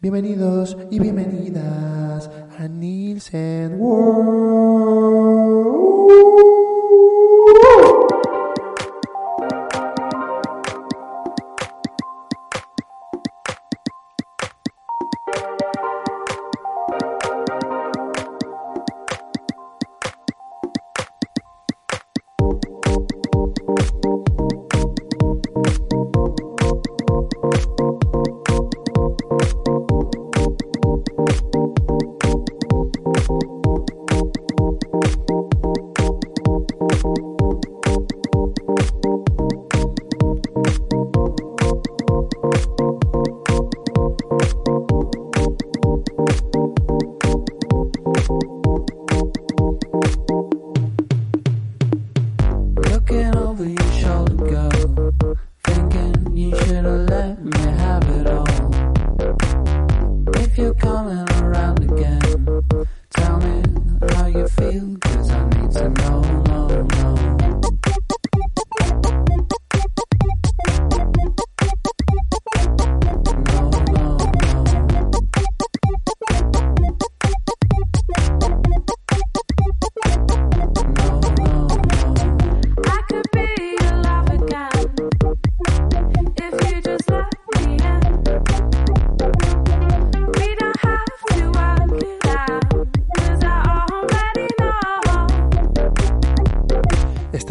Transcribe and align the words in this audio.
Bienvenidos 0.00 0.76
y 0.92 1.00
bienvenidas 1.00 2.30
a 2.56 2.68
Nielsen 2.68 3.80
World. 3.80 4.98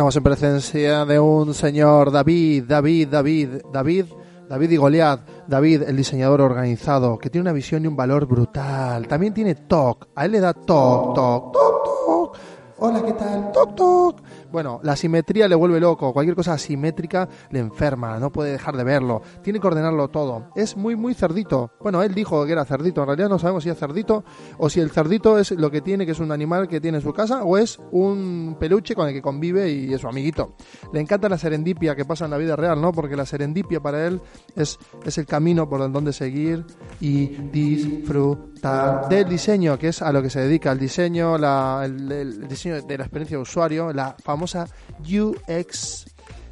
Estamos 0.08 0.16
en 0.16 0.24
presencia 0.24 1.04
de 1.04 1.20
un 1.20 1.54
señor 1.54 2.12
David, 2.12 2.64
David, 2.66 3.10
David, 3.10 3.50
David, 3.74 4.06
David 4.48 4.72
y 4.72 4.78
Goliath, 4.78 5.20
David, 5.50 5.82
el 5.82 5.98
diseñador 5.98 6.40
organizado, 6.40 7.18
que 7.18 7.30
tiene 7.30 7.42
una 7.42 7.52
visión 7.52 7.84
y 7.84 7.88
un 7.88 7.98
valor 7.98 8.26
brutal. 8.26 9.06
También 9.06 9.34
tiene 9.34 9.56
TOC, 9.56 10.08
a 10.16 10.24
él 10.24 10.32
le 10.32 10.40
da 10.40 10.54
TOC, 10.54 11.14
TOC, 11.14 11.52
TOC, 11.52 11.84
TOC. 11.84 12.38
Hola, 12.78 13.04
¿qué 13.04 13.12
tal? 13.12 13.52
TOC, 13.52 13.76
TOC. 13.76 14.22
Bueno, 14.52 14.80
la 14.84 14.96
simetría 14.96 15.48
le 15.48 15.56
vuelve 15.56 15.80
loco, 15.80 16.14
cualquier 16.14 16.36
cosa 16.36 16.54
asimétrica 16.54 17.28
le 17.52 17.60
enferma, 17.60 18.20
no 18.20 18.32
puede 18.32 18.52
dejar 18.52 18.78
de 18.78 18.84
verlo, 18.84 19.22
tiene 19.42 19.60
que 19.60 19.68
ordenarlo 19.68 20.08
todo. 20.10 20.50
Es 20.56 20.76
muy, 20.78 20.96
muy 20.96 21.14
cerdito. 21.14 21.72
Bueno, 21.82 22.02
él 22.04 22.14
dijo 22.14 22.46
que 22.46 22.52
era 22.52 22.66
cerdito, 22.66 23.02
en 23.02 23.08
realidad 23.08 23.30
no 23.30 23.40
sabemos 23.40 23.64
si 23.64 23.70
es 23.70 23.78
cerdito 23.78 24.24
o 24.58 24.70
si 24.70 24.80
el 24.80 24.90
cerdito 24.92 25.38
es 25.38 25.52
lo 25.52 25.70
que 25.72 25.82
tiene, 25.82 26.06
que 26.06 26.12
es 26.14 26.20
un 26.20 26.32
animal 26.32 26.68
que 26.68 26.80
tiene 26.82 26.98
en 27.00 27.04
su 27.04 27.14
casa, 27.14 27.44
o 27.44 27.58
es 27.58 27.80
un 27.92 28.58
peluche 28.60 28.96
con 28.96 29.08
el 29.08 29.14
que 29.14 29.22
convive 29.22 29.70
y 29.70 29.94
es 29.94 30.02
su 30.02 30.08
amiguito. 30.08 30.56
Le 30.94 31.00
encanta 31.02 31.30
la 31.30 31.38
serendipia 31.38 31.96
que 31.96 32.06
pasa 32.06 32.26
en 32.26 32.32
la 32.32 32.38
vida 32.38 32.56
real, 32.56 32.82
¿no? 32.82 32.92
Porque 32.92 33.16
la 33.16 33.26
serendipia 33.26 33.80
para 33.80 34.06
él 34.08 34.22
es, 34.56 34.78
es 35.06 35.18
el 35.18 35.26
camino 35.26 35.68
por 35.70 35.92
donde 35.92 36.14
seguir 36.14 36.66
y 37.00 37.28
disfrutar 37.52 39.08
del 39.10 39.28
diseño, 39.30 39.78
que 39.78 39.90
es 39.90 40.02
a 40.02 40.12
lo 40.12 40.22
que 40.22 40.30
se 40.30 40.40
dedica, 40.42 40.72
el 40.72 40.80
diseño, 40.80 41.38
la- 41.38 41.82
el, 41.86 42.12
el 42.12 42.48
diseño 42.48 42.82
de 42.82 42.98
la 42.98 43.04
experiencia 43.04 43.38
de 43.38 43.42
usuario, 43.42 43.94
la 43.94 44.16
famosa 44.24 44.37
UX, 44.44 46.06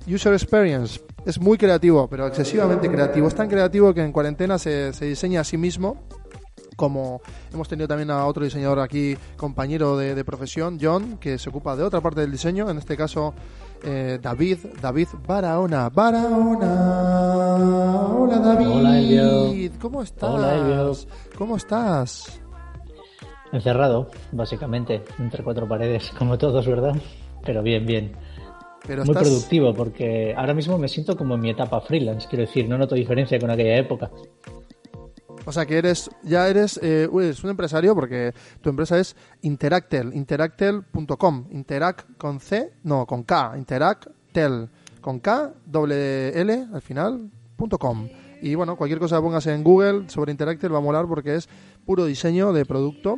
User 0.08 0.34
Experience. 0.34 1.02
Es 1.26 1.40
muy 1.40 1.58
creativo, 1.58 2.08
pero 2.08 2.28
excesivamente 2.28 2.90
creativo. 2.90 3.28
Es 3.28 3.36
tan 3.36 3.50
creativo 3.50 3.94
que 3.94 4.04
en 4.04 4.12
cuarentena 4.12 4.58
se, 4.60 4.94
se 4.94 5.06
diseña 5.06 5.42
a 5.42 5.44
sí 5.44 5.58
mismo 5.58 6.04
como 6.76 7.22
hemos 7.54 7.68
tenido 7.68 7.88
también 7.88 8.12
a 8.12 8.26
otro 8.26 8.44
diseñador 8.44 8.80
aquí, 8.80 9.18
compañero 9.38 9.98
de, 9.98 10.14
de 10.14 10.26
profesión, 10.26 10.78
John, 10.82 11.18
que 11.20 11.38
se 11.38 11.50
ocupa 11.50 11.76
de 11.76 11.84
otra 11.84 12.02
parte 12.02 12.22
del 12.22 12.32
diseño, 12.32 12.70
en 12.70 12.78
este 12.78 12.98
caso 12.98 13.34
eh, 13.84 14.20
David, 14.22 14.58
David 14.82 15.08
Barahona. 15.28 15.90
Barahona. 15.90 16.76
Hola 18.18 18.40
David. 18.40 18.68
Hola, 18.68 19.00
Elvio. 19.00 19.72
¿Cómo 19.80 20.02
estás? 20.02 20.30
Hola, 20.30 20.56
Elvio. 20.56 20.94
¿Cómo 21.38 21.58
estás? 21.58 22.42
Encerrado, 23.52 24.10
básicamente, 24.32 25.04
entre 25.20 25.44
cuatro 25.44 25.68
paredes, 25.68 26.12
como 26.18 26.38
todos, 26.38 26.66
¿verdad? 26.68 26.96
Pero 27.46 27.62
bien, 27.62 27.86
bien. 27.86 28.12
Pero 28.88 29.04
Muy 29.04 29.14
estás 29.14 29.28
productivo, 29.28 29.74
porque 29.74 30.34
ahora 30.36 30.54
mismo 30.54 30.78
me 30.78 30.88
siento 30.88 31.16
como 31.16 31.36
en 31.36 31.42
mi 31.42 31.50
etapa 31.50 31.82
freelance, 31.82 32.28
quiero 32.28 32.46
decir, 32.46 32.68
no 32.68 32.78
noto 32.78 32.96
diferencia 32.96 33.40
con 33.40 33.50
aquella 33.50 33.78
época. 33.78 34.12
O 35.46 35.52
sea 35.52 35.66
que 35.66 35.78
eres, 35.78 36.10
ya 36.24 36.48
eres, 36.48 36.80
eh, 36.82 37.08
eres 37.14 37.44
un 37.44 37.52
empresario 37.52 37.94
porque 37.94 38.34
tu 38.62 38.70
empresa 38.70 39.00
es 39.00 39.16
Interactel, 39.42 40.14
interactel.com, 40.14 41.46
Interact 41.52 42.18
con 42.18 42.40
C, 42.40 42.74
no, 42.84 43.06
con 43.06 43.24
K, 43.24 43.54
Interactel, 43.58 44.70
con 45.02 45.20
K, 45.20 45.54
doble 45.66 46.30
L 46.40 46.68
al 46.74 46.82
final, 46.82 47.30
punto 47.56 47.78
com. 47.78 48.10
Y 48.42 48.56
bueno, 48.56 48.76
cualquier 48.76 49.00
cosa 49.00 49.18
que 49.18 49.22
pongas 49.22 49.46
en 49.48 49.64
Google 49.64 50.10
sobre 50.10 50.32
Interactel 50.32 50.74
va 50.74 50.80
a 50.80 50.82
molar 50.82 51.08
porque 51.08 51.36
es 51.36 51.48
puro 51.86 52.06
diseño 52.06 52.52
de 52.52 52.66
producto 52.66 53.18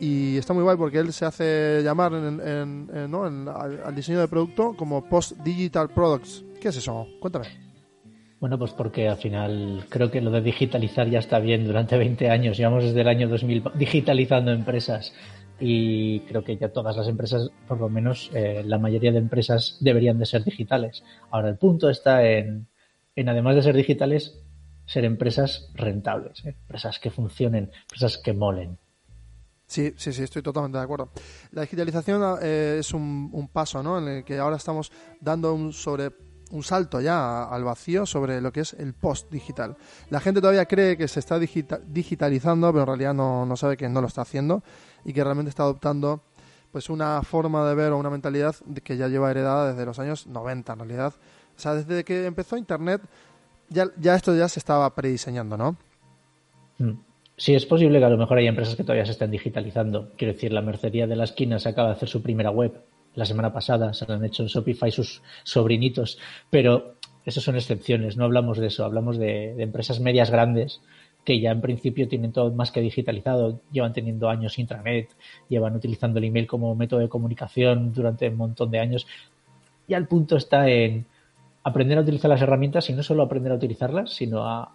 y 0.00 0.36
está 0.36 0.52
muy 0.54 0.62
guay 0.62 0.76
porque 0.76 0.98
él 0.98 1.12
se 1.12 1.24
hace 1.24 1.82
llamar 1.82 2.12
en, 2.12 2.40
en- 2.40 2.90
en- 2.94 3.48
al 3.48 3.94
diseño 3.94 4.20
de 4.20 4.28
producto 4.28 4.74
como 4.76 5.04
Post 5.08 5.32
Digital 5.44 5.88
Products. 5.90 6.44
¿Qué 6.60 6.68
es 6.68 6.76
eso? 6.76 7.06
Cuéntame. 7.20 7.46
Bueno, 8.40 8.56
pues 8.58 8.72
porque 8.72 9.08
al 9.08 9.16
final 9.16 9.86
creo 9.88 10.10
que 10.12 10.20
lo 10.20 10.30
de 10.30 10.40
digitalizar 10.40 11.08
ya 11.08 11.18
está 11.18 11.40
bien 11.40 11.66
durante 11.66 11.96
20 11.98 12.30
años. 12.30 12.56
Llevamos 12.56 12.84
desde 12.84 13.00
el 13.00 13.08
año 13.08 13.28
2000 13.28 13.64
digitalizando 13.74 14.52
empresas 14.52 15.12
y 15.58 16.20
creo 16.20 16.44
que 16.44 16.56
ya 16.56 16.68
todas 16.68 16.96
las 16.96 17.08
empresas, 17.08 17.50
por 17.66 17.80
lo 17.80 17.88
menos 17.88 18.30
eh, 18.32 18.62
la 18.64 18.78
mayoría 18.78 19.10
de 19.10 19.18
empresas, 19.18 19.76
deberían 19.80 20.20
de 20.20 20.26
ser 20.26 20.44
digitales. 20.44 21.02
Ahora, 21.32 21.48
el 21.48 21.56
punto 21.56 21.90
está 21.90 22.24
en, 22.24 22.68
en 23.16 23.28
además 23.28 23.56
de 23.56 23.62
ser 23.62 23.74
digitales, 23.74 24.38
ser 24.86 25.04
empresas 25.04 25.72
rentables, 25.74 26.44
¿eh? 26.44 26.50
empresas 26.60 27.00
que 27.00 27.10
funcionen, 27.10 27.72
empresas 27.82 28.18
que 28.18 28.32
molen. 28.34 28.78
Sí, 29.68 29.92
sí, 29.98 30.12
sí, 30.14 30.22
estoy 30.22 30.42
totalmente 30.42 30.78
de 30.78 30.84
acuerdo. 30.84 31.10
La 31.52 31.60
digitalización 31.60 32.38
eh, 32.42 32.78
es 32.80 32.92
un, 32.94 33.28
un 33.32 33.48
paso, 33.48 33.82
¿no? 33.82 33.98
En 33.98 34.08
el 34.08 34.24
que 34.24 34.38
ahora 34.38 34.56
estamos 34.56 34.90
dando 35.20 35.52
un 35.54 35.72
sobre 35.72 36.10
un 36.50 36.62
salto 36.62 37.02
ya 37.02 37.44
al 37.44 37.62
vacío 37.64 38.06
sobre 38.06 38.40
lo 38.40 38.50
que 38.50 38.60
es 38.60 38.72
el 38.72 38.94
post 38.94 39.30
digital. 39.30 39.76
La 40.08 40.20
gente 40.20 40.40
todavía 40.40 40.64
cree 40.64 40.96
que 40.96 41.06
se 41.06 41.20
está 41.20 41.38
digita- 41.38 41.80
digitalizando, 41.86 42.68
pero 42.72 42.84
en 42.84 42.86
realidad 42.86 43.12
no, 43.12 43.44
no 43.44 43.56
sabe 43.58 43.76
que 43.76 43.90
no 43.90 44.00
lo 44.00 44.06
está 44.06 44.22
haciendo 44.22 44.62
y 45.04 45.12
que 45.12 45.22
realmente 45.22 45.50
está 45.50 45.64
adoptando 45.64 46.22
pues 46.72 46.88
una 46.88 47.22
forma 47.22 47.68
de 47.68 47.74
ver 47.74 47.92
o 47.92 47.98
una 47.98 48.08
mentalidad 48.08 48.56
que 48.82 48.96
ya 48.96 49.08
lleva 49.08 49.30
heredada 49.30 49.72
desde 49.72 49.84
los 49.84 49.98
años 49.98 50.26
90 50.26 50.72
en 50.72 50.78
realidad. 50.78 51.12
O 51.56 51.60
sea, 51.60 51.74
desde 51.74 52.04
que 52.04 52.24
empezó 52.24 52.56
Internet 52.56 53.02
ya, 53.68 53.86
ya 53.98 54.14
esto 54.14 54.34
ya 54.34 54.48
se 54.48 54.58
estaba 54.60 54.94
prediseñando, 54.94 55.58
¿no? 55.58 55.76
Mm. 56.78 56.92
Sí, 57.38 57.54
es 57.54 57.66
posible 57.66 58.00
que 58.00 58.04
a 58.04 58.10
lo 58.10 58.18
mejor 58.18 58.38
haya 58.38 58.48
empresas 58.48 58.74
que 58.74 58.82
todavía 58.82 59.06
se 59.06 59.12
estén 59.12 59.30
digitalizando. 59.30 60.10
Quiero 60.16 60.34
decir, 60.34 60.52
la 60.52 60.60
mercería 60.60 61.06
de 61.06 61.14
la 61.14 61.22
esquina 61.22 61.60
se 61.60 61.68
acaba 61.68 61.88
de 61.88 61.94
hacer 61.94 62.08
su 62.08 62.20
primera 62.20 62.50
web 62.50 62.82
la 63.14 63.24
semana 63.24 63.52
pasada, 63.52 63.94
se 63.94 64.06
la 64.06 64.16
han 64.16 64.24
hecho 64.24 64.42
en 64.42 64.48
Shopify 64.48 64.90
sus 64.90 65.22
sobrinitos, 65.44 66.18
pero 66.50 66.96
eso 67.24 67.40
son 67.40 67.54
excepciones, 67.54 68.16
no 68.16 68.24
hablamos 68.24 68.58
de 68.58 68.66
eso, 68.66 68.84
hablamos 68.84 69.18
de, 69.18 69.54
de 69.54 69.62
empresas 69.62 70.00
medias 70.00 70.32
grandes 70.32 70.80
que 71.24 71.40
ya 71.40 71.52
en 71.52 71.60
principio 71.60 72.08
tienen 72.08 72.32
todo 72.32 72.50
más 72.52 72.72
que 72.72 72.80
digitalizado, 72.80 73.60
llevan 73.70 73.92
teniendo 73.92 74.28
años 74.28 74.58
intranet, 74.58 75.08
llevan 75.48 75.76
utilizando 75.76 76.18
el 76.18 76.24
email 76.24 76.48
como 76.48 76.74
método 76.74 77.00
de 77.00 77.08
comunicación 77.08 77.92
durante 77.92 78.28
un 78.28 78.36
montón 78.36 78.70
de 78.72 78.80
años. 78.80 79.06
Ya 79.86 79.96
el 79.96 80.08
punto 80.08 80.36
está 80.36 80.68
en 80.68 81.06
aprender 81.62 81.98
a 81.98 82.00
utilizar 82.00 82.30
las 82.30 82.42
herramientas 82.42 82.90
y 82.90 82.94
no 82.94 83.02
solo 83.04 83.22
aprender 83.22 83.52
a 83.52 83.56
utilizarlas, 83.56 84.10
sino 84.10 84.44
a 84.44 84.74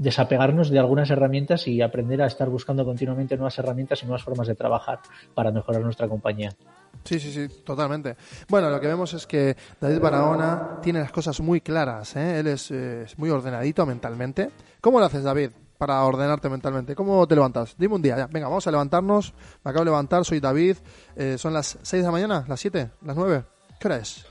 desapegarnos 0.00 0.70
de 0.70 0.78
algunas 0.78 1.10
herramientas 1.10 1.68
y 1.68 1.82
aprender 1.82 2.22
a 2.22 2.26
estar 2.26 2.48
buscando 2.48 2.86
continuamente 2.86 3.36
nuevas 3.36 3.58
herramientas 3.58 4.02
y 4.02 4.06
nuevas 4.06 4.22
formas 4.22 4.48
de 4.48 4.54
trabajar 4.54 5.00
para 5.34 5.52
mejorar 5.52 5.82
nuestra 5.82 6.08
compañía. 6.08 6.56
Sí, 7.04 7.20
sí, 7.20 7.30
sí, 7.30 7.62
totalmente. 7.64 8.16
Bueno, 8.48 8.70
lo 8.70 8.80
que 8.80 8.86
vemos 8.86 9.12
es 9.12 9.26
que 9.26 9.54
David 9.78 10.00
Barahona 10.00 10.78
tiene 10.80 11.00
las 11.00 11.12
cosas 11.12 11.38
muy 11.40 11.60
claras. 11.60 12.16
¿eh? 12.16 12.40
Él 12.40 12.46
es, 12.46 12.70
eh, 12.70 13.04
muy 13.18 13.28
ordenadito 13.28 13.84
mentalmente. 13.84 14.50
¿Cómo 14.80 15.00
lo 15.00 15.04
haces, 15.04 15.22
David, 15.22 15.50
para 15.76 16.02
ordenarte 16.02 16.48
mentalmente? 16.48 16.94
¿Cómo 16.94 17.28
te 17.28 17.34
levantas? 17.34 17.76
Dime 17.76 17.96
un 17.96 18.02
día, 18.02 18.16
ya. 18.16 18.26
Venga, 18.26 18.48
vamos 18.48 18.66
a 18.66 18.70
levantarnos. 18.70 19.34
Me 19.62 19.70
acabo 19.70 19.84
de 19.84 19.90
levantar, 19.90 20.24
soy 20.24 20.40
David. 20.40 20.78
Eh, 21.14 21.36
¿Son 21.36 21.52
las 21.52 21.78
6 21.82 22.02
de 22.02 22.06
la 22.06 22.12
mañana? 22.12 22.44
¿Las 22.48 22.60
7? 22.60 22.90
¿Las 23.02 23.16
9? 23.16 23.44
¿Qué 23.78 23.88
hora 23.88 23.98
es? 23.98 24.29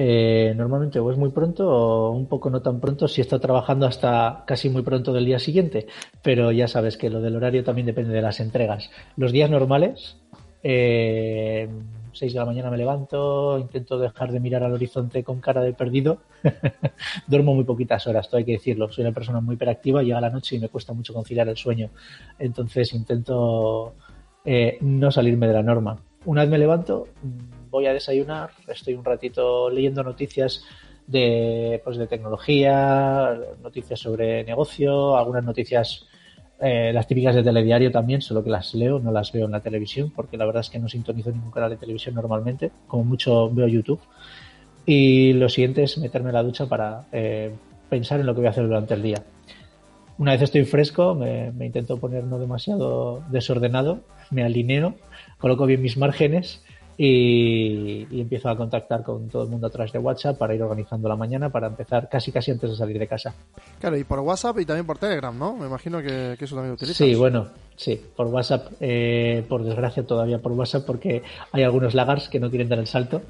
Eh, 0.00 0.54
normalmente 0.56 1.00
o 1.00 1.10
es 1.10 1.18
muy 1.18 1.30
pronto 1.30 1.68
o 1.68 2.12
un 2.12 2.26
poco 2.26 2.50
no 2.50 2.62
tan 2.62 2.78
pronto 2.78 3.08
si 3.08 3.20
está 3.20 3.40
trabajando 3.40 3.84
hasta 3.84 4.44
casi 4.46 4.70
muy 4.70 4.82
pronto 4.82 5.12
del 5.12 5.24
día 5.24 5.40
siguiente. 5.40 5.88
Pero 6.22 6.52
ya 6.52 6.68
sabes 6.68 6.96
que 6.96 7.10
lo 7.10 7.20
del 7.20 7.34
horario 7.34 7.64
también 7.64 7.86
depende 7.86 8.14
de 8.14 8.22
las 8.22 8.38
entregas. 8.38 8.90
Los 9.16 9.32
días 9.32 9.50
normales, 9.50 10.16
eh, 10.62 11.68
6 12.12 12.32
de 12.32 12.38
la 12.38 12.44
mañana 12.44 12.70
me 12.70 12.76
levanto, 12.76 13.58
intento 13.58 13.98
dejar 13.98 14.30
de 14.30 14.38
mirar 14.38 14.62
al 14.62 14.74
horizonte 14.74 15.24
con 15.24 15.40
cara 15.40 15.62
de 15.62 15.72
perdido. 15.72 16.18
Duermo 17.26 17.56
muy 17.56 17.64
poquitas 17.64 18.06
horas, 18.06 18.28
todo 18.28 18.38
hay 18.38 18.44
que 18.44 18.52
decirlo. 18.52 18.92
Soy 18.92 19.02
una 19.02 19.12
persona 19.12 19.40
muy 19.40 19.56
hiperactiva, 19.56 20.04
llega 20.04 20.20
la 20.20 20.30
noche 20.30 20.54
y 20.54 20.60
me 20.60 20.68
cuesta 20.68 20.92
mucho 20.92 21.12
conciliar 21.12 21.48
el 21.48 21.56
sueño. 21.56 21.90
Entonces 22.38 22.92
intento 22.94 23.94
eh, 24.44 24.78
no 24.80 25.10
salirme 25.10 25.48
de 25.48 25.54
la 25.54 25.62
norma. 25.64 25.98
Una 26.24 26.42
vez 26.42 26.50
me 26.50 26.58
levanto, 26.58 27.08
voy 27.70 27.86
a 27.86 27.92
desayunar, 27.92 28.50
estoy 28.66 28.94
un 28.94 29.04
ratito 29.04 29.70
leyendo 29.70 30.02
noticias 30.02 30.64
de, 31.06 31.80
pues, 31.84 31.96
de 31.96 32.06
tecnología, 32.06 33.38
noticias 33.62 33.98
sobre 33.98 34.44
negocio, 34.44 35.16
algunas 35.16 35.44
noticias, 35.44 36.06
eh, 36.60 36.92
las 36.92 37.06
típicas 37.06 37.34
de 37.34 37.42
telediario 37.42 37.90
también, 37.90 38.20
solo 38.20 38.44
que 38.44 38.50
las 38.50 38.74
leo, 38.74 39.00
no 39.00 39.10
las 39.10 39.32
veo 39.32 39.46
en 39.46 39.52
la 39.52 39.60
televisión, 39.60 40.12
porque 40.14 40.36
la 40.36 40.44
verdad 40.44 40.60
es 40.60 40.70
que 40.70 40.78
no 40.78 40.88
sintonizo 40.88 41.30
ningún 41.30 41.50
canal 41.50 41.70
de 41.70 41.76
televisión 41.76 42.14
normalmente, 42.14 42.70
como 42.86 43.04
mucho 43.04 43.50
veo 43.50 43.66
YouTube. 43.66 44.00
Y 44.84 45.32
lo 45.34 45.48
siguiente 45.48 45.82
es 45.82 45.98
meterme 45.98 46.30
en 46.30 46.34
la 46.34 46.42
ducha 46.42 46.66
para 46.66 47.06
eh, 47.12 47.52
pensar 47.88 48.20
en 48.20 48.26
lo 48.26 48.34
que 48.34 48.40
voy 48.40 48.46
a 48.48 48.50
hacer 48.50 48.66
durante 48.66 48.94
el 48.94 49.02
día. 49.02 49.22
Una 50.18 50.32
vez 50.32 50.42
estoy 50.42 50.64
fresco, 50.64 51.14
me, 51.14 51.52
me 51.52 51.66
intento 51.66 51.98
poner 51.98 52.24
no 52.24 52.38
demasiado 52.38 53.22
desordenado, 53.30 54.00
me 54.30 54.42
alineo, 54.42 54.94
coloco 55.38 55.64
bien 55.64 55.80
mis 55.80 55.96
márgenes 55.96 56.62
y, 57.00 58.08
y 58.10 58.20
empiezo 58.20 58.48
a 58.48 58.56
contactar 58.56 59.04
con 59.04 59.28
todo 59.28 59.44
el 59.44 59.48
mundo 59.48 59.68
a 59.68 59.70
través 59.70 59.92
de 59.92 60.00
WhatsApp 60.00 60.36
para 60.36 60.52
ir 60.52 60.62
organizando 60.62 61.08
la 61.08 61.14
mañana 61.14 61.48
para 61.48 61.68
empezar 61.68 62.08
casi 62.08 62.32
casi 62.32 62.50
antes 62.50 62.70
de 62.70 62.76
salir 62.76 62.98
de 62.98 63.06
casa. 63.06 63.32
Claro, 63.78 63.96
y 63.96 64.02
por 64.02 64.18
WhatsApp 64.18 64.58
y 64.58 64.66
también 64.66 64.84
por 64.84 64.98
Telegram, 64.98 65.38
¿no? 65.38 65.56
Me 65.56 65.66
imagino 65.66 66.02
que, 66.02 66.34
que 66.36 66.44
eso 66.44 66.56
también 66.56 66.74
utilizas. 66.74 66.96
Sí, 66.96 67.14
bueno, 67.14 67.46
sí, 67.76 68.00
por 68.16 68.26
WhatsApp, 68.26 68.72
eh, 68.80 69.46
por 69.48 69.62
desgracia 69.62 70.04
todavía 70.04 70.40
por 70.40 70.50
WhatsApp 70.52 70.84
porque 70.84 71.22
hay 71.52 71.62
algunos 71.62 71.94
lagars 71.94 72.28
que 72.28 72.40
no 72.40 72.50
quieren 72.50 72.68
dar 72.68 72.80
el 72.80 72.88
salto, 72.88 73.22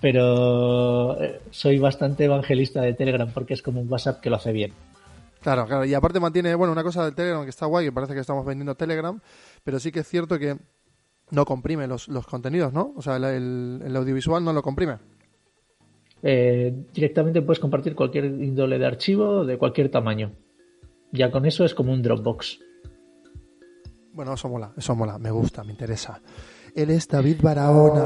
pero 0.00 1.20
eh, 1.20 1.40
soy 1.50 1.80
bastante 1.80 2.26
evangelista 2.26 2.80
de 2.80 2.94
Telegram 2.94 3.28
porque 3.34 3.54
es 3.54 3.62
como 3.62 3.80
un 3.80 3.90
WhatsApp 3.90 4.20
que 4.20 4.30
lo 4.30 4.36
hace 4.36 4.52
bien. 4.52 4.72
Claro, 5.42 5.66
claro. 5.66 5.84
Y 5.84 5.94
aparte 5.94 6.20
mantiene, 6.20 6.54
bueno, 6.54 6.72
una 6.72 6.84
cosa 6.84 7.04
del 7.04 7.14
Telegram 7.14 7.42
que 7.42 7.50
está 7.50 7.66
guay, 7.66 7.86
que 7.86 7.92
parece 7.92 8.14
que 8.14 8.20
estamos 8.20 8.46
vendiendo 8.46 8.76
Telegram, 8.76 9.20
pero 9.64 9.80
sí 9.80 9.90
que 9.90 10.00
es 10.00 10.08
cierto 10.08 10.38
que 10.38 10.56
no 11.30 11.44
comprime 11.44 11.86
los, 11.86 12.08
los 12.08 12.26
contenidos, 12.26 12.72
¿no? 12.72 12.92
O 12.96 13.02
sea, 13.02 13.16
el, 13.16 13.24
el- 13.24 13.82
el 13.86 13.96
audiovisual 13.96 14.44
no 14.44 14.52
lo 14.52 14.62
comprime. 14.62 14.98
Eh, 16.22 16.74
directamente 16.94 17.42
puedes 17.42 17.60
compartir 17.60 17.94
cualquier 17.94 18.24
índole 18.24 18.78
de 18.78 18.86
archivo 18.86 19.44
de 19.44 19.58
cualquier 19.58 19.90
tamaño. 19.90 20.32
Ya 21.12 21.30
con 21.30 21.46
eso 21.46 21.64
es 21.64 21.74
como 21.74 21.92
un 21.92 22.02
Dropbox. 22.02 22.58
Bueno, 24.12 24.32
eso 24.34 24.48
mola, 24.48 24.72
eso 24.76 24.94
mola, 24.96 25.18
me 25.18 25.30
gusta, 25.30 25.62
me 25.62 25.72
interesa. 25.72 26.20
Él 26.74 26.90
es 26.90 27.06
David 27.08 27.36
Barahona. 27.42 28.02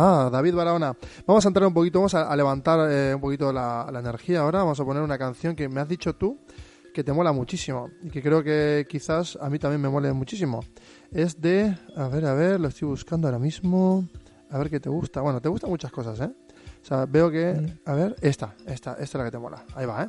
Ah, 0.00 0.28
David 0.30 0.54
Barahona. 0.54 0.96
Vamos 1.26 1.44
a 1.44 1.48
entrar 1.48 1.66
un 1.66 1.74
poquito, 1.74 1.98
vamos 1.98 2.14
a, 2.14 2.30
a 2.30 2.36
levantar 2.36 2.90
eh, 2.90 3.14
un 3.14 3.20
poquito 3.20 3.52
la, 3.52 3.88
la 3.92 4.00
energía 4.00 4.40
ahora. 4.40 4.58
Vamos 4.60 4.78
a 4.80 4.84
poner 4.84 5.02
una 5.02 5.18
canción 5.18 5.54
que 5.56 5.68
me 5.68 5.80
has 5.80 5.88
dicho 5.88 6.14
tú 6.14 6.38
que 6.94 7.04
te 7.04 7.12
mola 7.12 7.32
muchísimo 7.32 7.90
y 8.02 8.10
que 8.10 8.22
creo 8.22 8.42
que 8.42 8.86
quizás 8.88 9.38
a 9.40 9.48
mí 9.50 9.58
también 9.58 9.80
me 9.80 9.88
mole 9.88 10.12
muchísimo. 10.12 10.60
Es 11.10 11.40
de, 11.40 11.74
a 11.96 12.08
ver, 12.08 12.26
a 12.26 12.34
ver, 12.34 12.60
lo 12.60 12.68
estoy 12.68 12.88
buscando 12.88 13.28
ahora 13.28 13.38
mismo. 13.38 14.06
A 14.50 14.58
ver 14.58 14.68
qué 14.68 14.78
te 14.78 14.90
gusta. 14.90 15.20
Bueno, 15.20 15.40
te 15.40 15.48
gustan 15.48 15.70
muchas 15.70 15.90
cosas, 15.90 16.20
¿eh? 16.20 16.30
O 16.82 16.84
sea, 16.84 17.06
veo 17.06 17.30
que, 17.30 17.78
a 17.84 17.94
ver, 17.94 18.14
esta, 18.20 18.54
esta, 18.66 18.92
esta 18.92 19.02
es 19.02 19.14
la 19.14 19.24
que 19.24 19.30
te 19.30 19.38
mola. 19.38 19.64
Ahí 19.74 19.86
va, 19.86 20.04
¿eh? 20.04 20.08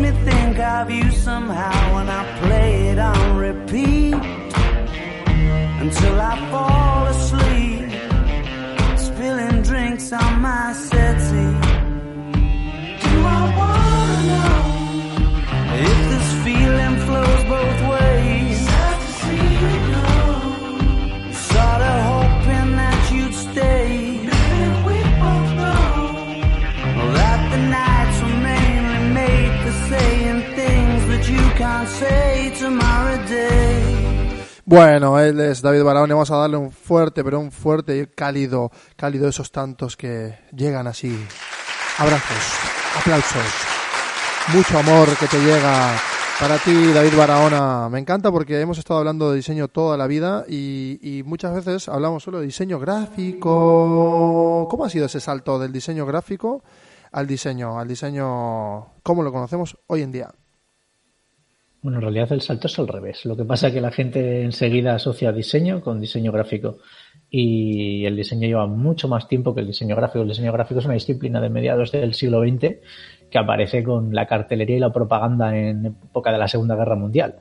me 0.00 0.10
think 0.10 0.58
of 0.58 0.90
you 0.90 1.10
somehow 1.10 1.94
when 1.94 2.08
I 2.08 2.22
play 2.40 2.88
it 2.90 2.98
on 2.98 3.36
repeat 3.36 4.14
until 5.82 6.20
I 6.20 6.34
fall 6.50 7.06
asleep, 7.14 7.90
spilling 9.06 9.62
drinks 9.62 10.12
on 10.12 10.40
my 10.40 10.72
settee. 10.72 11.58
Do 13.04 13.14
I 13.38 13.42
wanna 13.58 14.18
know 14.30 14.58
if 15.88 15.98
this 16.12 16.28
feeling 16.44 16.96
flows 17.06 17.42
both 17.54 17.77
Bueno, 34.68 35.18
él 35.18 35.40
es 35.40 35.62
David 35.62 35.82
Barahona 35.82 36.12
vamos 36.12 36.30
a 36.30 36.36
darle 36.36 36.58
un 36.58 36.70
fuerte, 36.70 37.24
pero 37.24 37.40
un 37.40 37.50
fuerte 37.50 37.96
y 37.96 38.06
cálido, 38.06 38.70
cálido 38.96 39.26
esos 39.26 39.50
tantos 39.50 39.96
que 39.96 40.40
llegan 40.54 40.86
así. 40.86 41.18
Abrazos, 41.96 42.36
aplausos, 42.98 43.42
mucho 44.52 44.78
amor 44.78 45.08
que 45.16 45.26
te 45.26 45.38
llega 45.40 45.98
para 46.38 46.58
ti, 46.58 46.92
David 46.92 47.16
Barahona. 47.16 47.88
Me 47.88 47.98
encanta 47.98 48.30
porque 48.30 48.60
hemos 48.60 48.76
estado 48.76 49.00
hablando 49.00 49.30
de 49.30 49.36
diseño 49.36 49.68
toda 49.68 49.96
la 49.96 50.06
vida 50.06 50.44
y, 50.46 50.98
y 51.00 51.22
muchas 51.22 51.54
veces 51.54 51.88
hablamos 51.88 52.22
solo 52.22 52.40
de 52.40 52.44
diseño 52.44 52.78
gráfico. 52.78 54.68
¿Cómo 54.70 54.84
ha 54.84 54.90
sido 54.90 55.06
ese 55.06 55.20
salto 55.20 55.58
del 55.58 55.72
diseño 55.72 56.04
gráfico 56.04 56.62
al 57.10 57.26
diseño, 57.26 57.78
al 57.78 57.88
diseño 57.88 58.98
como 59.02 59.22
lo 59.22 59.32
conocemos 59.32 59.78
hoy 59.86 60.02
en 60.02 60.12
día? 60.12 60.30
Bueno, 61.88 62.00
en 62.00 62.02
realidad 62.02 62.30
el 62.32 62.42
salto 62.42 62.66
es 62.66 62.78
al 62.78 62.86
revés. 62.86 63.24
Lo 63.24 63.34
que 63.34 63.46
pasa 63.46 63.68
es 63.68 63.72
que 63.72 63.80
la 63.80 63.90
gente 63.90 64.42
enseguida 64.42 64.94
asocia 64.94 65.32
diseño 65.32 65.80
con 65.80 65.98
diseño 65.98 66.30
gráfico. 66.30 66.80
Y 67.30 68.04
el 68.04 68.14
diseño 68.14 68.46
lleva 68.46 68.66
mucho 68.66 69.08
más 69.08 69.26
tiempo 69.26 69.54
que 69.54 69.62
el 69.62 69.68
diseño 69.68 69.96
gráfico. 69.96 70.20
El 70.20 70.28
diseño 70.28 70.52
gráfico 70.52 70.80
es 70.80 70.84
una 70.84 70.92
disciplina 70.92 71.40
de 71.40 71.48
mediados 71.48 71.90
del 71.90 72.12
siglo 72.12 72.42
XX 72.42 72.76
que 73.30 73.38
aparece 73.38 73.82
con 73.82 74.14
la 74.14 74.26
cartelería 74.26 74.76
y 74.76 74.80
la 74.80 74.92
propaganda 74.92 75.56
en 75.56 75.86
época 75.86 76.30
de 76.30 76.36
la 76.36 76.46
Segunda 76.46 76.76
Guerra 76.76 76.94
Mundial. 76.94 77.36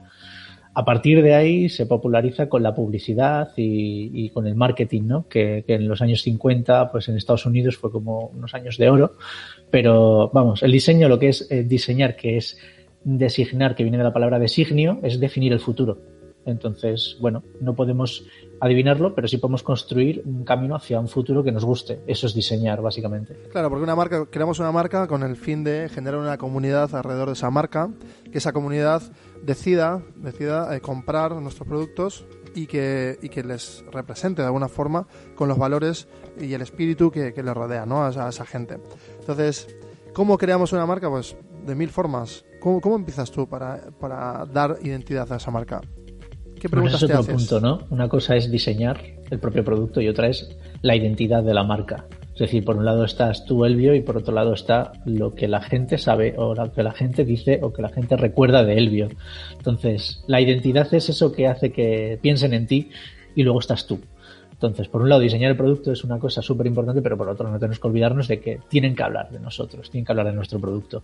A 0.74 0.86
partir 0.86 1.22
de 1.22 1.36
ahí 1.36 1.68
se 1.68 1.86
populariza 1.86 2.48
con 2.48 2.63
la 2.63 2.74
publicidad 2.74 3.50
y, 3.58 4.30
con 4.30 4.48
el 4.48 4.56
marketing, 4.56 5.08
¿no? 5.08 5.27
Que, 5.27 5.66
que 5.68 5.74
en 5.74 5.89
los 5.89 6.01
años 6.01 6.22
50, 6.22 6.89
pues 6.89 7.10
en 7.10 7.18
Estados 7.18 7.46
Unidos 7.46 7.75
fue 7.75 7.92
como 7.92 8.27
unos 8.27 8.54
años 8.54 8.77
de 8.77 8.89
oro. 8.89 9.18
Pero 9.70 10.30
vamos, 10.34 10.63
el 10.63 10.72
diseño, 10.72 11.10
lo 11.10 11.20
que 11.20 11.30
es 11.30 11.51
eh, 11.51 11.63
diseñar, 11.63 12.16
que 12.16 12.38
es 12.38 12.58
designar, 13.15 13.75
que 13.75 13.83
viene 13.83 13.97
de 13.97 14.03
la 14.03 14.13
palabra 14.13 14.37
designio, 14.37 14.99
es 15.01 15.19
definir 15.19 15.53
el 15.53 15.61
futuro. 15.61 15.97
Entonces, 16.45 17.17
bueno, 17.19 17.43
no 17.59 17.75
podemos 17.75 18.25
adivinarlo, 18.61 19.13
pero 19.13 19.27
sí 19.27 19.37
podemos 19.37 19.63
construir 19.63 20.23
un 20.25 20.43
camino 20.43 20.75
hacia 20.75 20.99
un 20.99 21.07
futuro 21.07 21.43
que 21.43 21.51
nos 21.51 21.65
guste. 21.65 21.99
Eso 22.07 22.25
es 22.25 22.33
diseñar, 22.33 22.81
básicamente. 22.81 23.35
Claro, 23.51 23.69
porque 23.69 23.83
una 23.83 23.95
marca, 23.95 24.25
creamos 24.29 24.59
una 24.59 24.71
marca 24.71 25.07
con 25.07 25.23
el 25.23 25.35
fin 25.35 25.63
de 25.63 25.89
generar 25.89 26.19
una 26.19 26.37
comunidad 26.37 26.93
alrededor 26.95 27.27
de 27.27 27.33
esa 27.33 27.49
marca, 27.49 27.89
que 28.31 28.37
esa 28.37 28.53
comunidad 28.53 29.01
decida, 29.43 30.01
decida 30.15 30.75
eh, 30.75 30.79
comprar 30.79 31.33
nuestros 31.33 31.67
productos 31.67 32.25
y 32.55 32.65
que, 32.65 33.19
y 33.21 33.29
que 33.29 33.43
les 33.43 33.83
represente 33.91 34.41
de 34.41 34.47
alguna 34.47 34.69
forma 34.69 35.05
con 35.35 35.49
los 35.49 35.57
valores 35.57 36.07
y 36.39 36.53
el 36.53 36.61
espíritu 36.61 37.11
que, 37.11 37.33
que 37.33 37.43
les 37.43 37.53
rodea 37.53 37.85
¿no? 37.85 38.05
a, 38.05 38.09
esa, 38.09 38.25
a 38.25 38.29
esa 38.29 38.45
gente. 38.45 38.79
Entonces, 39.19 39.67
¿cómo 40.13 40.37
creamos 40.37 40.71
una 40.71 40.85
marca? 40.85 41.09
Pues 41.09 41.35
de 41.67 41.75
mil 41.75 41.89
formas. 41.89 42.45
¿Cómo, 42.59 42.81
cómo 42.81 42.95
empiezas 42.95 43.29
tú 43.29 43.47
para, 43.47 43.91
para 44.00 44.45
dar 44.45 44.77
identidad 44.81 45.31
a 45.31 45.36
esa 45.36 45.51
marca? 45.51 45.81
¿Qué 46.59 46.67
Bueno, 46.67 46.89
preguntas 46.89 46.95
ese 46.95 47.05
es 47.05 47.12
te 47.12 47.17
otro 47.17 47.33
haces? 47.33 47.36
punto, 47.36 47.59
¿no? 47.62 47.86
Una 47.91 48.09
cosa 48.09 48.36
es 48.36 48.50
diseñar 48.50 49.00
el 49.29 49.39
propio 49.39 49.63
producto 49.63 50.01
y 50.01 50.07
otra 50.07 50.27
es 50.27 50.50
la 50.81 50.95
identidad 50.95 51.43
de 51.43 51.53
la 51.53 51.63
marca. 51.63 52.07
Es 52.33 52.39
decir, 52.39 52.63
por 52.63 52.77
un 52.77 52.86
lado 52.86 53.03
estás 53.03 53.45
tú, 53.45 53.65
Elvio, 53.65 53.93
y 53.95 54.01
por 54.01 54.17
otro 54.17 54.33
lado 54.33 54.53
está 54.53 54.91
lo 55.05 55.33
que 55.36 55.47
la 55.47 55.62
gente 55.62 55.97
sabe 55.97 56.36
o 56.38 56.53
lo 56.55 56.71
que 56.71 56.83
la 56.83 56.93
gente 56.93 57.25
dice 57.25 57.59
o 57.63 57.74
que 57.74 57.81
la 57.81 57.89
gente 57.89 58.15
recuerda 58.15 58.63
de 58.63 58.77
Elvio. 58.77 59.09
Entonces, 59.57 60.24
la 60.27 60.39
identidad 60.41 60.91
es 60.93 61.09
eso 61.09 61.31
que 61.31 61.47
hace 61.47 61.71
que 61.71 62.19
piensen 62.21 62.53
en 62.53 62.67
ti 62.67 62.89
y 63.36 63.43
luego 63.43 63.59
estás 63.59 63.86
tú. 63.88 64.00
Entonces, 64.57 64.87
por 64.87 65.03
un 65.03 65.09
lado, 65.09 65.21
diseñar 65.21 65.51
el 65.51 65.57
producto 65.57 65.91
es 65.91 66.03
una 66.03 66.17
cosa 66.17 66.41
súper 66.41 66.65
importante, 66.65 67.03
pero 67.03 67.15
por 67.15 67.29
otro, 67.29 67.47
no 67.47 67.59
tenemos 67.59 67.79
que 67.79 67.87
olvidarnos 67.87 68.27
de 68.27 68.39
que 68.39 68.59
tienen 68.67 68.95
que 68.95 69.03
hablar 69.03 69.29
de 69.29 69.39
nosotros, 69.39 69.91
tienen 69.91 70.03
que 70.03 70.11
hablar 70.11 70.25
de 70.25 70.33
nuestro 70.33 70.59
producto. 70.59 71.03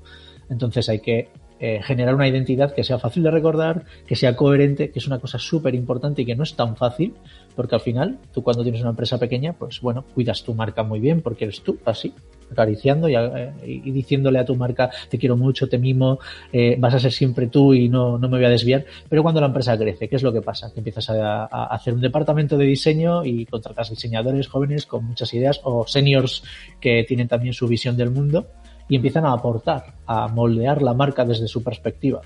Entonces, 0.50 0.90
hay 0.90 1.00
que 1.00 1.30
eh, 1.60 1.80
generar 1.84 2.16
una 2.16 2.28
identidad 2.28 2.74
que 2.74 2.84
sea 2.84 2.98
fácil 2.98 3.22
de 3.22 3.30
recordar, 3.30 3.86
que 4.08 4.16
sea 4.16 4.36
coherente, 4.36 4.90
que 4.90 4.98
es 4.98 5.06
una 5.06 5.20
cosa 5.20 5.38
súper 5.38 5.76
importante 5.76 6.24
y 6.24 6.26
que 6.26 6.36
no 6.36 6.42
es 6.42 6.56
tan 6.56 6.76
fácil, 6.76 7.14
porque 7.56 7.76
al 7.76 7.82
final, 7.82 8.18
tú 8.34 8.42
cuando 8.42 8.64
tienes 8.64 8.82
una 8.82 8.90
empresa 8.90 9.20
pequeña, 9.20 9.54
pues 9.54 9.82
bueno, 9.82 10.04
cuidas 10.16 10.44
tu 10.44 10.56
marca 10.56 10.82
muy 10.82 11.00
bien, 11.00 11.22
porque 11.22 11.46
eres 11.46 11.62
tú, 11.62 11.78
así, 11.86 12.12
acariciando 12.54 13.10
y, 13.10 13.16
eh, 13.16 13.52
y 13.64 13.92
diciéndole 13.92 14.40
a 14.40 14.46
tu 14.46 14.56
marca, 14.56 14.90
te 15.10 15.18
quiero 15.18 15.36
mucho, 15.36 15.68
te 15.68 15.78
mimo, 15.78 16.20
eh, 16.52 16.76
vas 16.80 16.94
a 16.94 17.00
ser 17.00 17.12
siempre 17.12 17.48
tú 17.48 17.74
y 17.74 17.90
no, 17.90 18.18
no 18.18 18.30
me 18.30 18.38
voy 18.38 18.46
a 18.46 18.50
desviar. 18.50 18.86
Pero 19.10 19.22
cuando 19.22 19.42
la 19.42 19.48
empresa 19.48 19.78
crece, 19.78 20.08
¿qué 20.08 20.16
es 20.16 20.24
lo 20.24 20.32
que 20.32 20.42
pasa? 20.42 20.72
Que 20.74 20.80
empiezas 20.80 21.10
a, 21.10 21.44
a 21.44 21.66
hacer 21.66 21.94
un 21.94 22.02
departamento 22.02 22.58
de 22.58 22.66
diseño 22.66 23.26
y 23.26 23.46
contratas 23.46 23.90
diseñadores 23.90 24.48
jóvenes 24.48 24.86
con 24.86 25.06
muchas 25.06 25.34
ideas 25.34 25.60
o 25.64 25.86
seniors 25.86 26.44
que 26.80 27.04
tienen 27.08 27.28
también 27.28 27.54
su 27.54 27.68
visión 27.68 27.98
del 27.98 28.12
mundo 28.12 28.48
y 28.90 28.96
empiezan 28.96 29.26
a 29.26 29.34
aportar, 29.34 29.96
a 30.06 30.28
moldear 30.28 30.82
la 30.82 30.94
marca 30.94 31.26
desde 31.26 31.48
su 31.48 31.64
perspectiva. 31.64 32.22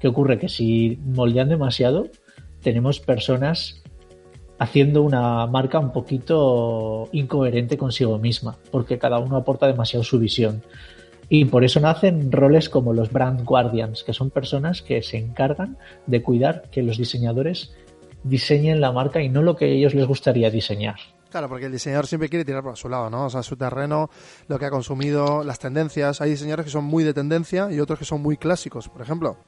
¿Qué 0.00 0.08
ocurre? 0.08 0.38
Que 0.38 0.48
si 0.48 0.98
moldean 1.04 1.48
demasiado, 1.48 2.08
tenemos 2.62 3.00
personas 3.00 3.81
haciendo 4.58 5.02
una 5.02 5.46
marca 5.46 5.78
un 5.78 5.92
poquito 5.92 7.08
incoherente 7.12 7.76
consigo 7.76 8.18
misma, 8.18 8.56
porque 8.70 8.98
cada 8.98 9.18
uno 9.18 9.36
aporta 9.36 9.66
demasiado 9.66 10.04
su 10.04 10.18
visión. 10.18 10.62
Y 11.28 11.46
por 11.46 11.64
eso 11.64 11.80
nacen 11.80 12.30
roles 12.30 12.68
como 12.68 12.92
los 12.92 13.10
brand 13.10 13.44
guardians, 13.44 14.04
que 14.04 14.12
son 14.12 14.30
personas 14.30 14.82
que 14.82 15.02
se 15.02 15.16
encargan 15.16 15.78
de 16.06 16.22
cuidar 16.22 16.64
que 16.70 16.82
los 16.82 16.98
diseñadores 16.98 17.72
diseñen 18.24 18.80
la 18.80 18.92
marca 18.92 19.22
y 19.22 19.28
no 19.28 19.42
lo 19.42 19.56
que 19.56 19.64
a 19.64 19.68
ellos 19.68 19.94
les 19.94 20.06
gustaría 20.06 20.50
diseñar. 20.50 20.96
Claro, 21.30 21.48
porque 21.48 21.66
el 21.66 21.72
diseñador 21.72 22.06
siempre 22.06 22.28
quiere 22.28 22.44
tirar 22.44 22.62
por 22.62 22.76
su 22.76 22.90
lado, 22.90 23.08
¿no? 23.08 23.24
O 23.24 23.30
sea, 23.30 23.42
su 23.42 23.56
terreno, 23.56 24.10
lo 24.48 24.58
que 24.58 24.66
ha 24.66 24.70
consumido, 24.70 25.42
las 25.42 25.58
tendencias. 25.58 26.20
Hay 26.20 26.30
diseñadores 26.30 26.66
que 26.66 26.70
son 26.70 26.84
muy 26.84 27.04
de 27.04 27.14
tendencia 27.14 27.72
y 27.72 27.80
otros 27.80 27.98
que 27.98 28.04
son 28.04 28.20
muy 28.20 28.36
clásicos, 28.36 28.90
por 28.90 29.00
ejemplo. 29.00 29.38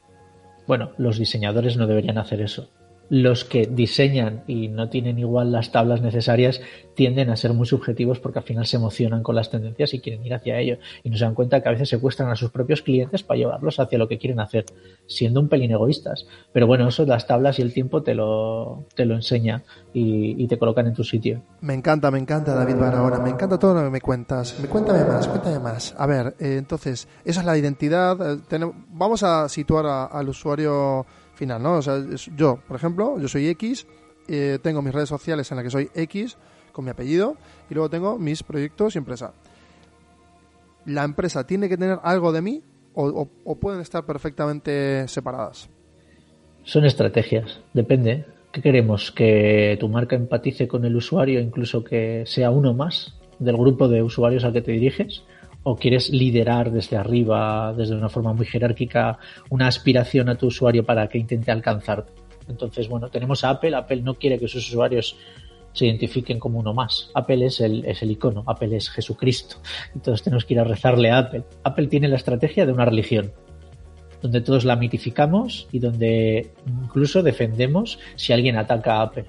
Bueno, 0.66 0.92
los 0.96 1.18
diseñadores 1.18 1.76
no 1.76 1.86
deberían 1.86 2.16
hacer 2.16 2.40
eso. 2.40 2.70
Los 3.10 3.44
que 3.44 3.66
diseñan 3.66 4.44
y 4.46 4.68
no 4.68 4.88
tienen 4.88 5.18
igual 5.18 5.52
las 5.52 5.72
tablas 5.72 6.00
necesarias 6.00 6.60
tienden 6.94 7.28
a 7.28 7.36
ser 7.36 7.52
muy 7.52 7.66
subjetivos 7.66 8.18
porque 8.20 8.38
al 8.38 8.44
final 8.44 8.66
se 8.66 8.76
emocionan 8.76 9.22
con 9.22 9.34
las 9.34 9.50
tendencias 9.50 9.92
y 9.94 10.00
quieren 10.00 10.24
ir 10.24 10.32
hacia 10.34 10.58
ello. 10.58 10.78
Y 11.02 11.10
no 11.10 11.16
se 11.16 11.24
dan 11.24 11.34
cuenta 11.34 11.60
que 11.62 11.68
a 11.68 11.72
veces 11.72 11.88
secuestran 11.88 12.30
a 12.30 12.36
sus 12.36 12.50
propios 12.50 12.82
clientes 12.82 13.22
para 13.22 13.38
llevarlos 13.38 13.78
hacia 13.78 13.98
lo 13.98 14.08
que 14.08 14.18
quieren 14.18 14.40
hacer, 14.40 14.64
siendo 15.06 15.40
un 15.40 15.48
pelín 15.48 15.70
egoístas. 15.72 16.26
Pero 16.52 16.66
bueno, 16.66 16.88
eso 16.88 17.04
las 17.04 17.26
tablas 17.26 17.58
y 17.58 17.62
el 17.62 17.72
tiempo 17.74 18.02
te 18.02 18.14
lo, 18.14 18.84
te 18.94 19.04
lo 19.04 19.14
enseña 19.14 19.62
y, 19.92 20.46
te 20.46 20.58
colocan 20.58 20.86
en 20.86 20.94
tu 20.94 21.04
sitio. 21.04 21.42
Me 21.60 21.74
encanta, 21.74 22.10
me 22.10 22.18
encanta 22.18 22.54
David 22.54 22.76
Barahona, 22.76 23.18
me 23.18 23.30
encanta 23.30 23.58
todo 23.58 23.74
lo 23.74 23.82
que 23.84 23.90
me 23.90 24.00
cuentas. 24.00 24.58
Me 24.60 24.68
cuéntame 24.68 25.04
más, 25.04 25.26
cuéntame 25.26 25.58
más. 25.58 25.94
A 25.98 26.06
ver, 26.06 26.34
eh, 26.38 26.56
entonces, 26.58 27.08
esa 27.24 27.40
es 27.40 27.46
la 27.46 27.56
identidad. 27.58 28.16
eh, 28.20 28.38
tenem- 28.48 28.72
vamos 28.90 29.22
a 29.22 29.48
situar 29.48 29.86
al 30.12 30.28
usuario 30.28 31.06
final, 31.34 31.62
¿no? 31.62 31.74
O 31.74 31.82
sea, 31.82 32.02
yo, 32.36 32.58
por 32.66 32.76
ejemplo, 32.76 33.18
yo 33.18 33.28
soy 33.28 33.48
X, 33.48 33.86
eh, 34.28 34.58
tengo 34.62 34.82
mis 34.82 34.94
redes 34.94 35.08
sociales 35.08 35.50
en 35.50 35.56
las 35.56 35.64
que 35.64 35.70
soy 35.70 35.90
X 35.94 36.36
con 36.72 36.84
mi 36.84 36.90
apellido 36.90 37.36
y 37.70 37.74
luego 37.74 37.88
tengo 37.90 38.18
mis 38.18 38.42
proyectos 38.42 38.94
y 38.94 38.98
empresa. 38.98 39.32
¿La 40.86 41.04
empresa 41.04 41.46
tiene 41.46 41.68
que 41.68 41.76
tener 41.76 41.98
algo 42.02 42.32
de 42.32 42.42
mí 42.42 42.62
o, 42.94 43.06
o- 43.06 43.28
o 43.44 43.54
pueden 43.56 43.80
estar 43.80 44.04
perfectamente 44.04 45.06
separadas? 45.08 45.68
Son 46.64 46.84
estrategias, 46.84 47.60
depende. 47.72 48.24
¿Qué 48.52 48.62
queremos? 48.62 49.10
¿Que 49.10 49.76
tu 49.80 49.88
marca 49.88 50.14
empatice 50.16 50.68
con 50.68 50.84
el 50.84 50.94
usuario, 50.94 51.40
incluso 51.40 51.82
que 51.82 52.24
sea 52.26 52.50
uno 52.50 52.72
más 52.72 53.14
del 53.38 53.56
grupo 53.56 53.88
de 53.88 54.02
usuarios 54.02 54.44
al 54.44 54.52
que 54.52 54.62
te 54.62 54.72
diriges? 54.72 55.22
¿O 55.64 55.76
quieres 55.76 56.10
liderar 56.10 56.70
desde 56.70 56.96
arriba, 56.96 57.74
desde 57.76 57.96
una 57.96 58.08
forma 58.08 58.32
muy 58.32 58.46
jerárquica, 58.46 59.18
una 59.50 59.66
aspiración 59.66 60.28
a 60.28 60.36
tu 60.36 60.46
usuario 60.46 60.84
para 60.84 61.08
que 61.08 61.18
intente 61.18 61.50
alcanzarte? 61.50 62.12
Entonces, 62.48 62.88
bueno, 62.88 63.08
tenemos 63.08 63.42
a 63.44 63.50
Apple. 63.50 63.74
Apple 63.74 64.02
no 64.02 64.14
quiere 64.14 64.38
que 64.38 64.46
sus 64.46 64.68
usuarios 64.68 65.16
se 65.72 65.86
identifiquen 65.86 66.38
como 66.38 66.60
uno 66.60 66.72
más. 66.72 67.10
Apple 67.14 67.46
es 67.46 67.60
el, 67.60 67.84
es 67.84 68.02
el 68.02 68.12
icono, 68.12 68.44
Apple 68.46 68.76
es 68.76 68.88
Jesucristo. 68.90 69.56
Entonces 69.94 70.22
tenemos 70.22 70.44
que 70.44 70.54
ir 70.54 70.60
a 70.60 70.64
rezarle 70.64 71.10
a 71.10 71.18
Apple. 71.18 71.44
Apple 71.64 71.88
tiene 71.88 72.08
la 72.08 72.16
estrategia 72.16 72.64
de 72.64 72.72
una 72.72 72.84
religión 72.84 73.32
donde 74.22 74.40
todos 74.40 74.64
la 74.64 74.76
mitificamos 74.76 75.68
y 75.70 75.80
donde 75.80 76.50
incluso 76.66 77.22
defendemos 77.22 77.98
si 78.16 78.32
alguien 78.32 78.56
ataca 78.56 78.94
a 78.94 79.02
Apple. 79.02 79.26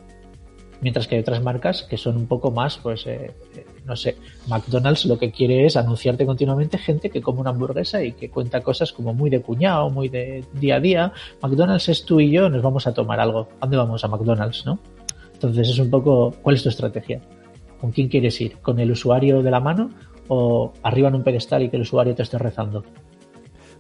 Mientras 0.80 1.06
que 1.08 1.16
hay 1.16 1.22
otras 1.22 1.44
marcas 1.44 1.84
que 1.84 1.98
son 1.98 2.16
un 2.16 2.28
poco 2.28 2.50
más, 2.50 2.78
pues, 2.78 3.06
eh, 3.06 3.32
no 3.86 3.96
sé, 3.96 4.18
McDonald's 4.48 5.06
lo 5.06 5.18
que 5.18 5.32
quiere 5.32 5.66
es 5.66 5.78
anunciarte 5.78 6.26
continuamente 6.26 6.78
gente 6.78 7.10
que 7.10 7.22
come 7.22 7.40
una 7.42 7.52
hamburguesa 7.52 8.04
y 8.04 8.14
que 8.14 8.30
cuenta 8.30 8.62
cosas 8.62 8.92
como 8.92 9.14
muy 9.14 9.30
de 9.30 9.42
cuñado, 9.42 9.90
muy 9.90 10.10
de 10.10 10.44
día 10.54 10.78
a 10.78 10.80
día. 10.80 11.14
McDonald's 11.42 11.88
es 11.90 12.04
tú 12.04 12.20
y 12.20 12.32
yo, 12.32 12.50
nos 12.50 12.62
vamos 12.64 12.88
a 12.88 12.94
tomar 12.94 13.20
algo. 13.20 13.48
¿A 13.60 13.66
dónde 13.66 13.78
vamos? 13.78 14.04
A 14.04 14.08
McDonald's, 14.08 14.66
¿no? 14.66 14.80
Entonces 15.34 15.70
es 15.70 15.80
un 15.80 15.90
poco, 15.90 16.34
¿cuál 16.42 16.56
es 16.56 16.64
tu 16.64 16.70
estrategia? 16.70 17.22
¿Con 17.80 17.92
quién 17.92 18.08
quieres 18.08 18.40
ir? 18.42 18.58
¿Con 18.58 18.80
el 18.80 18.90
usuario 18.90 19.44
de 19.44 19.52
la 19.52 19.60
mano 19.60 19.92
o 20.30 20.74
arriba 20.82 21.10
en 21.10 21.16
un 21.16 21.24
pedestal 21.24 21.62
y 21.64 21.70
que 21.70 21.76
el 21.76 21.84
usuario 21.84 22.16
te 22.16 22.24
esté 22.24 22.38
rezando? 22.40 22.84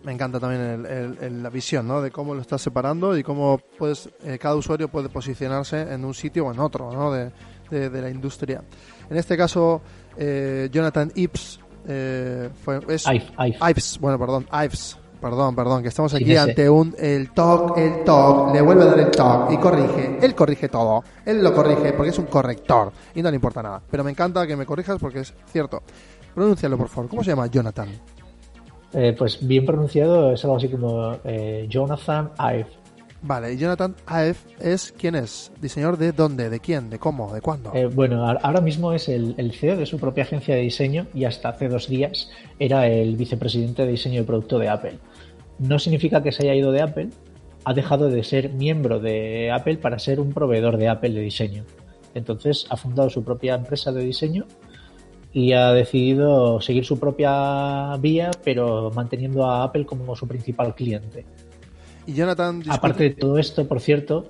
Me 0.03 0.11
encanta 0.11 0.39
también 0.39 0.61
el- 0.61 0.85
el- 0.85 1.17
el- 1.19 1.41
la 1.43 1.49
visión, 1.49 1.87
¿no? 1.87 1.99
De 1.99 2.11
cómo 2.11 2.35
lo 2.35 2.41
estás 2.41 2.61
separando 2.61 3.17
y 3.17 3.23
cómo 3.23 3.59
puedes, 3.79 4.07
eh, 4.23 4.37
cada 4.37 4.55
usuario 4.55 4.87
puede 4.87 5.09
posicionarse 5.09 5.81
en 5.93 6.05
un 6.05 6.13
sitio 6.13 6.45
o 6.45 6.53
en 6.53 6.59
otro, 6.59 6.91
¿no? 6.91 7.11
De- 7.11 7.31
de 7.71 7.99
la 7.99 8.11
industria. 8.11 8.61
En 9.09 9.17
este 9.17 9.37
caso, 9.37 9.81
eh, 10.17 10.69
Jonathan 10.71 11.11
Ives 11.15 11.59
eh, 11.87 12.49
fue, 12.63 12.79
es 12.89 13.05
Ive, 13.05 13.25
Ive. 13.37 13.57
Ives, 13.69 13.99
bueno, 13.99 14.17
perdón, 14.17 14.47
Ives, 14.51 14.97
perdón, 15.21 15.55
perdón, 15.55 15.81
que 15.81 15.89
estamos 15.89 16.13
aquí 16.13 16.35
ante 16.35 16.69
un 16.69 16.95
el 16.97 17.31
TOC, 17.31 17.77
el 17.77 18.03
TOC, 18.03 18.53
le 18.53 18.61
vuelve 18.61 18.83
a 18.83 18.85
dar 18.85 18.99
el 18.99 19.11
TOC 19.11 19.51
y 19.51 19.57
corrige. 19.57 20.17
Él 20.21 20.35
corrige 20.35 20.69
todo, 20.69 21.03
él 21.25 21.43
lo 21.43 21.53
corrige 21.53 21.93
porque 21.93 22.09
es 22.09 22.19
un 22.19 22.25
corrector 22.25 22.91
y 23.13 23.21
no 23.21 23.29
le 23.29 23.35
importa 23.35 23.61
nada. 23.61 23.81
Pero 23.89 24.03
me 24.03 24.11
encanta 24.11 24.45
que 24.47 24.55
me 24.55 24.65
corrijas 24.65 24.97
porque 24.99 25.19
es 25.19 25.33
cierto. 25.51 25.83
Pronúncialo, 26.33 26.77
por 26.77 26.89
favor. 26.89 27.09
¿Cómo 27.09 27.23
se 27.23 27.31
llama 27.31 27.47
Jonathan? 27.47 27.87
Eh, 28.93 29.13
pues 29.17 29.45
bien 29.45 29.65
pronunciado 29.65 30.31
es 30.31 30.43
algo 30.43 30.57
así 30.57 30.69
como 30.69 31.17
eh, 31.23 31.65
Jonathan 31.69 32.31
Ive. 32.39 32.84
Vale, 33.25 33.53
y 33.53 33.57
Jonathan 33.57 33.95
Ive 34.07 34.35
es 34.59 34.93
quién 34.95 35.15
es? 35.15 35.51
¿Diseñador 35.59 35.97
de 35.97 36.11
dónde? 36.11 36.49
¿De 36.49 36.59
quién? 36.59 36.91
¿De 36.91 36.99
cómo? 36.99 37.33
¿De 37.33 37.41
cuándo? 37.41 37.71
Eh, 37.73 37.87
bueno, 37.87 38.23
ahora 38.23 38.61
mismo 38.61 38.93
es 38.93 39.09
el 39.09 39.51
CEO 39.51 39.77
de 39.77 39.87
su 39.87 39.99
propia 39.99 40.25
agencia 40.25 40.53
de 40.53 40.61
diseño 40.61 41.07
y 41.13 41.25
hasta 41.25 41.49
hace 41.49 41.67
dos 41.67 41.87
días 41.87 42.29
era 42.59 42.87
el 42.87 43.15
vicepresidente 43.15 43.83
de 43.83 43.91
diseño 43.93 44.21
de 44.21 44.27
producto 44.27 44.59
de 44.59 44.69
Apple. 44.69 44.99
No 45.57 45.79
significa 45.79 46.21
que 46.21 46.31
se 46.31 46.43
haya 46.43 46.53
ido 46.53 46.71
de 46.71 46.83
Apple, 46.83 47.09
ha 47.63 47.73
dejado 47.73 48.09
de 48.09 48.23
ser 48.23 48.53
miembro 48.53 48.99
de 48.99 49.51
Apple 49.51 49.77
para 49.77 49.97
ser 49.97 50.19
un 50.19 50.31
proveedor 50.31 50.77
de 50.77 50.87
Apple 50.87 51.09
de 51.09 51.21
diseño. 51.21 51.65
Entonces 52.13 52.67
ha 52.69 52.77
fundado 52.77 53.09
su 53.09 53.23
propia 53.23 53.55
empresa 53.55 53.91
de 53.91 54.03
diseño 54.03 54.45
y 55.33 55.53
ha 55.53 55.73
decidido 55.73 56.61
seguir 56.61 56.85
su 56.85 56.99
propia 56.99 57.97
vía, 57.97 58.29
pero 58.43 58.91
manteniendo 58.91 59.45
a 59.45 59.63
Apple 59.63 59.85
como 59.85 60.15
su 60.15 60.27
principal 60.27 60.75
cliente. 60.75 61.25
Y 62.05 62.13
Jonathan 62.13 62.61
discute- 62.61 62.75
Aparte 62.75 63.03
de 63.03 63.09
todo 63.11 63.37
esto, 63.39 63.67
por 63.67 63.79
cierto, 63.81 64.29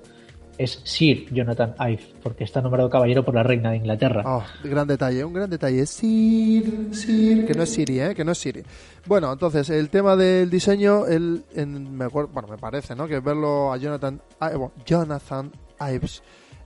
es 0.58 0.80
Sir 0.84 1.26
Jonathan 1.32 1.74
Ive, 1.78 2.00
porque 2.22 2.44
está 2.44 2.62
nombrado 2.62 2.88
caballero 2.88 3.22
por 3.24 3.34
la 3.34 3.42
reina 3.42 3.70
de 3.72 3.76
Inglaterra. 3.76 4.22
Oh, 4.24 4.42
gran 4.64 4.88
detalle, 4.88 5.22
un 5.24 5.34
gran 5.34 5.50
detalle. 5.50 5.84
Sir, 5.84 6.88
Sir, 6.92 7.46
que 7.46 7.52
no 7.54 7.62
es 7.64 7.70
Siri, 7.70 8.00
¿eh? 8.00 8.14
Que 8.14 8.24
no 8.24 8.32
es 8.32 8.38
Siri. 8.38 8.62
Bueno, 9.06 9.30
entonces, 9.32 9.68
el 9.70 9.90
tema 9.90 10.16
del 10.16 10.48
diseño, 10.48 11.06
el, 11.06 11.44
en- 11.54 11.94
me 11.94 12.06
acuerdo, 12.06 12.30
bueno, 12.32 12.48
me 12.48 12.56
parece, 12.56 12.94
¿no? 12.96 13.06
Que 13.06 13.20
verlo 13.20 13.72
a 13.72 13.76
Jonathan, 13.76 14.20
I- 14.40 14.56
bueno, 14.56 14.72
Jonathan 14.86 15.52
Ives 15.80 16.22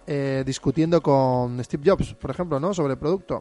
eh, 0.07 0.43
discutiendo 0.47 1.01
con 1.03 1.63
Steve 1.65 1.83
Jobs, 1.91 2.15
por 2.15 2.31
ejemplo, 2.31 2.61
¿no? 2.61 2.73
Sobre 2.73 2.93
el 2.95 2.99
producto. 2.99 3.37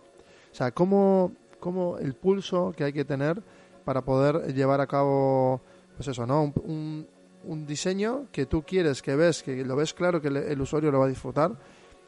O 0.52 0.56
sea, 0.56 0.72
cómo, 0.72 1.32
cómo 1.60 1.98
el 2.00 2.16
pulso 2.16 2.74
que 2.76 2.84
hay 2.86 2.94
que 2.94 3.06
tener 3.06 3.42
para 3.86 4.02
poder 4.02 4.54
llevar 4.54 4.82
a 4.82 4.88
cabo, 4.88 5.62
pues 5.96 6.08
eso, 6.10 6.26
¿no? 6.26 6.42
Un, 6.44 6.54
un- 6.64 7.08
un 7.50 7.66
diseño 7.66 8.28
que 8.32 8.46
tú 8.46 8.64
quieres, 8.64 9.02
que 9.02 9.16
ves, 9.16 9.44
que 9.44 9.64
lo 9.66 9.76
ves 9.76 9.94
claro 9.94 10.22
que 10.22 10.28
el 10.30 10.62
usuario 10.62 10.92
lo 10.92 11.00
va 11.00 11.06
a 11.06 11.10
disfrutar, 11.10 11.52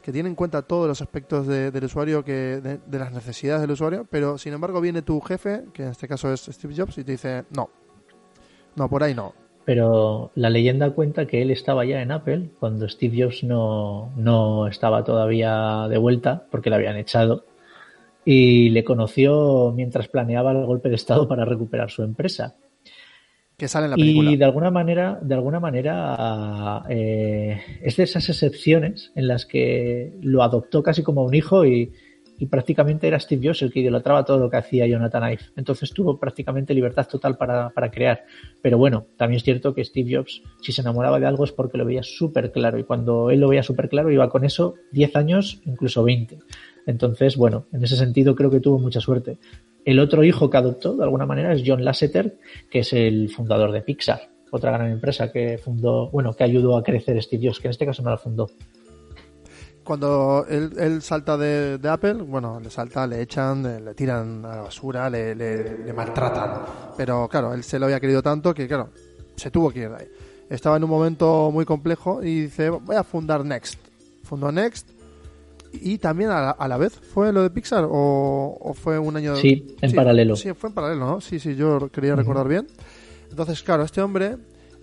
que 0.00 0.12
tiene 0.12 0.28
en 0.28 0.34
cuenta 0.34 0.62
todos 0.62 0.88
los 0.88 1.00
aspectos 1.02 1.46
de- 1.46 1.70
del 1.70 1.84
usuario, 1.84 2.24
que 2.24 2.60
de, 2.60 2.78
de 2.86 2.98
las 2.98 3.12
necesidades 3.12 3.60
del 3.60 3.70
usuario, 3.72 4.06
pero 4.10 4.38
sin 4.38 4.52
embargo 4.52 4.80
viene 4.80 5.02
tu 5.02 5.20
jefe, 5.20 5.64
que 5.72 5.82
en 5.84 5.88
este 5.90 6.08
caso 6.08 6.32
es 6.32 6.42
Steve 6.42 6.74
Jobs, 6.76 6.98
y 6.98 7.04
te 7.04 7.12
dice, 7.12 7.44
no, 7.54 7.68
no, 8.76 8.88
por 8.88 9.02
ahí 9.02 9.14
no. 9.14 9.34
Pero 9.64 10.32
la 10.34 10.50
leyenda 10.50 10.90
cuenta 10.90 11.26
que 11.26 11.40
él 11.42 11.50
estaba 11.52 11.84
ya 11.84 12.02
en 12.02 12.10
Apple 12.10 12.50
cuando 12.58 12.88
Steve 12.88 13.22
Jobs 13.22 13.44
no, 13.44 14.10
no 14.16 14.66
estaba 14.66 15.04
todavía 15.04 15.86
de 15.88 15.98
vuelta 15.98 16.46
porque 16.50 16.68
le 16.70 16.76
habían 16.76 16.96
echado 16.96 17.44
y 18.24 18.70
le 18.70 18.82
conoció 18.82 19.72
mientras 19.74 20.08
planeaba 20.08 20.50
el 20.52 20.66
golpe 20.66 20.88
de 20.88 20.96
Estado 20.96 21.28
para 21.28 21.44
recuperar 21.44 21.90
su 21.90 22.02
empresa. 22.02 22.56
Que 23.56 23.68
sale 23.68 23.86
en 23.86 23.90
la 23.90 23.96
película. 23.96 24.30
Y 24.30 24.36
de 24.36 24.44
alguna 24.44 24.70
manera, 24.70 25.18
de 25.22 25.34
alguna 25.34 25.60
manera 25.60 26.82
eh, 26.88 27.60
es 27.82 27.96
de 27.96 28.02
esas 28.04 28.28
excepciones 28.28 29.12
en 29.14 29.28
las 29.28 29.46
que 29.46 30.12
lo 30.20 30.42
adoptó 30.42 30.82
casi 30.82 31.02
como 31.02 31.22
un 31.22 31.34
hijo 31.34 31.64
y, 31.64 31.92
y 32.42 32.46
prácticamente 32.46 33.06
era 33.06 33.20
Steve 33.20 33.46
Jobs 33.46 33.62
el 33.62 33.72
que 33.72 33.78
idolatraba 33.78 34.24
todo 34.24 34.36
lo 34.38 34.50
que 34.50 34.56
hacía 34.56 34.84
Jonathan 34.84 35.32
Ive. 35.32 35.42
Entonces 35.54 35.92
tuvo 35.92 36.18
prácticamente 36.18 36.74
libertad 36.74 37.06
total 37.06 37.36
para, 37.36 37.70
para 37.70 37.88
crear. 37.88 38.24
Pero 38.60 38.78
bueno, 38.78 39.06
también 39.16 39.36
es 39.36 39.44
cierto 39.44 39.72
que 39.72 39.84
Steve 39.84 40.16
Jobs, 40.16 40.42
si 40.60 40.72
se 40.72 40.80
enamoraba 40.80 41.20
de 41.20 41.26
algo 41.26 41.44
es 41.44 41.52
porque 41.52 41.78
lo 41.78 41.84
veía 41.84 42.02
súper 42.02 42.50
claro. 42.50 42.80
Y 42.80 42.82
cuando 42.82 43.30
él 43.30 43.38
lo 43.38 43.48
veía 43.48 43.62
súper 43.62 43.88
claro, 43.88 44.10
iba 44.10 44.28
con 44.28 44.44
eso 44.44 44.74
10 44.90 45.14
años, 45.14 45.60
incluso 45.64 46.02
20. 46.02 46.38
Entonces, 46.86 47.36
bueno, 47.36 47.66
en 47.72 47.84
ese 47.84 47.94
sentido 47.94 48.34
creo 48.34 48.50
que 48.50 48.58
tuvo 48.58 48.80
mucha 48.80 49.00
suerte. 49.00 49.38
El 49.84 49.98
otro 49.98 50.22
hijo 50.22 50.48
que 50.48 50.56
adoptó, 50.56 50.96
de 50.96 51.04
alguna 51.04 51.26
manera, 51.26 51.52
es 51.52 51.62
John 51.66 51.84
Lasseter, 51.84 52.38
que 52.70 52.80
es 52.80 52.92
el 52.92 53.28
fundador 53.30 53.72
de 53.72 53.82
Pixar, 53.82 54.30
otra 54.50 54.70
gran 54.70 54.90
empresa 54.90 55.32
que 55.32 55.58
fundó, 55.58 56.10
bueno, 56.10 56.34
que 56.34 56.44
ayudó 56.44 56.76
a 56.76 56.82
crecer 56.82 57.20
Steve 57.22 57.46
Jobs, 57.46 57.58
que 57.58 57.68
en 57.68 57.72
este 57.72 57.86
caso 57.86 58.02
no 58.02 58.10
la 58.10 58.18
fundó. 58.18 58.48
Cuando 59.82 60.46
él, 60.48 61.02
salta 61.02 61.36
de, 61.36 61.80
Apple, 61.88 62.14
bueno, 62.14 62.60
le 62.60 62.70
salta, 62.70 63.04
le 63.04 63.20
echan, 63.20 63.84
le 63.84 63.94
tiran 63.94 64.44
a 64.44 64.56
la 64.56 64.62
basura, 64.62 65.10
le, 65.10 65.92
maltratan. 65.92 66.62
Pero 66.96 67.28
claro, 67.28 67.52
él 67.52 67.64
se 67.64 67.80
lo 67.80 67.86
había 67.86 67.98
querido 67.98 68.22
tanto 68.22 68.54
que, 68.54 68.68
claro, 68.68 68.90
se 69.34 69.50
tuvo 69.50 69.70
que 69.70 69.80
ir 69.80 69.88
ahí. 69.88 70.06
Estaba 70.48 70.76
en 70.76 70.84
un 70.84 70.90
momento 70.90 71.50
muy 71.50 71.64
complejo 71.64 72.22
y 72.22 72.42
dice, 72.42 72.70
voy 72.70 72.94
a 72.94 73.02
fundar 73.02 73.44
Next. 73.44 73.80
Fundó 74.22 74.52
Next 74.52 74.91
y 75.72 75.98
también 75.98 76.30
a 76.30 76.40
la, 76.40 76.50
a 76.50 76.68
la 76.68 76.76
vez, 76.76 76.92
¿fue 76.92 77.32
lo 77.32 77.42
de 77.42 77.50
Pixar 77.50 77.84
o, 77.88 78.58
o 78.60 78.74
fue 78.74 78.98
un 78.98 79.16
año? 79.16 79.36
Sí, 79.36 79.76
en 79.80 79.92
paralelo. 79.92 80.36
Sí, 80.36 80.52
fue 80.52 80.68
en 80.68 80.74
paralelo, 80.74 81.06
¿no? 81.06 81.20
Sí, 81.20 81.38
sí, 81.38 81.54
yo 81.54 81.88
quería 81.90 82.14
recordar 82.14 82.48
bien. 82.48 82.66
Entonces, 83.30 83.62
claro, 83.62 83.82
este 83.82 84.02
hombre 84.02 84.36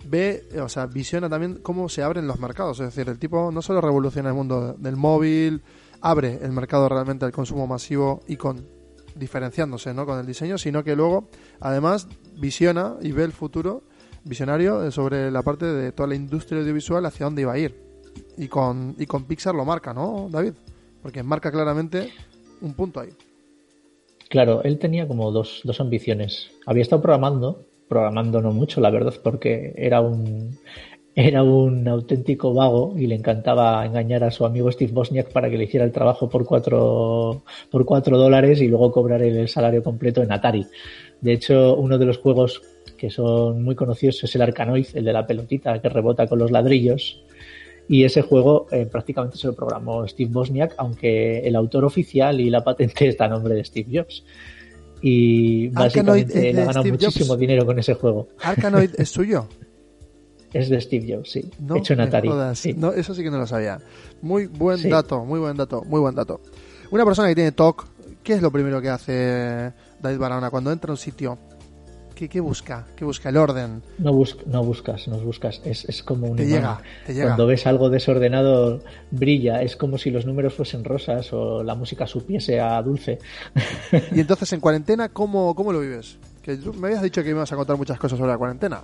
ve, 0.04 0.48
o 0.60 0.68
sea, 0.68 0.86
visiona 0.86 1.28
también 1.28 1.60
cómo 1.62 1.88
se 1.88 2.02
abren 2.02 2.26
los 2.26 2.40
mercados. 2.40 2.80
Es 2.80 2.86
decir, 2.86 3.08
el 3.08 3.18
tipo 3.18 3.50
no 3.52 3.62
solo 3.62 3.80
revoluciona 3.80 4.30
el 4.30 4.34
mundo 4.34 4.74
del 4.78 4.96
móvil, 4.96 5.62
abre 6.00 6.38
el 6.42 6.52
mercado 6.52 6.88
realmente 6.88 7.24
al 7.24 7.32
consumo 7.32 7.66
masivo 7.66 8.22
y 8.26 8.36
con 8.36 8.66
diferenciándose 9.14 9.92
¿no? 9.92 10.06
con 10.06 10.18
el 10.18 10.26
diseño, 10.26 10.58
sino 10.58 10.82
que 10.82 10.96
luego, 10.96 11.28
además, 11.60 12.08
visiona 12.36 12.96
y 13.02 13.12
ve 13.12 13.24
el 13.24 13.32
futuro 13.32 13.84
visionario 14.24 14.84
eh, 14.84 14.90
sobre 14.90 15.30
la 15.30 15.42
parte 15.42 15.66
de 15.66 15.92
toda 15.92 16.08
la 16.08 16.14
industria 16.14 16.60
audiovisual 16.60 17.04
hacia 17.06 17.26
dónde 17.26 17.42
iba 17.42 17.52
a 17.52 17.58
ir. 17.58 17.90
Y 18.36 18.48
con, 18.48 18.96
y 18.98 19.06
con 19.06 19.24
Pixar 19.24 19.54
lo 19.54 19.64
marca, 19.64 19.94
¿no, 19.94 20.28
David? 20.30 20.54
Porque 21.02 21.22
marca 21.22 21.50
claramente 21.50 22.10
un 22.60 22.74
punto 22.74 23.00
ahí. 23.00 23.10
Claro, 24.28 24.62
él 24.62 24.78
tenía 24.78 25.08
como 25.08 25.32
dos, 25.32 25.60
dos 25.64 25.80
ambiciones. 25.80 26.50
Había 26.66 26.82
estado 26.82 27.02
programando, 27.02 27.64
programando 27.88 28.40
no 28.40 28.52
mucho, 28.52 28.80
la 28.80 28.90
verdad, 28.90 29.14
porque 29.22 29.74
era 29.76 30.00
un, 30.00 30.56
era 31.14 31.42
un 31.42 31.88
auténtico 31.88 32.54
vago 32.54 32.94
y 32.96 33.06
le 33.06 33.16
encantaba 33.16 33.84
engañar 33.84 34.22
a 34.22 34.30
su 34.30 34.46
amigo 34.46 34.70
Steve 34.70 34.92
Bosniak 34.92 35.32
para 35.32 35.50
que 35.50 35.58
le 35.58 35.64
hiciera 35.64 35.84
el 35.84 35.92
trabajo 35.92 36.28
por 36.28 36.44
cuatro, 36.44 37.42
por 37.70 37.84
cuatro 37.84 38.16
dólares 38.16 38.60
y 38.60 38.68
luego 38.68 38.92
cobrar 38.92 39.22
el 39.22 39.48
salario 39.48 39.82
completo 39.82 40.22
en 40.22 40.30
Atari. 40.30 40.66
De 41.20 41.32
hecho, 41.32 41.76
uno 41.76 41.98
de 41.98 42.06
los 42.06 42.18
juegos 42.18 42.62
que 42.96 43.10
son 43.10 43.62
muy 43.64 43.74
conocidos 43.74 44.22
es 44.22 44.34
el 44.34 44.42
Arkanoid, 44.42 44.86
el 44.94 45.04
de 45.04 45.12
la 45.12 45.26
pelotita 45.26 45.80
que 45.80 45.88
rebota 45.88 46.26
con 46.26 46.38
los 46.38 46.50
ladrillos. 46.50 47.22
Y 47.92 48.04
ese 48.04 48.22
juego 48.22 48.68
eh, 48.70 48.86
prácticamente 48.86 49.36
se 49.36 49.48
lo 49.48 49.52
programó 49.56 50.06
Steve 50.06 50.30
Bosniak, 50.32 50.74
aunque 50.78 51.40
el 51.40 51.56
autor 51.56 51.84
oficial 51.84 52.40
y 52.40 52.48
la 52.48 52.62
patente 52.62 53.08
está 53.08 53.24
a 53.24 53.28
nombre 53.28 53.52
de 53.56 53.64
Steve 53.64 53.88
Jobs. 53.98 54.22
Y 55.02 55.68
básicamente 55.70 56.38
es 56.38 56.44
él 56.54 56.58
ha 56.60 56.64
ganado 56.66 56.82
Steve 56.82 56.92
muchísimo 56.92 57.26
Jobs. 57.30 57.40
dinero 57.40 57.66
con 57.66 57.78
ese 57.80 57.94
juego. 57.94 58.28
Arkanoid 58.42 58.90
es 58.96 59.08
suyo. 59.10 59.46
Es 60.52 60.68
de 60.68 60.80
Steve 60.80 61.14
Jobs, 61.14 61.30
sí. 61.30 61.48
No 61.60 61.76
Hecho 61.76 61.92
en 61.92 62.00
Atari. 62.00 62.28
sí. 62.54 62.72
No, 62.74 62.92
eso 62.92 63.14
sí 63.14 63.22
que 63.22 63.30
no 63.30 63.38
lo 63.38 63.46
sabía. 63.46 63.80
Muy 64.20 64.46
buen 64.46 64.78
Sí. 64.78 64.88
dato, 64.88 65.24
muy 65.24 65.38
buen 65.38 65.56
dato, 65.56 65.82
muy 65.84 66.00
buen 66.00 66.14
dato. 66.16 66.40
Una 66.90 67.04
persona 67.04 67.28
que 67.28 67.36
tiene 67.36 67.52
TOC, 67.52 67.86
¿qué 68.24 68.32
es 68.34 68.42
lo 68.42 68.50
primero 68.50 68.80
que 68.82 68.88
hace 68.88 69.72
David 70.02 70.18
Barahona 70.18 70.50
cuando 70.50 70.72
entra 70.72 70.90
a 70.90 70.94
un 70.94 70.96
sitio? 70.98 71.38
¿Qué, 72.20 72.28
qué 72.28 72.40
busca? 72.40 72.86
¿Qué 72.96 73.04
busca? 73.06 73.30
El 73.30 73.38
orden. 73.38 73.80
No, 73.96 74.12
bus- 74.12 74.36
no 74.46 74.62
buscas, 74.62 75.08
no 75.08 75.16
buscas. 75.20 75.62
Es, 75.64 75.86
es 75.86 76.02
como 76.02 76.26
un 76.26 76.36
Te 76.36 76.42
imán. 76.42 76.54
llega, 76.54 76.82
te 77.06 77.14
llega. 77.14 77.26
Cuando 77.28 77.46
ves 77.46 77.66
algo 77.66 77.88
desordenado, 77.88 78.82
brilla. 79.10 79.62
Es 79.62 79.74
como 79.74 79.96
si 79.96 80.10
los 80.10 80.26
números 80.26 80.52
fuesen 80.52 80.84
rosas 80.84 81.32
o 81.32 81.62
la 81.62 81.74
música 81.74 82.06
supiese 82.06 82.60
a 82.60 82.82
dulce. 82.82 83.18
Y 84.14 84.20
entonces 84.20 84.52
en 84.52 84.60
cuarentena, 84.66 85.08
¿cómo, 85.08 85.54
cómo 85.54 85.72
lo 85.72 85.80
vives? 85.80 86.18
Que 86.42 86.58
tú 86.58 86.74
me 86.74 86.88
habías 86.88 87.02
dicho 87.02 87.22
que 87.22 87.30
me 87.30 87.36
ibas 87.36 87.52
a 87.52 87.56
contar 87.56 87.78
muchas 87.78 87.98
cosas 87.98 88.18
sobre 88.18 88.30
la 88.32 88.36
cuarentena. 88.36 88.82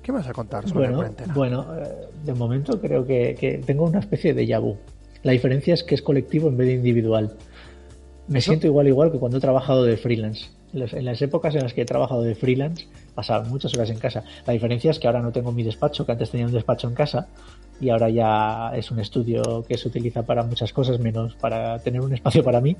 ¿Qué 0.00 0.12
me 0.12 0.18
vas 0.18 0.28
a 0.28 0.32
contar 0.32 0.68
sobre 0.68 0.88
la 0.88 0.94
cuarentena? 0.94 1.34
bueno 1.34 1.66
eh, 1.76 2.06
de 2.24 2.32
momento 2.34 2.80
creo 2.80 3.04
que, 3.04 3.34
que 3.38 3.58
tengo 3.58 3.86
una 3.86 3.98
especie 3.98 4.34
de 4.34 4.46
déjà 4.46 4.60
vu. 4.60 4.76
La 5.24 5.32
diferencia 5.32 5.74
es 5.74 5.82
que 5.82 5.96
es 5.96 6.02
colectivo 6.02 6.48
en 6.48 6.56
vez 6.56 6.68
de 6.68 6.74
individual. 6.74 7.36
Me 8.28 8.40
siento 8.40 8.68
igual 8.68 8.86
igual 8.86 9.10
que 9.10 9.18
cuando 9.18 9.38
he 9.38 9.40
trabajado 9.40 9.82
de 9.82 9.96
freelance. 9.96 10.46
En 10.72 11.04
las- 11.04 11.22
épocas 11.22 11.54
en 11.54 11.62
las 11.62 11.72
que 11.72 11.82
he 11.82 11.84
trabajado 11.86 12.22
de 12.22 12.34
freelance, 12.34 12.86
pasaba 13.14 13.44
muchas 13.44 13.74
horas 13.74 13.90
en 13.90 13.98
casa. 13.98 14.22
La 14.46 14.52
diferencia 14.52 14.90
es 14.90 14.98
que 14.98 15.06
ahora 15.06 15.20
no 15.22 15.32
tengo 15.32 15.50
mi 15.50 15.62
despacho, 15.62 16.04
que 16.04 16.12
antes 16.12 16.30
tenía 16.30 16.46
un 16.46 16.52
despacho 16.52 16.88
en 16.88 16.94
casa, 16.94 17.28
y 17.80 17.88
ahora 17.90 18.10
ya 18.10 18.72
es 18.74 18.90
un 18.90 19.00
estudio 19.00 19.64
que 19.66 19.78
se 19.78 19.88
utiliza 19.88 20.24
para 20.24 20.42
muchas 20.42 20.72
cosas, 20.72 20.98
menos 20.98 21.34
para 21.36 21.78
tener 21.78 22.00
un 22.00 22.12
espacio 22.12 22.44
para 22.44 22.60
mí. 22.60 22.76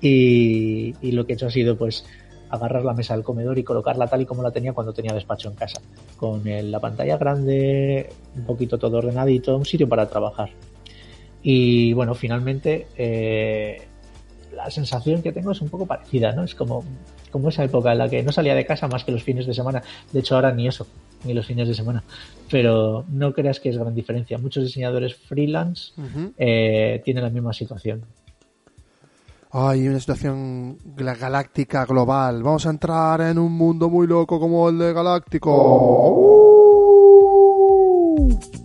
Y, 0.00 0.94
y 1.00 1.12
lo 1.12 1.26
que 1.26 1.32
he 1.32 1.34
hecho 1.34 1.46
ha 1.46 1.50
sido, 1.50 1.76
pues, 1.76 2.04
agarrar 2.50 2.84
la 2.84 2.94
mesa 2.94 3.14
del 3.14 3.24
comedor 3.24 3.58
y 3.58 3.64
colocarla 3.64 4.06
tal 4.06 4.22
y 4.22 4.26
como 4.26 4.42
la 4.42 4.50
tenía 4.50 4.72
cuando 4.72 4.92
tenía 4.92 5.12
despacho 5.12 5.48
en 5.48 5.54
casa. 5.54 5.80
Con 6.16 6.42
la 6.44 6.80
pantalla 6.80 7.16
grande, 7.18 8.08
un 8.36 8.44
poquito 8.44 8.78
todo 8.78 8.98
ordenadito, 8.98 9.56
un 9.56 9.64
sitio 9.66 9.88
para 9.88 10.08
trabajar. 10.08 10.50
Y 11.42 11.92
bueno, 11.92 12.14
finalmente 12.14 12.86
eh, 12.96 13.82
la 14.58 14.70
sensación 14.70 15.22
que 15.22 15.32
tengo 15.32 15.52
es 15.52 15.60
un 15.60 15.68
poco 15.68 15.86
parecida, 15.86 16.32
¿no? 16.32 16.42
Es 16.42 16.54
como, 16.54 16.84
como 17.30 17.48
esa 17.48 17.62
época 17.62 17.92
en 17.92 17.98
la 17.98 18.08
que 18.08 18.22
no 18.24 18.32
salía 18.32 18.56
de 18.56 18.66
casa 18.66 18.88
más 18.88 19.04
que 19.04 19.12
los 19.12 19.22
fines 19.22 19.46
de 19.46 19.54
semana. 19.54 19.82
De 20.12 20.18
hecho, 20.18 20.34
ahora 20.34 20.52
ni 20.52 20.66
eso, 20.66 20.86
ni 21.24 21.32
los 21.32 21.46
fines 21.46 21.68
de 21.68 21.74
semana. 21.74 22.02
Pero 22.50 23.04
no 23.08 23.32
creas 23.32 23.60
que 23.60 23.68
es 23.68 23.78
gran 23.78 23.94
diferencia. 23.94 24.36
Muchos 24.36 24.64
diseñadores 24.64 25.14
freelance 25.14 25.92
eh, 26.36 27.00
tienen 27.04 27.22
la 27.22 27.30
misma 27.30 27.52
situación. 27.52 28.02
Ay, 29.50 29.86
una 29.86 30.00
situación 30.00 30.76
galáctica 30.96 31.86
global. 31.86 32.42
Vamos 32.42 32.66
a 32.66 32.70
entrar 32.70 33.20
en 33.20 33.38
un 33.38 33.52
mundo 33.52 33.88
muy 33.88 34.08
loco 34.08 34.40
como 34.40 34.68
el 34.68 34.78
de 34.78 34.92
Galáctico. 34.92 35.50
¡Uh! 38.18 38.57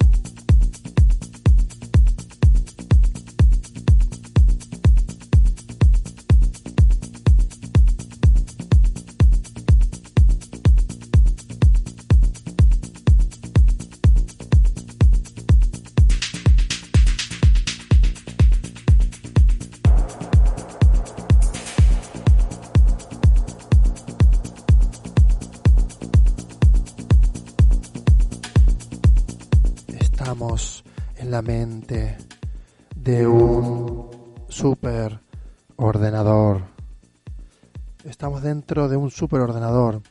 Dentro 39.14 39.38
de 39.38 39.42
un 39.42 39.42
super 39.42 39.42
ordenador. 39.42 40.02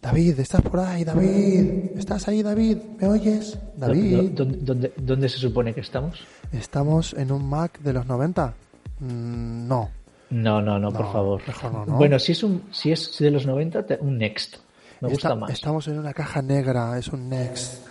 David, 0.00 0.40
¿estás 0.40 0.62
por 0.62 0.80
ahí? 0.80 1.04
David, 1.04 1.92
¿estás 1.96 2.26
ahí, 2.26 2.42
David? 2.42 2.78
¿Me 3.00 3.06
oyes? 3.08 3.56
David. 3.76 4.30
¿Dónde, 4.32 4.58
dónde- 4.60 4.92
dónde 4.96 5.28
se 5.28 5.38
supone 5.38 5.72
que 5.74 5.80
estamos? 5.80 6.18
¿Estamos 6.52 7.12
en 7.14 7.30
un 7.30 7.48
Mac 7.48 7.78
de 7.80 7.92
los 7.92 8.06
90? 8.06 8.52
Mm, 9.00 9.68
no. 9.68 9.90
No, 10.30 10.60
no, 10.62 10.78
no, 10.78 10.90
por 10.90 11.12
favor. 11.12 11.42
mejor 11.46 11.72
no, 11.72 11.86
¿no? 11.86 11.96
Bueno, 11.96 12.18
si 12.18 12.32
es 12.32 12.42
un, 12.42 12.62
si 12.72 12.90
es 12.90 13.16
de 13.18 13.30
los 13.30 13.46
90, 13.46 13.86
te- 13.86 13.98
un 14.00 14.18
Next. 14.18 14.56
Me 15.00 15.08
gusta 15.08 15.28
Está- 15.28 15.34
más. 15.40 15.50
Estamos 15.50 15.86
en 15.88 15.98
una 15.98 16.12
caja 16.14 16.42
negra, 16.42 16.98
es 16.98 17.08
un 17.08 17.28
Next. 17.28 17.86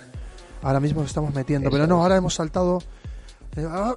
Ahora 0.64 0.80
mismo 0.80 1.02
nos 1.02 1.10
estamos 1.12 1.34
metiendo, 1.34 1.70
Eso 1.70 1.76
pero 1.78 1.88
no, 1.88 1.96
es. 1.98 2.02
ahora 2.04 2.18
hemos 2.18 2.34
saltado. 2.34 2.80
eh, 3.56 3.66
ah, 3.70 3.96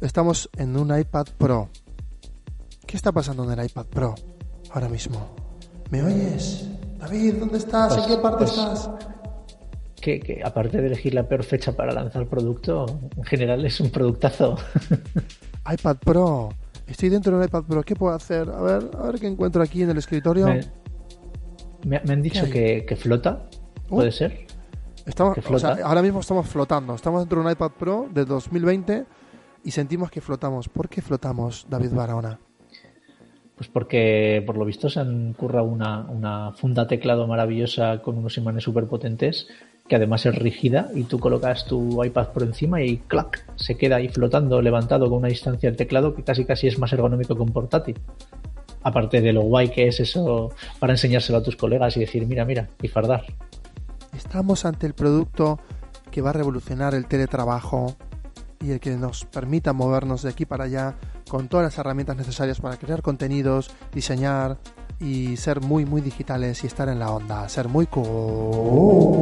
Estamos 0.00 0.48
en 0.56 0.76
un 0.76 0.96
iPad 0.98 1.26
Pro. 1.36 1.68
¿Qué 2.86 2.96
está 2.96 3.12
pasando 3.12 3.44
en 3.50 3.58
el 3.58 3.66
iPad 3.66 3.86
Pro 3.86 4.14
ahora 4.72 4.88
mismo? 4.88 5.34
¿Me 5.90 6.02
oyes? 6.02 6.68
David, 6.98 7.34
¿dónde 7.36 7.58
estás? 7.58 7.92
¿En 7.96 7.98
Pues- 8.04 8.16
qué 8.16 8.22
parte 8.22 8.44
pues- 8.44 8.50
estás? 8.58 8.90
Que, 10.00 10.18
que 10.18 10.40
aparte 10.42 10.80
de 10.80 10.86
elegir 10.86 11.12
la 11.12 11.28
peor 11.28 11.44
fecha 11.44 11.72
para 11.76 11.92
lanzar 11.92 12.26
producto, 12.26 12.86
en 13.16 13.24
general 13.24 13.66
es 13.66 13.80
un 13.80 13.90
productazo. 13.90 14.56
iPad 15.70 15.96
Pro. 15.98 16.48
Estoy 16.86 17.10
dentro 17.10 17.38
del 17.38 17.46
iPad 17.48 17.64
Pro. 17.64 17.82
¿Qué 17.82 17.94
puedo 17.94 18.14
hacer? 18.14 18.48
A 18.48 18.62
ver, 18.62 18.90
a 18.98 19.02
ver 19.02 19.20
qué 19.20 19.26
encuentro 19.26 19.62
aquí 19.62 19.82
en 19.82 19.90
el 19.90 19.98
escritorio. 19.98 20.46
me, 20.46 20.60
me- 21.84 22.00
me 22.02 22.12
han 22.14 22.22
dicho 22.22 22.46
que, 22.50 22.84
que 22.86 22.96
flota, 22.96 23.46
Uh. 23.90 23.96
puede 23.96 24.10
ser. 24.12 24.46
Estamos, 25.04 25.34
que 25.34 25.40
o 25.40 25.58
sea, 25.58 25.74
flota. 25.74 25.86
ahora 25.86 26.00
mismo 26.02 26.20
estamos 26.20 26.46
flotando. 26.48 26.94
Estamos 26.94 27.20
dentro 27.20 27.40
de 27.40 27.46
un 27.46 27.52
iPad 27.52 27.70
Pro 27.78 28.08
de 28.10 28.24
2020 28.24 29.04
y 29.64 29.70
sentimos 29.70 30.10
que 30.10 30.22
flotamos. 30.22 30.68
¿Por 30.70 30.88
qué 30.88 31.02
flotamos, 31.02 31.66
David 31.68 31.92
Barahona? 31.92 32.38
Pues 33.60 33.68
porque 33.68 34.42
por 34.46 34.56
lo 34.56 34.64
visto 34.64 34.88
se 34.88 35.00
han 35.00 35.34
currado 35.34 35.66
una, 35.66 36.00
una 36.08 36.52
funda 36.52 36.86
teclado 36.86 37.26
maravillosa 37.26 38.00
con 38.00 38.16
unos 38.16 38.38
imanes 38.38 38.64
súper 38.64 38.86
potentes 38.86 39.48
que 39.86 39.96
además 39.96 40.24
es 40.24 40.34
rígida 40.34 40.88
y 40.94 41.02
tú 41.02 41.18
colocas 41.18 41.66
tu 41.66 42.02
iPad 42.02 42.28
por 42.28 42.42
encima 42.42 42.80
y 42.80 42.96
clac, 42.96 43.44
se 43.56 43.76
queda 43.76 43.96
ahí 43.96 44.08
flotando, 44.08 44.62
levantado 44.62 45.10
con 45.10 45.18
una 45.18 45.28
distancia 45.28 45.68
del 45.68 45.76
teclado 45.76 46.14
que 46.14 46.22
casi 46.22 46.46
casi 46.46 46.68
es 46.68 46.78
más 46.78 46.90
ergonómico 46.94 47.34
que 47.34 47.42
un 47.42 47.52
portátil. 47.52 47.98
Aparte 48.82 49.20
de 49.20 49.34
lo 49.34 49.42
guay 49.42 49.68
que 49.68 49.88
es 49.88 50.00
eso 50.00 50.54
para 50.78 50.94
enseñárselo 50.94 51.36
a 51.36 51.42
tus 51.42 51.56
colegas 51.56 51.94
y 51.98 52.00
decir, 52.00 52.26
mira, 52.26 52.46
mira, 52.46 52.70
y 52.80 52.88
fardar. 52.88 53.24
Estamos 54.16 54.64
ante 54.64 54.86
el 54.86 54.94
producto 54.94 55.60
que 56.10 56.22
va 56.22 56.30
a 56.30 56.32
revolucionar 56.32 56.94
el 56.94 57.04
teletrabajo 57.04 57.94
y 58.58 58.70
el 58.70 58.80
que 58.80 58.96
nos 58.96 59.26
permita 59.26 59.74
movernos 59.74 60.22
de 60.22 60.30
aquí 60.30 60.46
para 60.46 60.64
allá 60.64 60.96
con 61.30 61.46
todas 61.46 61.64
las 61.64 61.78
herramientas 61.78 62.16
necesarias 62.16 62.60
para 62.60 62.76
crear 62.76 63.02
contenidos, 63.02 63.70
diseñar 63.94 64.58
y 64.98 65.36
ser 65.36 65.60
muy 65.60 65.84
muy 65.86 66.00
digitales 66.00 66.64
y 66.64 66.66
estar 66.66 66.88
en 66.88 66.98
la 66.98 67.12
onda, 67.12 67.48
ser 67.48 67.68
muy 67.68 67.86
cool. 67.86 69.12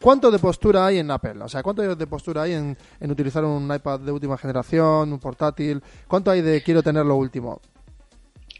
¿Cuánto 0.00 0.30
de 0.30 0.38
postura 0.38 0.86
hay 0.86 0.98
en 0.98 1.10
Apple? 1.10 1.42
O 1.42 1.48
sea, 1.48 1.62
¿cuánto 1.62 1.94
de 1.94 2.06
postura 2.06 2.44
hay 2.44 2.54
en, 2.54 2.74
utilizar 3.10 3.44
un 3.44 3.70
iPad 3.72 4.00
de 4.00 4.12
última 4.12 4.38
generación, 4.38 5.12
un 5.12 5.18
portátil? 5.18 5.82
¿Cuánto 6.08 6.30
hay 6.30 6.40
de 6.40 6.62
quiero 6.62 6.82
tener 6.82 7.04
lo 7.04 7.16
último? 7.16 7.60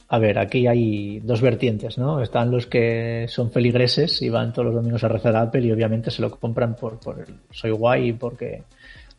A 0.08 0.18
ver, 0.18 0.38
aquí 0.38 0.66
hay 0.66 1.20
dos 1.20 1.40
vertientes, 1.40 1.96
¿no? 1.96 2.20
Están 2.20 2.50
los 2.50 2.66
que 2.66 3.24
son 3.28 3.50
feligreses 3.50 4.20
y 4.20 4.28
van 4.28 4.52
todos 4.52 4.66
los 4.66 4.74
domingos 4.74 5.02
a 5.02 5.08
rezar 5.08 5.34
a 5.34 5.42
Apple 5.42 5.62
y 5.62 5.72
obviamente 5.72 6.10
se 6.10 6.20
lo 6.20 6.30
compran 6.30 6.76
por, 6.76 7.00
por 7.00 7.20
el 7.20 7.36
soy 7.50 7.70
guay 7.70 8.08
y 8.08 8.12
porque, 8.12 8.64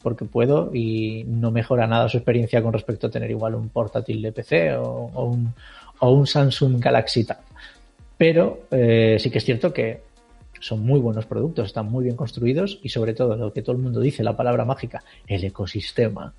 porque 0.01 0.25
puedo 0.25 0.71
y 0.73 1.23
no 1.27 1.51
mejora 1.51 1.87
nada 1.87 2.09
su 2.09 2.17
experiencia 2.17 2.61
con 2.61 2.73
respecto 2.73 3.07
a 3.07 3.11
tener 3.11 3.31
igual 3.31 3.55
un 3.55 3.69
portátil 3.69 4.21
de 4.21 4.31
PC 4.31 4.75
o, 4.77 5.37
un 6.01 6.27
Samsung 6.27 6.79
Galaxy 6.79 7.23
Tab. 7.23 7.39
Pero 8.17 8.61
eh, 8.71 9.17
sí 9.19 9.29
que 9.29 9.37
es 9.37 9.45
cierto 9.45 9.73
que 9.73 10.01
son 10.59 10.85
muy 10.85 10.99
buenos 10.99 11.25
productos, 11.25 11.67
están 11.67 11.89
muy 11.89 12.03
bien 12.03 12.15
construidos 12.15 12.79
y 12.81 12.89
sobre 12.89 13.13
todo 13.13 13.35
lo 13.35 13.53
que 13.53 13.61
todo 13.61 13.75
el 13.75 13.81
mundo 13.81 13.99
dice, 13.99 14.23
la 14.23 14.35
palabra 14.35 14.65
mágica, 14.65 15.03
el 15.27 15.43
ecosistema, 15.43 16.33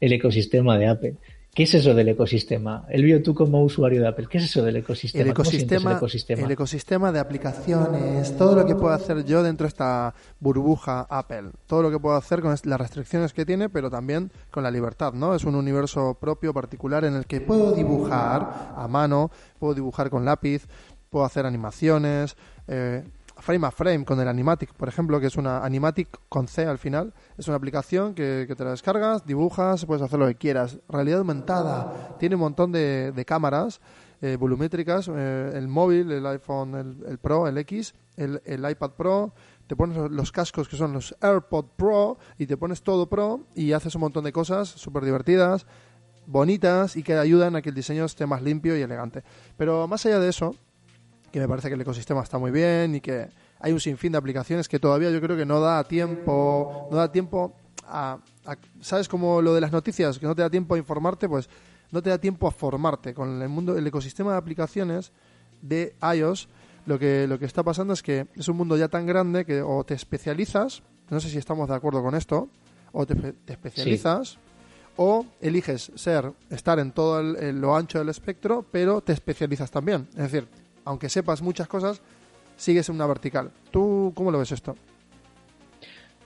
el 0.00 0.12
ecosistema 0.12 0.78
de 0.78 0.86
Apple. 0.86 1.14
¿Qué 1.52 1.64
es 1.64 1.74
eso 1.74 1.94
del 1.94 2.08
ecosistema? 2.08 2.86
Elvio, 2.88 3.20
tú 3.24 3.34
como 3.34 3.62
usuario 3.64 4.00
de 4.00 4.06
Apple, 4.06 4.28
¿qué 4.30 4.38
es 4.38 4.44
eso 4.44 4.62
del 4.62 4.76
ecosistema? 4.76 5.24
El 5.24 5.34
¿Cómo 5.34 5.50
sientes 5.50 5.82
ecosistema, 5.82 5.90
el 5.90 5.96
ecosistema? 5.96 6.46
el 6.46 6.50
ecosistema 6.52 7.12
de 7.12 7.18
aplicaciones, 7.18 8.36
todo 8.36 8.54
lo 8.54 8.64
que 8.64 8.76
puedo 8.76 8.94
hacer 8.94 9.24
yo 9.24 9.42
dentro 9.42 9.64
de 9.64 9.68
esta 9.68 10.14
burbuja 10.38 11.08
Apple, 11.10 11.50
todo 11.66 11.82
lo 11.82 11.90
que 11.90 11.98
puedo 11.98 12.14
hacer 12.14 12.40
con 12.40 12.54
las 12.62 12.80
restricciones 12.80 13.32
que 13.32 13.44
tiene, 13.44 13.68
pero 13.68 13.90
también 13.90 14.30
con 14.52 14.62
la 14.62 14.70
libertad, 14.70 15.12
¿no? 15.12 15.34
Es 15.34 15.42
un 15.42 15.56
universo 15.56 16.16
propio, 16.20 16.54
particular, 16.54 17.04
en 17.04 17.16
el 17.16 17.26
que 17.26 17.40
puedo 17.40 17.72
dibujar 17.72 18.72
a 18.76 18.86
mano, 18.86 19.32
puedo 19.58 19.74
dibujar 19.74 20.08
con 20.08 20.24
lápiz, 20.24 20.68
puedo 21.10 21.24
hacer 21.24 21.46
animaciones, 21.46 22.36
eh, 22.68 23.02
frame 23.40 23.66
a 23.66 23.70
frame 23.70 24.04
con 24.04 24.20
el 24.20 24.28
Animatic, 24.28 24.72
por 24.74 24.88
ejemplo, 24.88 25.20
que 25.20 25.26
es 25.26 25.36
una 25.36 25.64
Animatic 25.64 26.08
con 26.28 26.48
C 26.48 26.66
al 26.66 26.78
final. 26.78 27.12
Es 27.38 27.48
una 27.48 27.56
aplicación 27.56 28.14
que, 28.14 28.52
te 28.56 28.64
la 28.64 28.70
descargas, 28.70 29.24
dibujas, 29.26 29.84
puedes 29.86 30.02
hacer 30.02 30.18
lo 30.18 30.26
que 30.26 30.34
quieras. 30.34 30.78
Realidad 30.88 31.18
aumentada, 31.20 32.16
tiene 32.18 32.34
un 32.36 32.42
montón 32.42 32.72
de, 32.72 33.12
de 33.12 33.24
cámaras 33.24 33.80
eh, 34.22 34.36
volumétricas, 34.38 35.08
eh, 35.12 35.52
el 35.54 35.68
móvil, 35.68 36.10
el 36.12 36.26
iPhone, 36.26 36.74
el, 37.08 37.18
Pro, 37.18 37.46
el 37.48 37.56
X, 37.58 37.94
el, 38.16 38.40
iPad 38.70 38.90
Pro, 38.90 39.32
te 39.66 39.76
pones 39.76 39.96
los- 39.96 40.10
los 40.10 40.30
cascos 40.32 40.68
que 40.68 40.76
son 40.76 40.92
los 40.92 41.16
AirPod 41.22 41.64
Pro 41.76 42.18
y 42.36 42.46
te 42.46 42.56
pones 42.56 42.82
todo 42.82 43.08
Pro 43.08 43.40
y 43.54 43.72
haces 43.72 43.94
un 43.94 44.02
montón 44.02 44.24
de 44.24 44.32
cosas 44.32 44.68
súper 44.68 45.04
divertidas, 45.04 45.64
bonitas 46.26 46.96
y 46.96 47.02
que 47.02 47.14
ayudan 47.16 47.56
a 47.56 47.62
que 47.62 47.70
el 47.70 47.74
diseño 47.74 48.04
esté 48.04 48.26
más 48.26 48.42
limpio 48.42 48.76
y 48.76 48.82
elegante. 48.82 49.22
Pero 49.56 49.88
más 49.88 50.04
allá 50.06 50.18
de 50.20 50.28
eso, 50.28 50.54
que 51.32 51.40
me 51.40 51.48
parece 51.48 51.68
que 51.68 51.74
el 51.74 51.80
ecosistema 51.80 52.22
está 52.22 52.38
muy 52.38 52.50
bien 52.50 52.94
y 52.96 53.00
que 53.00 53.28
hay 53.60 53.72
un 53.72 53.80
sinfín 53.80 54.12
de 54.12 54.18
aplicaciones 54.18 54.68
que 54.68 54.78
todavía 54.78 55.10
yo 55.10 55.20
creo 55.20 55.36
que 55.36 55.46
no 55.46 55.60
da 55.60 55.84
tiempo, 55.84 56.88
no 56.90 56.96
da 56.96 57.10
tiempo 57.12 57.54
a, 57.86 58.18
a- 58.46 58.56
¿sabes 58.80 59.08
como 59.08 59.40
lo 59.42 59.54
de 59.54 59.60
las 59.60 59.72
noticias, 59.72 60.18
que 60.18 60.26
no 60.26 60.34
te 60.34 60.42
da 60.42 60.50
tiempo 60.50 60.74
a 60.74 60.78
informarte, 60.78 61.28
pues 61.28 61.48
no 61.90 62.02
te 62.02 62.10
da 62.10 62.18
tiempo 62.18 62.46
a 62.46 62.50
formarte 62.50 63.14
con 63.14 63.42
el 63.42 63.48
mundo, 63.48 63.76
el 63.76 63.86
ecosistema 63.86 64.32
de 64.32 64.38
aplicaciones 64.38 65.12
de 65.62 65.94
iOS. 66.16 66.48
Lo 66.86 66.98
que, 66.98 67.26
lo 67.28 67.38
que 67.38 67.44
está 67.44 67.62
pasando 67.62 67.92
es 67.92 68.02
que 68.02 68.26
es 68.34 68.48
un 68.48 68.56
mundo 68.56 68.76
ya 68.76 68.88
tan 68.88 69.06
grande 69.06 69.44
que 69.44 69.60
o 69.62 69.84
te 69.84 69.94
especializas, 69.94 70.82
no 71.10 71.20
sé 71.20 71.28
si 71.28 71.36
estamos 71.38 71.68
de 71.68 71.74
acuerdo 71.74 72.02
con 72.02 72.14
esto, 72.14 72.48
o 72.92 73.04
te, 73.06 73.14
te 73.14 73.52
especializas, 73.52 74.38
o 74.96 75.26
eliges 75.40 75.92
ser, 75.94 76.32
estar 76.48 76.78
en 76.78 76.92
todo 76.92 77.20
el- 77.20 77.60
lo 77.60 77.76
ancho 77.76 77.98
del 77.98 78.08
espectro, 78.08 78.64
pero 78.70 79.00
te 79.02 79.12
especializas 79.12 79.70
también. 79.70 80.08
Es 80.12 80.30
decir, 80.32 80.48
aunque 80.84 81.08
sepas 81.08 81.42
muchas 81.42 81.68
cosas, 81.68 82.00
sigues 82.56 82.88
en 82.88 82.96
una 82.96 83.06
vertical. 83.06 83.50
¿Tú 83.70 84.12
cómo 84.14 84.30
lo 84.30 84.38
ves 84.38 84.52
esto? 84.52 84.76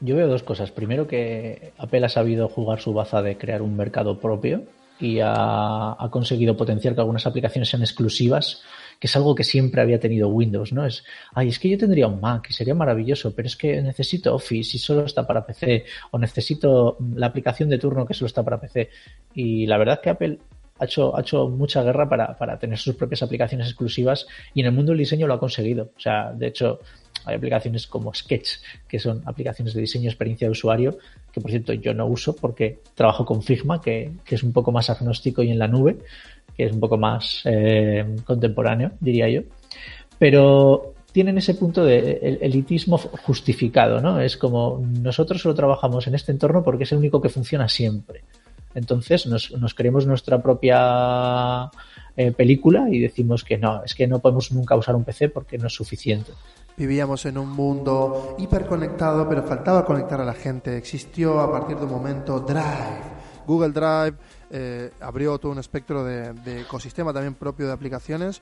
Yo 0.00 0.16
veo 0.16 0.28
dos 0.28 0.42
cosas. 0.42 0.70
Primero 0.70 1.06
que 1.06 1.72
Apple 1.78 2.04
ha 2.04 2.08
sabido 2.08 2.48
jugar 2.48 2.80
su 2.80 2.92
baza 2.92 3.22
de 3.22 3.38
crear 3.38 3.62
un 3.62 3.76
mercado 3.76 4.18
propio 4.18 4.64
y 5.00 5.18
ha, 5.22 5.96
conseguido 6.10 6.56
potenciar 6.56 6.94
que 6.94 7.00
algunas 7.00 7.26
aplicaciones 7.26 7.68
sean 7.68 7.82
exclusivas, 7.82 8.62
que 9.00 9.06
es 9.06 9.16
algo 9.16 9.34
que 9.34 9.44
siempre 9.44 9.80
había 9.80 9.98
tenido 9.98 10.28
Windows, 10.28 10.72
¿no? 10.72 10.86
Es, 10.86 11.04
ay, 11.32 11.48
es 11.48 11.58
que 11.58 11.68
yo 11.68 11.78
tendría 11.78 12.06
un 12.06 12.20
Mac 12.20 12.46
y 12.48 12.52
sería 12.52 12.74
maravilloso, 12.74 13.34
pero 13.34 13.46
es 13.46 13.56
que 13.56 13.82
necesito 13.82 14.34
Office 14.34 14.76
y 14.76 14.80
solo 14.80 15.04
está 15.04 15.26
para 15.26 15.44
PC, 15.46 15.84
o 16.12 16.18
necesito 16.18 16.96
la 17.16 17.26
aplicación 17.26 17.68
de 17.68 17.78
turno 17.78 18.06
que 18.06 18.14
solo 18.14 18.26
está 18.26 18.42
para 18.42 18.60
PC. 18.60 18.90
Y 19.34 19.66
la 19.66 19.78
verdad 19.78 19.96
es 19.96 20.00
que 20.00 20.10
Apple 20.10 20.38
ha 20.78 20.84
hecho, 20.84 21.16
ha 21.16 21.20
hecho 21.20 21.48
mucha 21.48 21.82
guerra 21.82 22.08
para, 22.08 22.58
tener 22.58 22.78
sus 22.78 22.96
propias 22.96 23.22
aplicaciones 23.22 23.68
exclusivas 23.68 24.26
y 24.54 24.60
en 24.60 24.66
el 24.66 24.72
mundo 24.72 24.92
del 24.92 24.98
diseño 24.98 25.26
lo 25.26 25.34
ha 25.34 25.40
conseguido. 25.40 25.90
O 25.96 26.00
sea, 26.00 26.32
de 26.32 26.48
hecho, 26.48 26.80
hay 27.24 27.36
aplicaciones 27.36 27.86
como 27.86 28.12
Sketch, 28.12 28.56
que 28.88 28.98
son 28.98 29.22
aplicaciones 29.24 29.74
de 29.74 29.80
diseño 29.80 30.08
experiencia 30.08 30.48
de 30.48 30.52
usuario, 30.52 30.98
que 31.32 31.40
por 31.40 31.50
cierto 31.50 31.72
yo 31.74 31.94
no 31.94 32.06
uso 32.06 32.34
porque 32.34 32.80
trabajo 32.94 33.24
con 33.24 33.42
Figma, 33.42 33.80
que, 33.80 34.10
es 34.28 34.42
un 34.42 34.52
poco 34.52 34.72
más 34.72 34.90
agnóstico 34.90 35.42
y 35.42 35.50
en 35.50 35.58
la 35.58 35.68
nube, 35.68 35.98
que 36.56 36.64
es 36.64 36.72
un 36.72 36.80
poco 36.80 36.96
más 36.98 37.42
eh, 37.44 38.04
contemporáneo, 38.24 38.92
diría 39.00 39.28
yo. 39.28 39.42
Pero 40.18 40.94
tienen 41.12 41.38
ese 41.38 41.54
punto 41.54 41.84
de 41.84 42.18
el- 42.20 42.38
elitismo 42.42 42.98
justificado, 42.98 44.00
¿no? 44.00 44.20
Es 44.20 44.36
como 44.36 44.84
nosotros 45.00 45.40
solo 45.40 45.54
trabajamos 45.54 46.08
en 46.08 46.16
este 46.16 46.32
entorno 46.32 46.64
porque 46.64 46.82
es 46.82 46.92
el 46.92 46.98
único 46.98 47.20
que 47.20 47.28
funciona 47.28 47.68
siempre. 47.68 48.24
Entonces 48.74 49.26
nos, 49.26 49.74
creemos 49.74 50.06
nuestra 50.06 50.42
propia 50.42 51.70
eh, 52.16 52.32
película 52.32 52.88
y 52.90 53.00
decimos 53.00 53.44
que 53.44 53.58
no, 53.58 53.82
es 53.84 53.94
que 53.94 54.06
no 54.06 54.18
podemos 54.18 54.52
nunca 54.52 54.76
usar 54.76 54.96
un 54.96 55.04
PC 55.04 55.28
porque 55.28 55.58
no 55.58 55.66
es 55.66 55.72
suficiente. 55.72 56.32
Vivíamos 56.76 57.24
en 57.26 57.38
un 57.38 57.50
mundo 57.50 58.36
hiperconectado, 58.38 59.28
pero 59.28 59.44
faltaba 59.44 59.84
conectar 59.84 60.20
a 60.20 60.24
la 60.24 60.34
gente. 60.34 60.76
Existió 60.76 61.40
a 61.40 61.50
partir 61.50 61.76
de 61.76 61.84
un 61.84 61.90
momento 61.90 62.40
Drive. 62.40 63.14
Google 63.46 63.70
Drive 63.70 64.16
eh, 64.50 64.90
abrió 65.00 65.38
todo 65.38 65.52
un 65.52 65.58
espectro 65.58 66.02
de 66.04 66.60
ecosistema 66.62 67.12
también 67.12 67.34
propio 67.34 67.66
de 67.66 67.72
aplicaciones. 67.72 68.40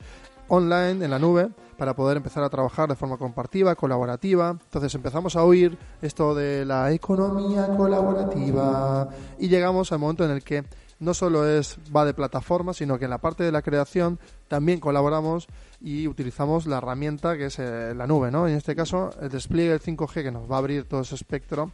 Online, 0.54 1.02
en 1.02 1.10
la 1.10 1.18
nube, 1.18 1.48
para 1.78 1.96
poder 1.96 2.18
empezar 2.18 2.44
a 2.44 2.50
trabajar 2.50 2.86
de 2.86 2.94
forma 2.94 3.16
compartida, 3.16 3.74
colaborativa. 3.74 4.50
Entonces 4.50 4.94
empezamos 4.94 5.34
a 5.34 5.44
oír 5.44 5.78
esto 6.02 6.34
de 6.34 6.66
la 6.66 6.92
economía 6.92 7.74
colaborativa 7.74 9.08
y 9.38 9.48
llegamos 9.48 9.92
al 9.92 9.98
momento 9.98 10.26
en 10.26 10.30
el 10.30 10.44
que 10.44 10.64
no 11.00 11.14
solo 11.14 11.48
es 11.48 11.78
va 11.94 12.04
de 12.04 12.12
plataforma, 12.12 12.74
sino 12.74 12.98
que 12.98 13.06
en 13.06 13.10
la 13.10 13.18
parte 13.18 13.44
de 13.44 13.50
la 13.50 13.62
creación 13.62 14.20
también 14.46 14.78
colaboramos 14.78 15.48
y 15.80 16.06
utilizamos 16.06 16.66
la 16.66 16.78
herramienta 16.78 17.38
que 17.38 17.46
es 17.46 17.58
eh, 17.58 17.94
la 17.96 18.06
nube, 18.06 18.30
¿no? 18.30 18.46
En 18.46 18.54
este 18.54 18.76
caso, 18.76 19.08
el 19.22 19.30
despliegue 19.30 19.70
del 19.70 19.80
5G 19.80 20.22
que 20.22 20.30
nos 20.30 20.50
va 20.50 20.56
a 20.56 20.58
abrir 20.58 20.84
todo 20.84 21.00
ese 21.00 21.14
espectro 21.14 21.72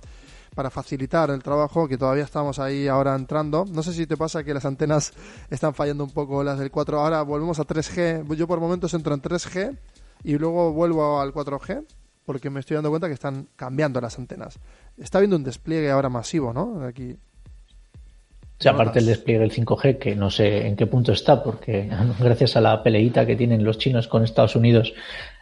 para 0.59 0.71
facilitar 0.71 1.31
el 1.31 1.41
trabajo, 1.41 1.87
que 1.87 1.97
todavía 1.97 2.25
estamos 2.25 2.59
ahí 2.59 2.89
ahora 2.89 3.15
entrando. 3.15 3.65
No 3.73 3.81
sé 3.85 3.93
si 3.93 4.09
te 4.09 4.17
pasa 4.17 4.43
que 4.43 4.53
las 4.53 4.65
antenas 4.65 5.13
están 5.51 5.73
fallando 5.73 6.03
un 6.03 6.11
poco 6.11 6.43
las 6.43 6.59
del 6.59 6.73
4. 6.73 6.99
Ahora 6.99 7.23
volvemos 7.23 7.61
a 7.61 7.65
3G. 7.65 8.35
Yo 8.35 8.49
por 8.49 8.59
momentos 8.59 8.93
entro 8.93 9.15
en 9.15 9.23
3G 9.23 9.79
y 10.25 10.37
luego 10.37 10.73
vuelvo 10.73 11.21
al 11.21 11.33
4G 11.33 11.85
porque 12.27 12.51
me 12.51 12.59
estoy 12.59 12.75
dando 12.75 12.91
cuenta 12.91 13.07
que 13.07 13.15
están 13.15 13.47
cambiando 13.55 14.01
las 14.01 14.19
antenas. 14.19 14.59
Está 14.97 15.19
habiendo 15.19 15.37
un 15.37 15.45
despliegue 15.45 15.93
ahora 15.93 16.09
masivo, 16.09 16.53
¿no? 16.53 16.85
Aquí. 16.85 17.13
O 17.13 18.61
sea, 18.61 18.73
aparte 18.73 18.99
el 18.99 19.07
despliegue 19.07 19.39
del 19.39 19.53
5G, 19.53 19.99
que 19.99 20.17
no 20.17 20.29
sé 20.29 20.67
en 20.67 20.75
qué 20.75 20.89
punto 20.89 21.13
está, 21.13 21.41
porque 21.41 21.89
gracias 22.19 22.57
a 22.57 22.61
la 22.61 22.83
peleita 22.83 23.25
que 23.25 23.37
tienen 23.37 23.63
los 23.63 23.79
chinos 23.79 24.09
con 24.09 24.25
Estados 24.25 24.57
Unidos, 24.57 24.93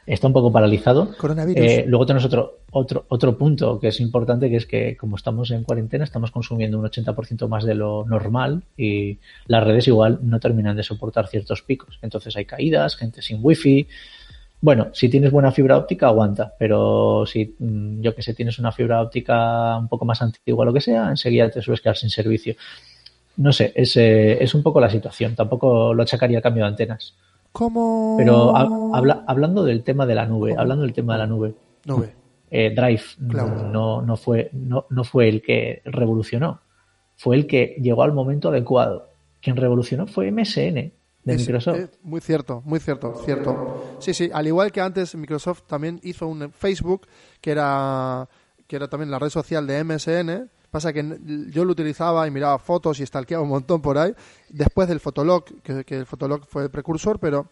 está 0.06 0.28
un 0.28 0.32
poco 0.32 0.52
paralizado. 0.52 1.16
Coronavirus. 1.16 1.64
Eh, 1.64 1.84
luego 1.86 2.06
tenemos 2.06 2.24
otro, 2.24 2.60
otro, 2.70 3.04
otro 3.08 3.36
punto 3.36 3.80
que 3.80 3.88
es 3.88 4.00
importante, 4.00 4.48
que 4.48 4.56
es 4.56 4.66
que 4.66 4.96
como 4.96 5.16
estamos 5.16 5.50
en 5.50 5.64
cuarentena, 5.64 6.04
estamos 6.04 6.30
consumiendo 6.30 6.78
un 6.78 6.86
80% 6.86 7.48
más 7.48 7.64
de 7.64 7.74
lo 7.74 8.04
normal 8.06 8.62
y 8.76 9.18
las 9.46 9.64
redes 9.64 9.88
igual 9.88 10.20
no 10.22 10.38
terminan 10.38 10.76
de 10.76 10.84
soportar 10.84 11.26
ciertos 11.26 11.62
picos. 11.62 11.98
Entonces 12.02 12.36
hay 12.36 12.44
caídas, 12.44 12.96
gente 12.96 13.20
sin 13.20 13.40
wifi. 13.42 13.86
Bueno, 14.60 14.88
si 14.92 15.08
tienes 15.08 15.30
buena 15.30 15.52
fibra 15.52 15.76
óptica, 15.76 16.06
aguanta, 16.06 16.54
pero 16.58 17.24
si 17.26 17.54
mm, 17.58 18.00
yo 18.00 18.14
que 18.14 18.22
sé, 18.22 18.32
tienes 18.32 18.58
una 18.58 18.72
fibra 18.72 19.02
óptica 19.02 19.76
un 19.76 19.88
poco 19.88 20.04
más 20.04 20.22
antigua 20.22 20.62
o 20.62 20.64
lo 20.64 20.72
que 20.72 20.80
sea, 20.80 21.10
enseguida 21.10 21.50
te 21.50 21.60
sueles 21.60 21.80
quedar 21.80 21.96
sin 21.96 22.10
servicio. 22.10 22.54
No 23.36 23.52
sé, 23.52 23.72
es, 23.74 23.96
eh, 23.96 24.42
es 24.42 24.54
un 24.54 24.62
poco 24.62 24.80
la 24.80 24.88
situación. 24.88 25.34
Tampoco 25.34 25.92
lo 25.92 26.02
achacaría 26.02 26.38
a 26.38 26.42
cambio 26.42 26.64
de 26.64 26.70
antenas. 26.70 27.14
Pero 28.18 28.56
ha- 28.56 28.96
habla- 28.98 29.24
hablando 29.26 29.64
del 29.64 29.82
tema 29.82 30.06
de 30.06 30.14
la 30.14 30.26
nube, 30.26 30.54
hablando 30.56 30.82
del 30.84 30.92
tema 30.92 31.14
de 31.14 31.18
la 31.18 31.26
nube, 31.26 31.54
Nube. 31.86 32.14
eh, 32.50 32.74
Drive 32.74 33.02
Claro. 33.28 33.68
no, 33.68 34.02
no, 34.02 34.16
fue, 34.16 34.50
no, 34.52 34.86
no 34.90 35.04
fue 35.04 35.28
el 35.28 35.42
que 35.42 35.82
revolucionó, 35.84 36.60
fue 37.16 37.36
el 37.36 37.46
que 37.46 37.76
llegó 37.80 38.02
al 38.02 38.12
momento 38.12 38.48
adecuado. 38.50 39.08
Quien 39.40 39.56
revolucionó 39.56 40.06
fue 40.06 40.28
MSN 40.30 40.92
de 41.24 41.34
Es- 41.34 41.40
Microsoft. 41.40 41.78
muy 42.02 42.20
cierto, 42.20 42.62
muy 42.64 42.78
cierto, 42.80 43.14
cierto. 43.24 43.96
Sí, 44.00 44.12
sí, 44.14 44.30
al 44.32 44.46
igual 44.46 44.70
que 44.72 44.80
antes 44.80 45.14
Microsoft 45.14 45.62
también 45.66 46.00
hizo 46.02 46.26
un 46.28 46.50
Facebook 46.52 47.06
que 47.40 47.50
era 47.52 48.28
que 48.66 48.74
era 48.74 48.88
también 48.88 49.12
la 49.12 49.20
red 49.20 49.28
social 49.30 49.64
de 49.68 49.78
MSN. 49.84 50.48
Pasa 50.70 50.92
que 50.92 51.02
yo 51.50 51.64
lo 51.64 51.72
utilizaba 51.72 52.26
y 52.26 52.30
miraba 52.30 52.58
fotos 52.58 53.00
y 53.00 53.06
stalkeaba 53.06 53.42
un 53.42 53.48
montón 53.50 53.80
por 53.80 53.96
ahí. 53.98 54.12
Después 54.48 54.88
del 54.88 55.00
Fotolog, 55.00 55.44
que, 55.62 55.84
que 55.84 55.96
el 55.96 56.06
Fotolog 56.06 56.44
fue 56.46 56.64
el 56.64 56.70
precursor, 56.70 57.18
pero 57.18 57.48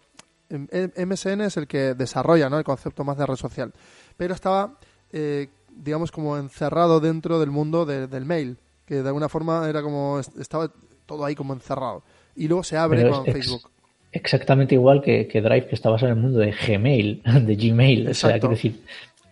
em, 0.51 0.67
em- 0.71 0.91
MSN 1.09 1.43
es 1.43 1.57
el 1.57 1.67
que 1.67 1.95
desarrolla 1.95 2.51
¿no? 2.51 2.59
el 2.59 2.65
concepto 2.65 3.03
más 3.05 3.17
de 3.17 3.27
red 3.27 3.37
social. 3.37 3.73
Pero 4.17 4.35
estaba, 4.35 4.79
eh, 5.13 5.49
digamos, 5.71 6.11
como 6.13 6.37
encerrado 6.37 7.01
dentro 7.01 7.41
del 7.41 7.51
mundo 7.51 7.87
de- 7.87 8.07
del 8.09 8.25
mail, 8.25 8.59
que 8.85 8.97
de 9.03 9.09
alguna 9.09 9.29
forma 9.29 9.69
era 9.69 9.81
como 9.83 10.19
est- 10.21 10.37
estaba 10.39 10.71
todo 11.07 11.25
ahí 11.25 11.35
como 11.35 11.55
encerrado. 11.55 12.03
Y 12.37 12.49
luego 12.49 12.63
se 12.65 12.77
abre 12.77 13.03
Pero 13.03 13.15
con 13.15 13.23
ex- 13.27 13.33
Facebook. 13.33 13.71
exactamente 14.13 14.75
igual 14.75 15.01
que, 15.03 15.27
que 15.27 15.41
Drive, 15.41 15.69
que 15.69 15.75
está 15.75 15.89
basado 15.91 16.13
en 16.13 16.19
el 16.19 16.23
mundo 16.23 16.39
de 16.41 16.53
Gmail, 16.53 17.23
de 17.47 17.57
Gmail. 17.57 18.09
O 18.09 18.15
sea, 18.15 18.33
quiero 18.33 18.51
decir, 18.51 18.83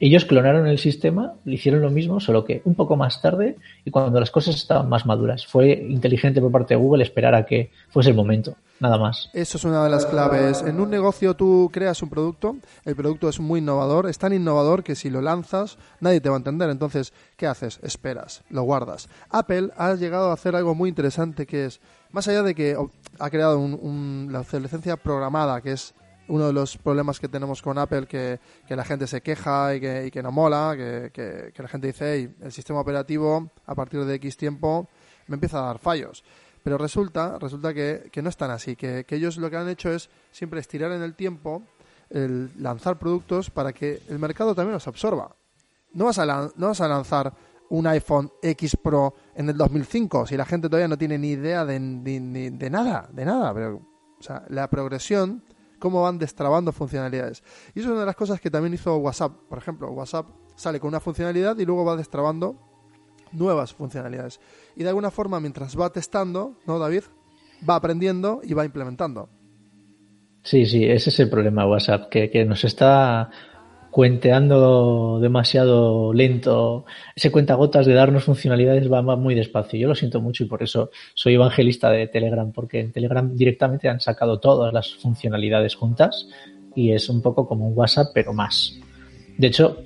ellos 0.06 0.24
clonaron 0.24 0.66
el 0.66 0.78
sistema, 0.78 1.34
le 1.44 1.54
hicieron 1.54 1.80
lo 1.80 1.90
mismo, 1.90 2.18
solo 2.18 2.44
que 2.44 2.60
un 2.64 2.74
poco 2.74 2.96
más 2.96 3.22
tarde 3.22 3.56
y 3.84 3.90
cuando 3.90 4.18
las 4.18 4.30
cosas 4.30 4.56
estaban 4.56 4.88
más 4.88 5.06
maduras. 5.06 5.46
Fue 5.46 5.72
inteligente 5.72 6.40
por 6.40 6.50
parte 6.50 6.74
de 6.74 6.80
Google 6.80 7.02
esperar 7.04 7.34
a 7.34 7.46
que 7.46 7.70
fuese 7.90 8.10
el 8.10 8.16
momento, 8.16 8.56
nada 8.80 8.98
más. 8.98 9.30
Eso 9.32 9.58
es 9.58 9.64
una 9.64 9.84
de 9.84 9.90
las 9.90 10.04
claves. 10.06 10.62
En 10.62 10.80
un 10.80 10.90
negocio 10.90 11.34
tú 11.34 11.70
creas 11.72 12.02
un 12.02 12.10
producto, 12.10 12.56
el 12.84 12.96
producto 12.96 13.28
es 13.28 13.38
muy 13.38 13.60
innovador, 13.60 14.08
es 14.08 14.18
tan 14.18 14.32
innovador 14.32 14.82
que 14.82 14.96
si 14.96 15.08
lo 15.08 15.20
lanzas 15.20 15.78
nadie 16.00 16.20
te 16.20 16.28
va 16.28 16.34
a 16.34 16.38
entender. 16.38 16.68
Entonces, 16.70 17.12
¿qué 17.36 17.46
haces? 17.46 17.78
Esperas, 17.82 18.42
lo 18.50 18.62
guardas. 18.64 19.08
Apple 19.30 19.70
ha 19.76 19.94
llegado 19.94 20.30
a 20.30 20.34
hacer 20.34 20.56
algo 20.56 20.74
muy 20.74 20.88
interesante 20.88 21.46
que 21.46 21.66
es, 21.66 21.80
más 22.10 22.26
allá 22.26 22.42
de 22.42 22.54
que 22.56 22.76
ha 23.20 23.30
creado 23.30 23.58
un- 23.60 24.28
la 24.32 24.40
obsolescencia 24.40 24.96
programada, 24.96 25.60
que 25.60 25.72
es 25.72 25.94
uno 26.32 26.46
de 26.46 26.52
los 26.52 26.78
problemas 26.78 27.20
que 27.20 27.28
tenemos 27.28 27.60
con 27.60 27.76
Apple, 27.78 28.06
que, 28.06 28.40
que 28.66 28.74
la 28.74 28.84
gente 28.84 29.06
se 29.06 29.20
queja 29.20 29.74
y 29.74 29.80
que, 29.80 30.06
y 30.06 30.10
que 30.10 30.22
no 30.22 30.32
mola, 30.32 30.72
que, 30.76 31.10
que- 31.12 31.62
la 31.62 31.68
gente 31.68 31.88
dice, 31.88 32.14
"Ey, 32.14 32.34
el 32.40 32.52
sistema 32.52 32.80
operativo 32.80 33.50
a 33.66 33.74
partir 33.74 34.04
de 34.04 34.14
X 34.14 34.36
tiempo 34.36 34.88
me 35.26 35.34
empieza 35.34 35.58
a 35.58 35.66
dar 35.66 35.78
fallos. 35.78 36.24
Pero 36.62 36.78
resulta, 36.78 37.38
resulta 37.38 37.74
que, 37.74 38.08
que 38.10 38.22
no 38.22 38.28
están 38.30 38.50
así, 38.50 38.76
que, 38.76 39.04
que 39.04 39.16
ellos 39.16 39.36
lo 39.36 39.50
que 39.50 39.56
han 39.56 39.68
hecho 39.68 39.90
es 39.92 40.08
siempre 40.30 40.60
estirar 40.60 40.90
en 40.92 41.02
el 41.02 41.14
tiempo, 41.14 41.64
el 42.08 42.50
lanzar 42.62 42.98
productos 42.98 43.50
para 43.50 43.72
que 43.72 44.00
el 44.08 44.18
mercado 44.18 44.54
también 44.54 44.74
los 44.74 44.86
absorba. 44.88 45.34
No 45.92 46.06
vas 46.06 46.18
a, 46.18 46.24
lan- 46.24 46.52
no 46.56 46.68
vas 46.68 46.80
a 46.80 46.88
lanzar 46.88 47.34
un 47.68 47.86
iPhone 47.88 48.30
X 48.42 48.76
Pro 48.82 49.14
en 49.34 49.48
el 49.50 49.56
2005 49.56 50.26
si 50.26 50.36
la 50.36 50.44
gente 50.46 50.68
todavía 50.68 50.88
no 50.88 50.96
tiene 50.98 51.18
ni 51.18 51.30
idea 51.32 51.64
de, 51.66 51.78
de 51.78 52.70
nada, 52.70 53.08
de 53.12 53.24
nada. 53.24 53.52
Pero, 53.52 53.82
la 54.48 54.68
progresión, 54.70 55.42
cómo 55.82 56.00
van 56.00 56.16
destrabando 56.16 56.70
funcionalidades. 56.70 57.42
Y 57.74 57.80
eso 57.80 57.88
es 57.88 57.92
una 57.92 58.00
de 58.00 58.06
las 58.06 58.14
cosas 58.14 58.40
que 58.40 58.52
también 58.52 58.72
hizo 58.72 58.96
WhatsApp. 58.98 59.32
Por 59.48 59.58
ejemplo, 59.58 59.90
WhatsApp 59.90 60.26
sale 60.54 60.78
con 60.78 60.86
una 60.86 61.00
funcionalidad 61.00 61.58
y 61.58 61.66
luego 61.66 61.84
va 61.84 61.96
destrabando 61.96 62.56
nuevas 63.32 63.74
funcionalidades. 63.74 64.38
Y 64.76 64.84
de 64.84 64.90
alguna 64.90 65.10
forma, 65.10 65.40
mientras 65.40 65.76
va 65.76 65.90
testando, 65.90 66.56
¿no, 66.68 66.78
David? 66.78 67.02
Va 67.68 67.74
aprendiendo 67.74 68.42
y 68.44 68.54
va 68.54 68.64
implementando. 68.64 69.28
Sí, 70.44 70.66
sí, 70.66 70.84
ese 70.84 71.10
es 71.10 71.18
el 71.18 71.28
problema 71.28 71.66
WhatsApp, 71.66 72.08
que, 72.08 72.30
que 72.30 72.44
nos 72.44 72.62
está 72.62 73.30
cuenteando 73.92 75.18
demasiado 75.20 76.14
lento. 76.14 76.87
Ese 77.14 77.31
cuentagotas 77.31 77.85
de 77.85 77.92
darnos 77.92 78.24
funcionalidades 78.24 78.90
va, 78.90 79.02
muy 79.16 79.35
despacio. 79.35 79.78
Yo 79.78 79.87
lo 79.87 79.94
siento 79.94 80.18
mucho 80.22 80.42
y 80.42 80.46
por 80.46 80.62
eso 80.62 80.90
soy 81.12 81.35
evangelista 81.35 81.90
de 81.90 82.09
Telegram, 82.09 82.50
porque 82.52 82.81
en 82.81 82.90
Telegram 82.90 83.37
directamente 83.37 83.90
han 83.90 84.00
sacado 84.00 84.40
todas 84.40 84.72
las 84.72 84.94
funcionalidades 84.94 85.74
juntas 85.74 86.26
y 86.74 86.92
es 86.92 87.11
un 87.11 87.20
poco 87.20 87.46
como 87.46 87.68
un 87.68 87.76
WhatsApp, 87.76 88.09
pero 88.14 88.33
más. 88.33 88.81
De 89.37 89.48
hecho, 89.48 89.76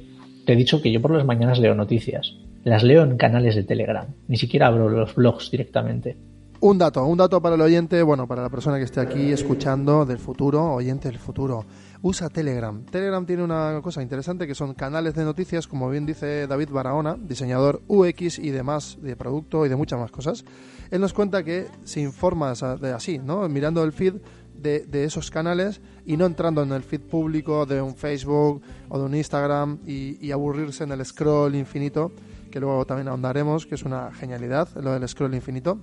te 0.46 0.52
he 0.52 0.56
dicho 0.56 0.80
que 0.80 0.92
yo 0.92 1.02
por 1.02 1.10
las 1.10 1.26
mañanas 1.26 1.58
leo 1.58 1.74
noticias. 1.74 2.32
Las 2.62 2.84
leo 2.84 3.02
en 3.02 3.16
canales 3.16 3.56
de 3.56 3.64
Telegram. 3.64 4.06
Ni 4.28 4.36
siquiera 4.36 4.68
abro 4.68 4.88
los 4.88 5.16
blogs 5.16 5.50
directamente. 5.50 6.16
Un 6.60 6.78
dato, 6.78 7.04
un 7.04 7.18
dato 7.18 7.42
para 7.42 7.56
el 7.56 7.60
oyente, 7.60 8.00
bueno, 8.04 8.28
para 8.28 8.42
la 8.42 8.50
persona 8.50 8.78
que 8.78 8.84
esté 8.84 9.00
aquí 9.00 9.32
escuchando 9.32 10.06
del 10.06 10.18
futuro, 10.18 10.74
oyente 10.74 11.08
del 11.08 11.18
futuro. 11.18 11.64
Usa 12.02 12.28
Telegram. 12.28 12.84
Telegram 12.84 13.24
tiene 13.24 13.42
una 13.42 13.80
cosa 13.82 14.02
interesante 14.02 14.46
que 14.46 14.54
son 14.54 14.74
canales 14.74 15.14
de 15.14 15.24
noticias, 15.24 15.66
como 15.66 15.88
bien 15.90 16.06
dice 16.06 16.46
David 16.46 16.70
Barahona, 16.70 17.16
diseñador 17.18 17.82
UX 17.88 18.38
y 18.38 18.50
demás 18.50 18.98
de 19.00 19.16
producto 19.16 19.66
y 19.66 19.68
de 19.68 19.76
muchas 19.76 19.98
más 19.98 20.10
cosas. 20.10 20.44
Él 20.90 21.00
nos 21.00 21.12
cuenta 21.12 21.42
que 21.42 21.66
se 21.84 22.00
informa 22.00 22.50
así, 22.50 23.18
¿no? 23.18 23.48
Mirando 23.48 23.82
el 23.82 23.92
feed 23.92 24.14
de, 24.54 24.80
de 24.80 25.04
esos 25.04 25.30
canales 25.30 25.80
y 26.04 26.16
no 26.16 26.26
entrando 26.26 26.62
en 26.62 26.72
el 26.72 26.82
feed 26.82 27.02
público 27.02 27.66
de 27.66 27.80
un 27.80 27.94
Facebook 27.94 28.62
o 28.88 28.98
de 28.98 29.04
un 29.04 29.14
Instagram 29.14 29.80
y, 29.86 30.24
y 30.24 30.32
aburrirse 30.32 30.84
en 30.84 30.92
el 30.92 31.04
scroll 31.04 31.54
infinito, 31.54 32.12
que 32.50 32.60
luego 32.60 32.84
también 32.86 33.08
ahondaremos, 33.08 33.66
que 33.66 33.74
es 33.74 33.82
una 33.82 34.12
genialidad, 34.12 34.68
lo 34.76 34.92
del 34.92 35.08
scroll 35.08 35.34
infinito. 35.34 35.78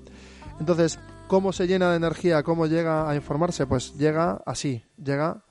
Entonces, 0.59 0.99
¿cómo 1.27 1.51
se 1.51 1.67
llena 1.67 1.91
de 1.91 1.97
energía? 1.97 2.43
¿Cómo 2.43 2.67
llega 2.67 3.09
a 3.09 3.15
informarse? 3.15 3.65
Pues 3.65 3.97
llega 3.97 4.41
así, 4.45 4.83
llega 5.03 5.43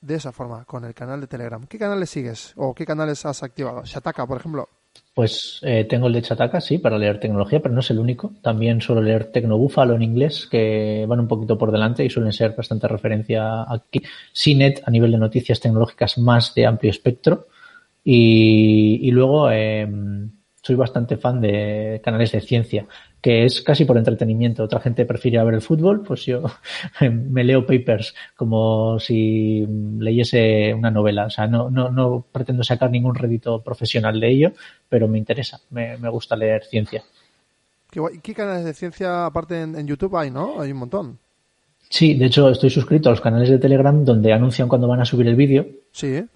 de 0.00 0.14
esa 0.14 0.32
forma, 0.32 0.64
con 0.64 0.84
el 0.84 0.94
canal 0.94 1.20
de 1.20 1.26
Telegram. 1.26 1.66
¿Qué 1.66 1.78
canales 1.78 2.10
sigues? 2.10 2.52
¿O 2.56 2.74
qué 2.74 2.84
canales 2.84 3.24
has 3.26 3.42
activado? 3.42 3.82
Shataka, 3.84 4.26
por 4.26 4.38
ejemplo. 4.38 4.68
Pues 5.14 5.60
eh, 5.62 5.84
tengo 5.84 6.06
el 6.06 6.12
de 6.12 6.22
Chataka, 6.22 6.60
sí, 6.60 6.78
para 6.78 6.98
leer 6.98 7.20
tecnología, 7.20 7.60
pero 7.60 7.74
no 7.74 7.80
es 7.80 7.90
el 7.90 7.98
único. 7.98 8.32
También 8.42 8.80
suelo 8.80 9.02
leer 9.02 9.32
Tecnobúfalo 9.32 9.94
en 9.94 10.02
inglés, 10.02 10.46
que 10.50 11.04
van 11.08 11.20
un 11.20 11.28
poquito 11.28 11.56
por 11.56 11.72
delante 11.72 12.04
y 12.04 12.10
suelen 12.10 12.32
ser 12.32 12.54
bastante 12.54 12.88
referencia 12.88 13.62
aquí. 13.62 14.02
CNET 14.32 14.82
a 14.84 14.90
nivel 14.90 15.12
de 15.12 15.18
noticias 15.18 15.60
tecnológicas 15.60 16.18
más 16.18 16.54
de 16.54 16.66
amplio 16.66 16.90
espectro. 16.90 17.48
Y, 18.04 19.00
y 19.02 19.10
luego 19.10 19.50
eh, 19.50 19.88
soy 20.66 20.74
bastante 20.74 21.16
fan 21.16 21.40
de 21.40 22.00
canales 22.02 22.32
de 22.32 22.40
ciencia, 22.40 22.86
que 23.20 23.44
es 23.44 23.62
casi 23.62 23.84
por 23.84 23.96
entretenimiento. 23.96 24.64
Otra 24.64 24.80
gente 24.80 25.06
prefiere 25.06 25.42
ver 25.44 25.54
el 25.54 25.62
fútbol, 25.62 26.02
pues 26.02 26.26
yo 26.26 26.42
me 27.00 27.44
leo 27.44 27.64
papers 27.64 28.16
como 28.34 28.98
si 28.98 29.64
leyese 29.98 30.74
una 30.74 30.90
novela. 30.90 31.26
O 31.26 31.30
sea, 31.30 31.46
no, 31.46 31.70
no, 31.70 31.90
no 31.90 32.26
pretendo 32.32 32.64
sacar 32.64 32.90
ningún 32.90 33.14
rédito 33.14 33.62
profesional 33.62 34.18
de 34.18 34.28
ello, 34.28 34.52
pero 34.88 35.06
me 35.06 35.18
interesa, 35.18 35.60
me, 35.70 35.96
me 35.98 36.08
gusta 36.08 36.34
leer 36.34 36.64
ciencia. 36.64 37.04
¿Qué. 37.88 38.00
¿Qué 38.20 38.34
canales 38.34 38.64
de 38.64 38.74
ciencia 38.74 39.24
aparte 39.24 39.62
en, 39.62 39.76
en 39.76 39.86
YouTube 39.86 40.16
hay, 40.16 40.32
no? 40.32 40.60
Hay 40.60 40.72
un 40.72 40.78
montón. 40.78 41.18
Sí, 41.88 42.14
de 42.14 42.26
hecho 42.26 42.50
estoy 42.50 42.70
suscrito 42.70 43.08
a 43.08 43.12
los 43.12 43.20
canales 43.20 43.48
de 43.48 43.58
Telegram 43.58 44.04
donde 44.04 44.32
anuncian 44.32 44.66
cuando 44.68 44.88
van 44.88 45.00
a 45.00 45.04
subir 45.04 45.28
el 45.28 45.36
vídeo, 45.36 45.64
Sí, 45.92 46.26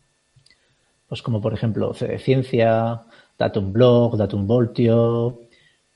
pues 1.09 1.23
como 1.23 1.41
por 1.41 1.53
ejemplo 1.53 1.93
CD 1.93 2.21
Ciencia, 2.21 3.03
Datum 3.41 3.73
Blog, 3.73 4.19
Datum 4.19 4.47
Voltio, 4.47 5.41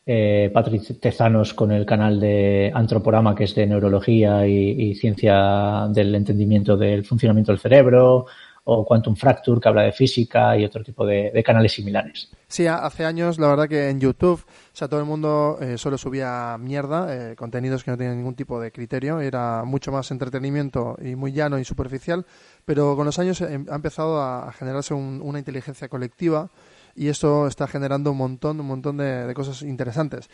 eh, 0.07 0.51
Patrick 0.53 0.99
Tezanos 0.99 1.53
con 1.53 1.73
el 1.73 1.85
canal 1.85 2.19
de 2.19 2.73
Antroporama 2.75 3.35
que 3.35 3.45
es 3.45 3.55
de 3.55 3.67
neurología 3.67 4.47
y, 4.47 4.95
ciencia 4.95 5.87
del 5.91 6.15
entendimiento 6.15 6.75
del 6.77 7.05
funcionamiento 7.05 7.53
del 7.53 7.59
cerebro, 7.59 8.25
o 8.67 8.83
Quantum 8.87 9.15
Fracture 9.15 9.61
que 9.61 9.69
habla 9.69 9.83
de 9.83 9.93
física 9.93 10.57
y 10.57 10.65
otro 10.65 10.83
tipo 10.83 11.05
de, 11.05 11.43
canales 11.45 11.73
similares. 11.75 12.31
Sí, 12.49 12.67
ha- 12.67 12.79
hace 12.87 13.05
años 13.05 13.39
la 13.39 13.49
verdad 13.49 13.69
que 13.69 13.91
en 13.91 14.01
YouTube, 14.01 14.41
o 14.43 14.77
sea, 14.77 14.89
todo 14.89 15.01
el 15.01 15.07
mundo 15.07 15.59
eh, 15.61 15.77
solo 15.77 15.99
subía 15.99 16.57
mierda, 16.59 17.33
eh, 17.33 17.37
contenidos 17.37 17.85
que 17.85 17.91
no 17.91 17.99
tenían 17.99 18.17
ningún 18.17 18.37
tipo 18.37 18.59
de 18.59 18.73
criterio, 18.73 19.21
era 19.21 19.65
mucho 19.65 19.93
más 19.93 20.11
entretenimiento 20.11 20.97
y 21.05 21.15
muy 21.15 21.33
llano 21.33 21.59
y 21.59 21.65
superficial, 21.65 22.25
pero 22.65 22.97
con 22.97 23.05
los 23.05 23.19
años 23.19 23.43
em- 23.43 23.67
ha 23.71 23.75
empezado 23.75 24.19
a 24.23 24.51
generarse 24.53 24.95
un- 24.95 25.21
una 25.23 25.39
inteligencia 25.39 25.89
colectiva 25.89 26.49
y 26.95 27.09
esto 27.09 27.47
está 27.47 27.67
generando 27.67 28.13
un 28.13 28.19
montón, 28.19 28.61
un 28.61 28.67
montón 28.67 28.97
de, 28.97 29.27
de 29.27 29.35
cosas 29.35 29.63
interesantes. 29.63 30.29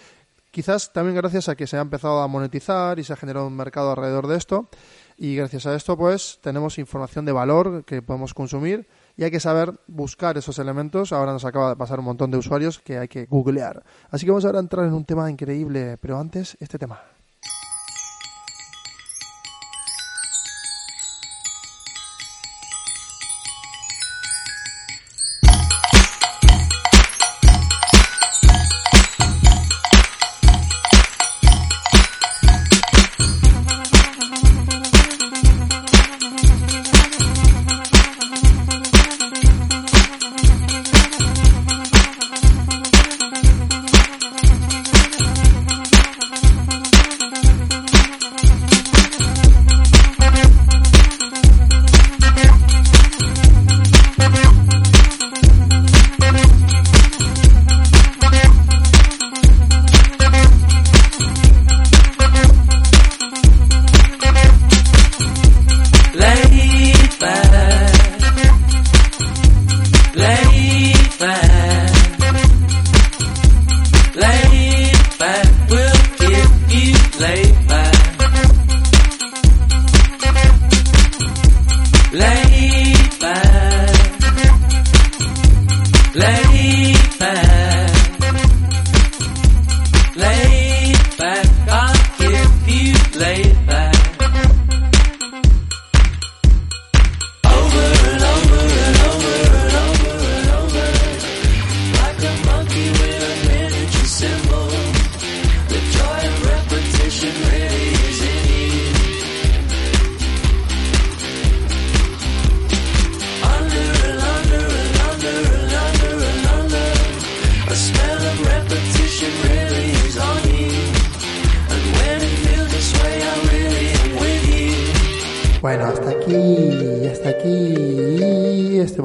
Quizás 0.50 0.92
también 0.92 1.14
gracias 1.14 1.48
a 1.48 1.54
que 1.54 1.68
se 1.68 1.76
ha 1.76 1.80
empezado 1.80 2.20
a 2.22 2.26
monetizar 2.26 2.98
y 2.98 3.04
se 3.04 3.12
ha 3.12 3.16
generado 3.16 3.46
un 3.46 3.54
mercado 3.54 3.90
alrededor 3.90 4.26
de 4.26 4.36
esto 4.36 4.68
y 5.16 5.36
gracias 5.36 5.66
a 5.66 5.76
esto 5.76 5.96
pues 5.96 6.40
tenemos 6.42 6.78
información 6.78 7.24
de 7.24 7.30
valor 7.30 7.84
que 7.84 8.02
podemos 8.02 8.34
consumir 8.34 8.88
y 9.16 9.22
hay 9.22 9.30
que 9.30 9.38
saber 9.38 9.78
buscar 9.86 10.38
esos 10.38 10.58
elementos. 10.58 11.12
Ahora 11.12 11.32
nos 11.32 11.44
acaba 11.44 11.68
de 11.68 11.76
pasar 11.76 12.00
un 12.00 12.06
montón 12.06 12.32
de 12.32 12.38
usuarios 12.38 12.80
que 12.80 12.98
hay 12.98 13.06
que 13.06 13.26
googlear. 13.26 13.84
Así 14.10 14.24
que 14.24 14.32
vamos 14.32 14.44
ahora 14.44 14.58
a 14.58 14.62
entrar 14.62 14.86
en 14.86 14.94
un 14.94 15.04
tema 15.04 15.30
increíble, 15.30 15.98
pero 16.00 16.18
antes 16.18 16.56
este 16.58 16.78
tema. 16.78 17.00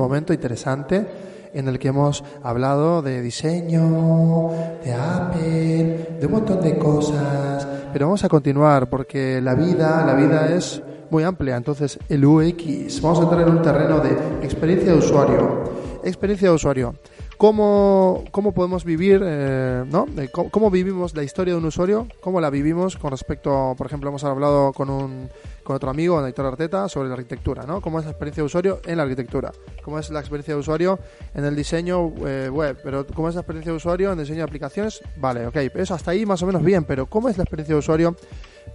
Momento 0.05 0.33
interesante 0.33 1.05
en 1.53 1.67
el 1.67 1.79
que 1.79 1.87
hemos 1.87 2.23
hablado 2.43 3.01
de 3.01 3.21
diseño, 3.21 4.49
de 4.83 4.93
Apple, 4.93 6.17
de 6.19 6.25
un 6.25 6.31
montón 6.31 6.61
de 6.61 6.77
cosas. 6.77 7.67
Pero 7.91 8.07
vamos 8.07 8.23
a 8.23 8.29
continuar 8.29 8.89
porque 8.89 9.41
la 9.41 9.55
vida, 9.55 10.05
la 10.05 10.13
vida 10.13 10.53
es 10.53 10.81
muy 11.09 11.23
amplia. 11.23 11.55
Entonces, 11.55 11.97
el 12.09 12.25
UX, 12.25 13.01
vamos 13.01 13.19
a 13.19 13.23
entrar 13.23 13.41
en 13.41 13.49
un 13.49 13.61
terreno 13.61 13.99
de 13.99 14.11
experiencia 14.45 14.91
de 14.91 14.97
usuario. 14.97 15.63
Experiencia 16.03 16.49
de 16.49 16.55
usuario. 16.55 16.95
¿Cómo, 17.37 18.23
cómo 18.31 18.53
podemos 18.53 18.85
vivir, 18.85 19.21
eh, 19.23 19.83
¿no? 19.89 20.05
Eh, 20.17 20.29
¿Cómo, 20.31 20.49
cómo 20.51 20.69
vivimos 20.69 21.15
la 21.15 21.23
historia 21.23 21.53
de 21.53 21.59
un 21.59 21.65
usuario? 21.65 22.07
¿Cómo 22.21 22.39
la 22.39 22.49
vivimos 22.49 22.95
con 22.95 23.11
respecto, 23.11 23.73
por 23.77 23.87
ejemplo, 23.87 24.09
hemos 24.09 24.23
hablado 24.23 24.71
con 24.71 24.89
un 24.89 25.29
con 25.65 25.75
otro 25.75 25.89
amigo, 25.89 26.25
Héctor 26.25 26.45
Arteta, 26.45 26.87
sobre 26.87 27.09
la 27.09 27.15
arquitectura, 27.15 27.63
¿no? 27.63 27.81
¿Cómo 27.81 27.99
es 27.99 28.05
la 28.05 28.11
experiencia 28.11 28.41
de 28.41 28.45
usuario 28.45 28.79
en 28.85 28.97
la 28.97 29.03
arquitectura? 29.03 29.51
¿Cómo 29.83 29.97
es 29.97 30.11
la 30.11 30.19
experiencia 30.19 30.53
de 30.53 30.59
usuario 30.59 30.99
en 31.33 31.43
el 31.43 31.55
diseño 31.55 32.13
eh, 32.25 32.49
web? 32.49 32.77
Pero 32.83 33.05
¿cómo 33.07 33.27
es 33.27 33.35
la 33.35 33.41
experiencia 33.41 33.71
de 33.71 33.77
usuario 33.77 34.11
en 34.11 34.19
diseño 34.19 34.37
de 34.37 34.43
aplicaciones? 34.43 35.01
Vale, 35.17 35.47
ok, 35.47 35.55
eso 35.73 35.95
hasta 35.95 36.11
ahí 36.11 36.23
más 36.23 36.41
o 36.43 36.45
menos 36.45 36.63
bien, 36.63 36.83
pero 36.83 37.07
¿cómo 37.07 37.29
es 37.29 37.37
la 37.37 37.43
experiencia 37.43 37.73
de 37.73 37.79
usuario 37.79 38.15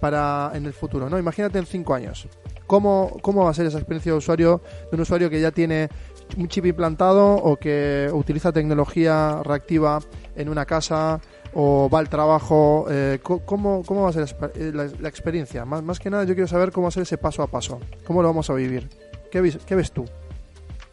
para 0.01 0.51
en 0.53 0.65
el 0.65 0.73
futuro, 0.73 1.09
¿no? 1.09 1.17
Imagínate 1.17 1.57
en 1.57 1.65
cinco 1.65 1.93
años. 1.93 2.27
¿Cómo, 2.67 3.17
¿Cómo 3.21 3.45
va 3.45 3.51
a 3.51 3.53
ser 3.53 3.65
esa 3.65 3.77
experiencia 3.77 4.11
de 4.11 4.17
usuario 4.17 4.61
de 4.89 4.95
un 4.95 5.01
usuario 5.01 5.29
que 5.29 5.39
ya 5.39 5.51
tiene 5.51 5.89
un 6.37 6.49
chip 6.49 6.65
implantado 6.65 7.35
o 7.35 7.55
que 7.55 8.09
utiliza 8.13 8.51
tecnología 8.51 9.41
reactiva 9.43 9.99
en 10.35 10.49
una 10.49 10.65
casa 10.65 11.21
o 11.53 11.89
va 11.89 11.99
al 11.99 12.09
trabajo? 12.09 12.85
eh, 12.89 13.19
¿cómo, 13.21 13.83
¿Cómo 13.85 14.03
va 14.03 14.09
a 14.09 14.13
ser 14.13 14.25
eh, 14.55 14.71
la, 14.73 14.87
la 14.99 15.09
experiencia? 15.09 15.65
Más, 15.65 15.83
más 15.83 15.99
que 15.99 16.09
nada 16.09 16.23
yo 16.23 16.33
quiero 16.33 16.47
saber 16.47 16.71
cómo 16.71 16.85
va 16.85 16.89
a 16.89 16.91
ser 16.91 17.03
ese 17.03 17.17
paso 17.17 17.43
a 17.43 17.47
paso. 17.47 17.79
¿Cómo 18.05 18.21
lo 18.21 18.27
vamos 18.29 18.49
a 18.49 18.53
vivir? 18.53 18.89
¿Qué, 19.31 19.41
vis- 19.41 19.59
qué 19.65 19.75
ves 19.75 19.91
tú? 19.91 20.05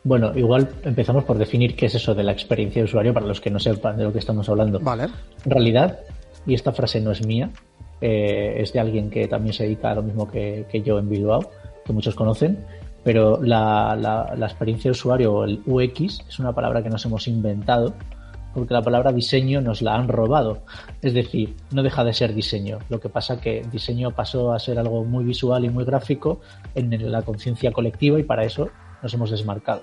Bueno, 0.04 0.32
igual 0.36 0.68
empezamos 0.84 1.24
por 1.24 1.38
definir 1.38 1.74
qué 1.76 1.86
es 1.86 1.94
eso 1.94 2.14
de 2.14 2.22
la 2.22 2.32
experiencia 2.32 2.80
de 2.80 2.84
usuario 2.84 3.12
para 3.12 3.26
los 3.26 3.40
que 3.40 3.50
no 3.50 3.58
sepan 3.58 3.96
de 3.96 4.04
lo 4.04 4.12
que 4.12 4.20
estamos 4.20 4.48
hablando. 4.48 4.78
Vale. 4.80 5.04
En 5.44 5.50
realidad, 5.50 5.98
y 6.46 6.54
esta 6.54 6.72
frase 6.72 7.00
no 7.00 7.10
es 7.10 7.26
mía, 7.26 7.50
eh, 8.00 8.54
es 8.58 8.72
de 8.72 8.80
alguien 8.80 9.10
que 9.10 9.26
también 9.26 9.52
se 9.52 9.64
dedica 9.64 9.90
a 9.90 9.94
lo 9.96 10.02
mismo 10.02 10.30
que, 10.30 10.66
que 10.70 10.82
yo 10.82 10.98
en 10.98 11.08
Bilbao, 11.08 11.50
que 11.84 11.92
muchos 11.92 12.14
conocen, 12.14 12.64
pero 13.04 13.42
la, 13.42 13.96
la- 13.96 14.34
la 14.36 14.46
experiencia 14.46 14.88
de 14.88 14.92
usuario 14.92 15.34
o 15.34 15.44
el 15.44 15.62
UX 15.66 16.24
es 16.28 16.38
una 16.38 16.52
palabra 16.54 16.82
que 16.82 16.90
nos 16.90 17.04
hemos 17.04 17.26
inventado 17.28 17.94
porque 18.58 18.74
la 18.74 18.82
palabra 18.82 19.12
diseño 19.12 19.60
nos 19.60 19.82
la 19.82 19.94
han 19.94 20.08
robado. 20.08 20.62
Es 21.02 21.14
decir, 21.14 21.54
no 21.72 21.82
deja 21.82 22.04
de 22.04 22.12
ser 22.12 22.34
diseño. 22.34 22.78
Lo 22.88 23.00
que 23.00 23.08
pasa 23.08 23.40
que 23.40 23.62
diseño 23.70 24.10
pasó 24.10 24.52
a 24.52 24.58
ser 24.58 24.78
algo 24.78 25.04
muy 25.04 25.24
visual 25.24 25.64
y 25.64 25.70
muy 25.70 25.84
gráfico 25.84 26.40
en 26.74 27.10
la 27.10 27.22
conciencia 27.22 27.72
colectiva 27.72 28.18
y 28.18 28.22
para 28.22 28.44
eso 28.44 28.70
nos 29.02 29.14
hemos 29.14 29.30
desmarcado. 29.30 29.82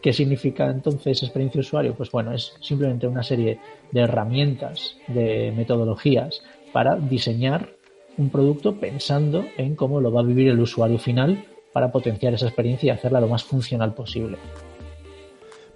¿Qué 0.00 0.12
significa 0.12 0.70
entonces 0.70 1.22
experiencia 1.22 1.60
usuario? 1.60 1.94
Pues 1.94 2.10
bueno, 2.10 2.32
es 2.32 2.54
simplemente 2.60 3.06
una 3.06 3.22
serie 3.22 3.58
de 3.90 4.00
herramientas, 4.00 4.96
de 5.08 5.52
metodologías 5.56 6.42
para 6.72 6.96
diseñar 6.96 7.70
un 8.18 8.30
producto 8.30 8.78
pensando 8.78 9.44
en 9.56 9.74
cómo 9.74 10.00
lo 10.00 10.12
va 10.12 10.20
a 10.20 10.24
vivir 10.24 10.48
el 10.48 10.60
usuario 10.60 10.98
final 10.98 11.44
para 11.72 11.92
potenciar 11.92 12.34
esa 12.34 12.46
experiencia 12.46 12.86
y 12.86 12.90
hacerla 12.90 13.20
lo 13.20 13.28
más 13.28 13.44
funcional 13.44 13.94
posible. 13.94 14.38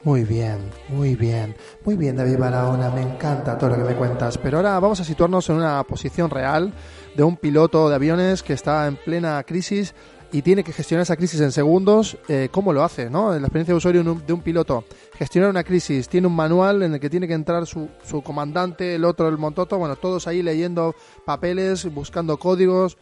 Muy 0.03 0.24
bien, 0.24 0.59
muy 0.88 1.14
bien, 1.14 1.55
muy 1.84 1.94
bien 1.96 2.16
David 2.16 2.38
Barahona, 2.38 2.88
me 2.88 3.03
encanta 3.03 3.59
todo 3.59 3.70
lo 3.70 3.76
que 3.76 3.84
me 3.84 3.96
cuentas, 3.96 4.38
pero 4.38 4.57
ahora 4.57 4.80
vamos 4.80 4.98
a 5.01 5.05
situarnos 5.05 5.48
en 5.51 5.57
una 5.57 5.82
posición 5.84 6.30
real 6.30 6.72
de 7.14 7.22
un 7.22 7.36
piloto 7.36 7.88
de 7.88 7.96
aviones 7.96 8.42
que 8.42 8.55
está 8.55 8.86
en 8.86 8.96
plena 8.96 9.42
crisis 9.42 9.94
y 10.32 10.40
tiene 10.40 10.64
que 10.64 10.72
gestionar 10.72 11.03
esa 11.03 11.16
crisis 11.16 11.40
en 11.40 11.53
segundos, 11.53 12.16
eh, 12.28 12.48
¿cómo 12.51 12.72
lo 12.72 12.82
hace? 12.82 13.11
¿no? 13.11 13.30
La 13.32 13.40
experiencia 13.40 13.74
de 13.74 13.78
usuario 13.78 14.03
de 14.03 14.32
un 14.32 14.40
piloto, 14.40 14.84
gestionar 15.18 15.51
una 15.51 15.64
crisis, 15.64 16.09
tiene 16.09 16.28
un 16.28 16.36
manual 16.36 16.82
en 16.82 16.94
el 16.94 17.01
que 17.01 17.11
tiene 17.11 17.28
que 17.28 17.34
entrar 17.34 17.66
su, 17.66 17.88
su 18.03 18.22
comandante, 18.22 18.94
el 18.94 19.05
otro, 19.05 19.28
el 19.28 19.36
montoto, 19.36 19.76
bueno, 19.76 19.96
todos 19.96 20.26
ahí 20.26 20.42
leyendo 20.42 20.94
papeles, 21.26 21.92
buscando 21.92 22.38
códigos, 22.38 22.96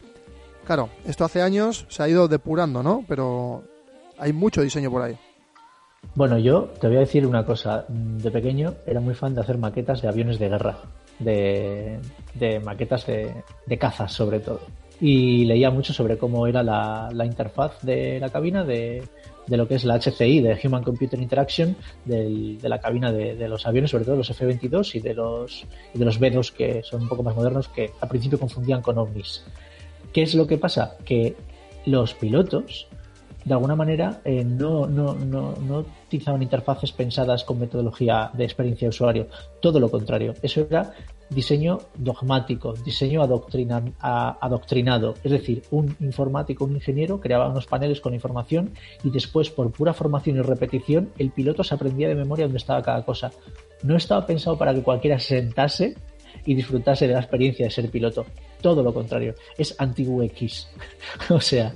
Claro, 0.69 0.91
esto 1.03 1.25
hace 1.25 1.41
años 1.41 1.87
se 1.89 2.03
ha 2.03 2.07
ido 2.07 2.27
depurando, 2.27 2.83
¿no? 2.83 3.03
Pero 3.07 3.63
hay 4.19 4.33
mucho 4.33 4.61
diseño 4.61 4.91
por 4.91 5.01
ahí. 5.01 5.17
Bueno, 6.15 6.37
yo 6.37 6.69
te 6.79 6.87
voy 6.87 6.97
a 6.97 7.01
decir 7.01 7.25
una 7.25 7.45
cosa. 7.45 7.85
De 7.87 8.31
pequeño 8.31 8.73
era 8.85 8.99
muy 8.99 9.13
fan 9.13 9.33
de 9.35 9.41
hacer 9.41 9.57
maquetas 9.57 10.01
de 10.01 10.07
aviones 10.07 10.39
de 10.39 10.49
guerra, 10.49 10.77
de, 11.19 11.99
de 12.33 12.59
maquetas 12.59 13.05
de, 13.05 13.33
de 13.65 13.77
cazas 13.77 14.11
sobre 14.11 14.39
todo. 14.39 14.61
Y 15.01 15.45
leía 15.45 15.71
mucho 15.71 15.93
sobre 15.93 16.17
cómo 16.17 16.45
era 16.45 16.61
la, 16.61 17.25
interfaz 17.25 17.81
de 17.83 18.19
la 18.19 18.29
cabina 18.29 18.65
de, 18.65 19.01
lo 19.47 19.65
que 19.65 19.75
es 19.75 19.85
la 19.85 19.97
HCI, 19.97 20.41
de 20.41 20.59
Human 20.61 20.83
Computer 20.83 21.21
Interaction, 21.21 21.77
de 22.03 22.57
la 22.63 22.79
cabina 22.79 23.13
de, 23.13 23.35
de 23.35 23.47
los 23.47 23.65
aviones, 23.65 23.91
sobre 23.91 24.03
todo 24.03 24.17
los 24.17 24.29
F-22 24.29 24.95
y 24.95 24.99
de 24.99 25.13
los, 25.13 25.65
y 25.93 25.99
de 25.99 26.03
los 26.03 26.19
B-2 26.19 26.51
que 26.51 26.83
son 26.83 27.03
un 27.03 27.07
poco 27.07 27.23
más 27.23 27.35
modernos, 27.35 27.69
que 27.69 27.91
al 28.01 28.09
principio 28.09 28.37
confundían 28.37 28.81
con 28.81 28.97
ovnis. 28.97 29.45
¿Qué 30.11 30.23
es 30.23 30.35
lo 30.35 30.45
que 30.45 30.57
pasa? 30.57 30.97
Que 31.05 31.37
los 31.85 32.13
pilotos, 32.13 32.88
de 33.45 33.53
alguna 33.53 33.75
manera, 33.75 34.21
eh, 34.25 34.43
no, 34.43 34.85
no, 34.85 35.13
no, 35.13 35.53
no 35.55 35.85
utilizaban 36.07 36.43
interfaces 36.43 36.91
pensadas 36.91 37.43
con 37.43 37.59
metodología 37.59 38.29
de 38.33 38.43
experiencia 38.43 38.85
de 38.87 38.89
usuario. 38.89 39.27
Todo 39.61 39.79
lo 39.79 39.89
contrario. 39.89 40.33
Eso 40.41 40.67
era 40.69 40.91
diseño 41.29 41.79
dogmático, 41.95 42.73
diseño 42.73 43.21
adoctrina- 43.21 43.83
adoctrinado. 44.01 45.13
Es 45.23 45.31
decir, 45.31 45.63
un 45.71 45.95
informático, 45.99 46.65
un 46.65 46.75
ingeniero 46.75 47.19
creaba 47.19 47.47
unos 47.49 47.65
paneles 47.67 48.01
con 48.01 48.13
información 48.13 48.73
y 49.03 49.09
después, 49.09 49.49
por 49.49 49.71
pura 49.71 49.93
formación 49.93 50.37
y 50.37 50.41
repetición, 50.41 51.11
el 51.17 51.31
piloto 51.31 51.63
se 51.63 51.75
aprendía 51.75 52.09
de 52.09 52.15
memoria 52.15 52.45
dónde 52.45 52.57
estaba 52.57 52.81
cada 52.81 53.05
cosa. 53.05 53.31
No 53.83 53.95
estaba 53.95 54.25
pensado 54.25 54.57
para 54.57 54.73
que 54.73 54.83
cualquiera 54.83 55.17
se 55.19 55.39
sentase 55.39 55.95
y 56.45 56.55
disfrutase 56.55 57.07
de 57.07 57.13
la 57.13 57.19
experiencia 57.19 57.65
de 57.65 57.71
ser 57.71 57.89
piloto. 57.89 58.25
Todo 58.61 58.83
lo 58.83 58.93
contrario. 58.93 59.35
Es 59.57 59.75
anti-UX. 59.79 60.67
o 61.29 61.39
sea, 61.39 61.73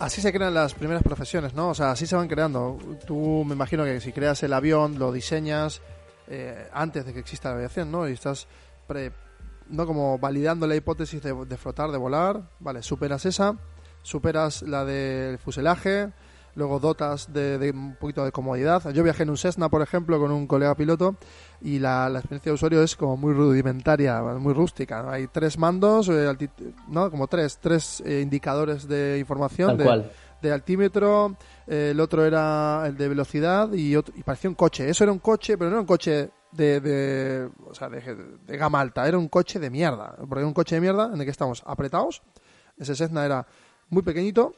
Así 0.00 0.20
se 0.20 0.32
crean 0.32 0.54
las 0.54 0.74
primeras 0.74 1.02
profesiones, 1.02 1.54
¿no? 1.54 1.70
O 1.70 1.74
sea, 1.74 1.90
así 1.90 2.06
se 2.06 2.14
van 2.14 2.28
creando. 2.28 2.78
Tú 3.04 3.44
me 3.44 3.54
imagino 3.54 3.84
que 3.84 4.00
si 4.00 4.12
creas 4.12 4.40
el 4.44 4.52
avión, 4.52 4.96
lo 4.98 5.10
diseñas 5.10 5.82
eh, 6.28 6.68
antes 6.72 7.04
de 7.04 7.12
que 7.12 7.18
exista 7.18 7.48
la 7.50 7.56
aviación, 7.56 7.90
¿no? 7.90 8.08
Y 8.08 8.12
estás 8.12 8.46
pre- 8.86 9.12
no 9.68 9.86
como 9.86 10.16
validando 10.18 10.68
la 10.68 10.76
hipótesis 10.76 11.20
de, 11.20 11.34
de 11.44 11.56
flotar, 11.56 11.90
de 11.90 11.98
volar. 11.98 12.48
Vale, 12.60 12.82
superas 12.82 13.26
esa, 13.26 13.56
superas 14.02 14.62
la 14.62 14.84
del 14.84 15.36
fuselaje, 15.38 16.12
luego 16.54 16.78
dotas 16.78 17.32
de, 17.32 17.58
de 17.58 17.72
un 17.72 17.96
poquito 17.96 18.24
de 18.24 18.30
comodidad. 18.30 18.88
Yo 18.92 19.02
viajé 19.02 19.24
en 19.24 19.30
un 19.30 19.36
Cessna, 19.36 19.68
por 19.68 19.82
ejemplo, 19.82 20.20
con 20.20 20.30
un 20.30 20.46
colega 20.46 20.76
piloto 20.76 21.16
y 21.60 21.78
la, 21.78 22.08
la 22.08 22.20
experiencia 22.20 22.50
de 22.50 22.54
usuario 22.54 22.82
es 22.82 22.94
como 22.96 23.16
muy 23.16 23.32
rudimentaria, 23.34 24.22
muy 24.22 24.52
rústica. 24.54 25.02
¿no? 25.02 25.10
Hay 25.10 25.26
tres 25.28 25.58
mandos, 25.58 26.08
eh, 26.08 26.28
alti- 26.28 26.50
¿no? 26.88 27.10
Como 27.10 27.26
tres, 27.26 27.58
tres 27.60 28.00
eh, 28.06 28.20
indicadores 28.22 28.86
de 28.86 29.18
información. 29.18 29.70
de, 29.78 29.84
de 30.40 30.52
altímetro, 30.52 31.36
eh, 31.66 31.88
el 31.90 31.98
otro 32.00 32.24
era 32.24 32.84
el 32.86 32.96
de 32.96 33.08
velocidad 33.08 33.72
y, 33.72 33.96
otro, 33.96 34.14
y 34.16 34.22
parecía 34.22 34.48
un 34.48 34.54
coche. 34.54 34.88
Eso 34.88 35.02
era 35.02 35.12
un 35.12 35.18
coche, 35.18 35.58
pero 35.58 35.68
no 35.70 35.74
era 35.76 35.80
un 35.80 35.86
coche 35.86 36.30
de, 36.52 36.80
de, 36.80 37.50
o 37.66 37.74
sea, 37.74 37.88
de, 37.88 38.00
de 38.46 38.56
gama 38.56 38.80
alta, 38.80 39.08
era 39.08 39.18
un 39.18 39.28
coche 39.28 39.58
de 39.58 39.68
mierda. 39.68 40.14
Porque 40.16 40.38
era 40.38 40.46
un 40.46 40.54
coche 40.54 40.76
de 40.76 40.80
mierda 40.80 41.06
en 41.12 41.18
el 41.18 41.24
que 41.24 41.30
estamos 41.32 41.62
apretados. 41.66 42.22
Ese 42.76 42.94
Cessna 42.94 43.24
era 43.24 43.44
muy 43.90 44.02
pequeñito, 44.02 44.54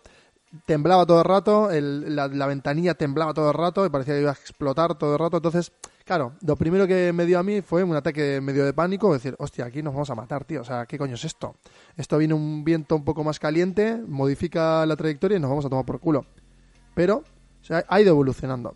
temblaba 0.66 1.06
todo 1.06 1.20
el 1.20 1.24
rato, 1.24 1.70
el- 1.70 2.14
la, 2.14 2.28
la 2.28 2.46
ventanilla 2.46 2.92
temblaba 2.94 3.32
todo 3.32 3.48
el 3.48 3.54
rato 3.56 3.86
y 3.86 3.88
parecía 3.88 4.14
que 4.14 4.20
iba 4.20 4.30
a 4.30 4.34
explotar 4.34 4.96
todo 4.98 5.14
el 5.14 5.18
rato. 5.18 5.38
Entonces, 5.38 5.72
claro, 6.10 6.32
lo 6.44 6.56
primero 6.56 6.88
que 6.88 7.12
me 7.12 7.24
dio 7.24 7.38
a 7.38 7.44
mí 7.44 7.60
fue 7.60 7.84
un 7.84 7.94
ataque 7.94 8.40
medio 8.40 8.64
de 8.64 8.72
pánico, 8.72 9.12
decir, 9.12 9.36
hostia, 9.38 9.66
aquí 9.66 9.80
nos 9.80 9.94
vamos 9.94 10.10
a 10.10 10.16
matar, 10.16 10.44
tío. 10.44 10.60
O 10.60 10.64
sea, 10.64 10.84
¿qué 10.84 10.98
coño 10.98 11.14
es 11.14 11.24
esto? 11.24 11.54
Esto 11.96 12.18
viene 12.18 12.34
un 12.34 12.64
viento 12.64 12.96
un 12.96 13.04
poco 13.04 13.22
más 13.22 13.38
caliente, 13.38 13.96
modifica 14.08 14.84
la 14.86 14.96
trayectoria 14.96 15.36
y 15.36 15.40
nos 15.40 15.50
vamos 15.50 15.66
a 15.66 15.68
tomar 15.68 15.84
por 15.84 16.00
culo. 16.00 16.26
Pero, 16.96 17.18
o 17.18 17.64
sea, 17.64 17.84
ha 17.86 18.00
ido 18.00 18.10
evolucionando. 18.10 18.74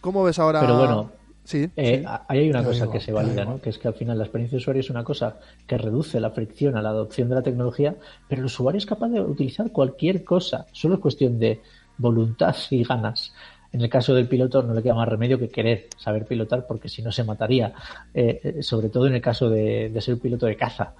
¿Cómo 0.00 0.22
ves 0.22 0.38
ahora? 0.38 0.60
Pero 0.60 0.78
bueno, 0.78 1.10
sí, 1.42 1.68
Eh, 1.74 2.04
sí. 2.06 2.12
Ahí 2.28 2.38
hay 2.38 2.50
una 2.50 2.60
Te 2.60 2.66
cosa 2.66 2.80
digo, 2.82 2.92
que 2.92 3.00
se 3.00 3.10
valida. 3.10 3.44
¿no? 3.44 3.60
Que 3.60 3.70
es 3.70 3.78
que 3.78 3.88
al 3.88 3.94
final 3.94 4.16
la 4.16 4.22
experiencia 4.22 4.54
de 4.56 4.60
usuario 4.62 4.80
es 4.82 4.90
una 4.90 5.02
cosa 5.02 5.40
que 5.66 5.78
reduce 5.78 6.20
la 6.20 6.30
fricción 6.30 6.76
a 6.76 6.82
la 6.82 6.90
adopción 6.90 7.28
de 7.28 7.34
la 7.34 7.42
tecnología, 7.42 7.96
pero 8.28 8.42
el 8.42 8.46
usuario 8.46 8.78
es 8.78 8.86
capaz 8.86 9.08
de 9.08 9.20
utilizar 9.20 9.72
cualquier 9.72 10.22
cosa. 10.22 10.66
Solo 10.70 10.94
es 10.94 11.00
cuestión 11.00 11.40
de 11.40 11.60
voluntad 11.98 12.54
y 12.70 12.84
ganas. 12.84 13.32
En 13.72 13.80
el 13.80 13.88
caso 13.88 14.14
del 14.14 14.26
piloto 14.26 14.62
no 14.62 14.74
le 14.74 14.82
queda 14.82 14.94
más 14.94 15.08
remedio 15.08 15.38
que 15.38 15.48
querer 15.48 15.86
saber 15.96 16.24
pilotar 16.26 16.66
porque 16.66 16.88
si 16.88 17.02
no 17.02 17.12
se 17.12 17.24
mataría, 17.24 17.72
Eh, 18.14 18.40
eh, 18.42 18.62
sobre 18.62 18.88
todo 18.88 19.06
en 19.06 19.14
el 19.14 19.20
caso 19.20 19.48
de, 19.48 19.90
de 19.90 20.00
ser 20.00 20.18
piloto 20.18 20.46
de 20.46 20.56
caza. 20.56 20.94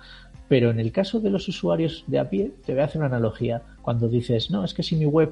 Pero 0.48 0.70
en 0.70 0.78
el 0.78 0.90
caso 0.92 1.20
de 1.20 1.30
los 1.30 1.48
usuarios 1.48 2.04
de 2.06 2.18
a 2.18 2.28
pie, 2.28 2.52
te 2.64 2.72
voy 2.72 2.82
a 2.82 2.84
hacer 2.84 2.98
una 3.00 3.06
analogía. 3.06 3.62
Cuando 3.82 4.08
dices, 4.08 4.50
no, 4.50 4.64
es 4.64 4.74
que 4.74 4.82
si 4.82 4.96
mi 4.96 5.06
web 5.06 5.30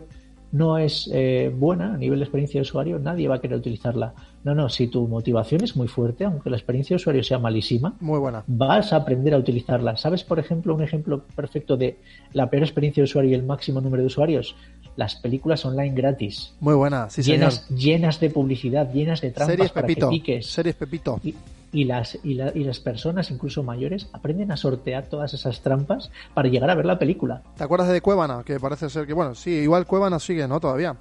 no 0.52 0.78
es 0.78 1.10
eh, 1.12 1.52
buena 1.54 1.94
a 1.94 1.96
nivel 1.96 2.18
de 2.20 2.24
experiencia 2.24 2.58
de 2.58 2.62
usuario, 2.62 2.98
nadie 2.98 3.28
va 3.28 3.36
a 3.36 3.40
querer 3.40 3.58
utilizarla. 3.58 4.14
No, 4.44 4.54
no, 4.54 4.68
si 4.68 4.86
tu 4.86 5.06
motivación 5.08 5.62
es 5.64 5.76
muy 5.76 5.88
fuerte, 5.88 6.24
aunque 6.24 6.48
la 6.48 6.56
experiencia 6.56 6.94
de 6.94 6.96
usuario 6.96 7.22
sea 7.24 7.38
malísima, 7.38 7.94
Muy 8.00 8.18
buena. 8.18 8.44
vas 8.46 8.92
a 8.92 8.96
aprender 8.96 9.34
a 9.34 9.38
utilizarla. 9.38 9.96
¿Sabes, 9.96 10.22
por 10.24 10.38
ejemplo, 10.38 10.74
un 10.74 10.82
ejemplo 10.82 11.24
perfecto 11.34 11.76
de 11.76 11.98
la 12.32 12.48
peor 12.48 12.62
experiencia 12.62 13.02
de 13.02 13.04
usuario 13.04 13.32
y 13.32 13.34
el 13.34 13.42
máximo 13.42 13.80
número 13.80 14.02
de 14.02 14.06
usuarios? 14.06 14.54
Las 14.96 15.16
películas 15.16 15.64
online 15.64 15.94
gratis. 15.94 16.54
Muy 16.60 16.74
buena, 16.74 17.10
sí, 17.10 17.22
llenas, 17.22 17.66
señor. 17.66 17.80
llenas 17.80 18.20
de 18.20 18.30
publicidad, 18.30 18.92
llenas 18.92 19.20
de 19.20 19.30
trampas 19.32 19.52
Series 19.54 19.72
para 19.72 19.86
Pepito. 19.86 20.08
que 20.08 20.16
piques. 20.16 20.46
Series 20.46 20.74
Pepito. 20.76 21.20
Y, 21.22 21.34
y 21.72 21.84
las, 21.84 22.18
y, 22.24 22.34
la- 22.34 22.52
y 22.54 22.64
las 22.64 22.80
personas, 22.80 23.30
incluso 23.30 23.62
mayores, 23.62 24.08
aprenden 24.12 24.50
a 24.52 24.56
sortear 24.56 25.06
todas 25.06 25.34
esas 25.34 25.60
trampas 25.60 26.10
para 26.34 26.48
llegar 26.48 26.70
a 26.70 26.74
ver 26.74 26.86
la 26.86 26.98
película. 26.98 27.42
¿Te 27.56 27.64
acuerdas 27.64 27.88
de 27.88 28.00
Cuevana? 28.00 28.42
Que 28.44 28.58
parece 28.58 28.88
ser 28.88 29.06
que, 29.06 29.12
bueno, 29.12 29.34
sí, 29.34 29.50
igual 29.50 29.84
Cuevana 29.86 30.18
sigue, 30.18 30.48
¿no? 30.48 30.58
Todavía. 30.60 30.96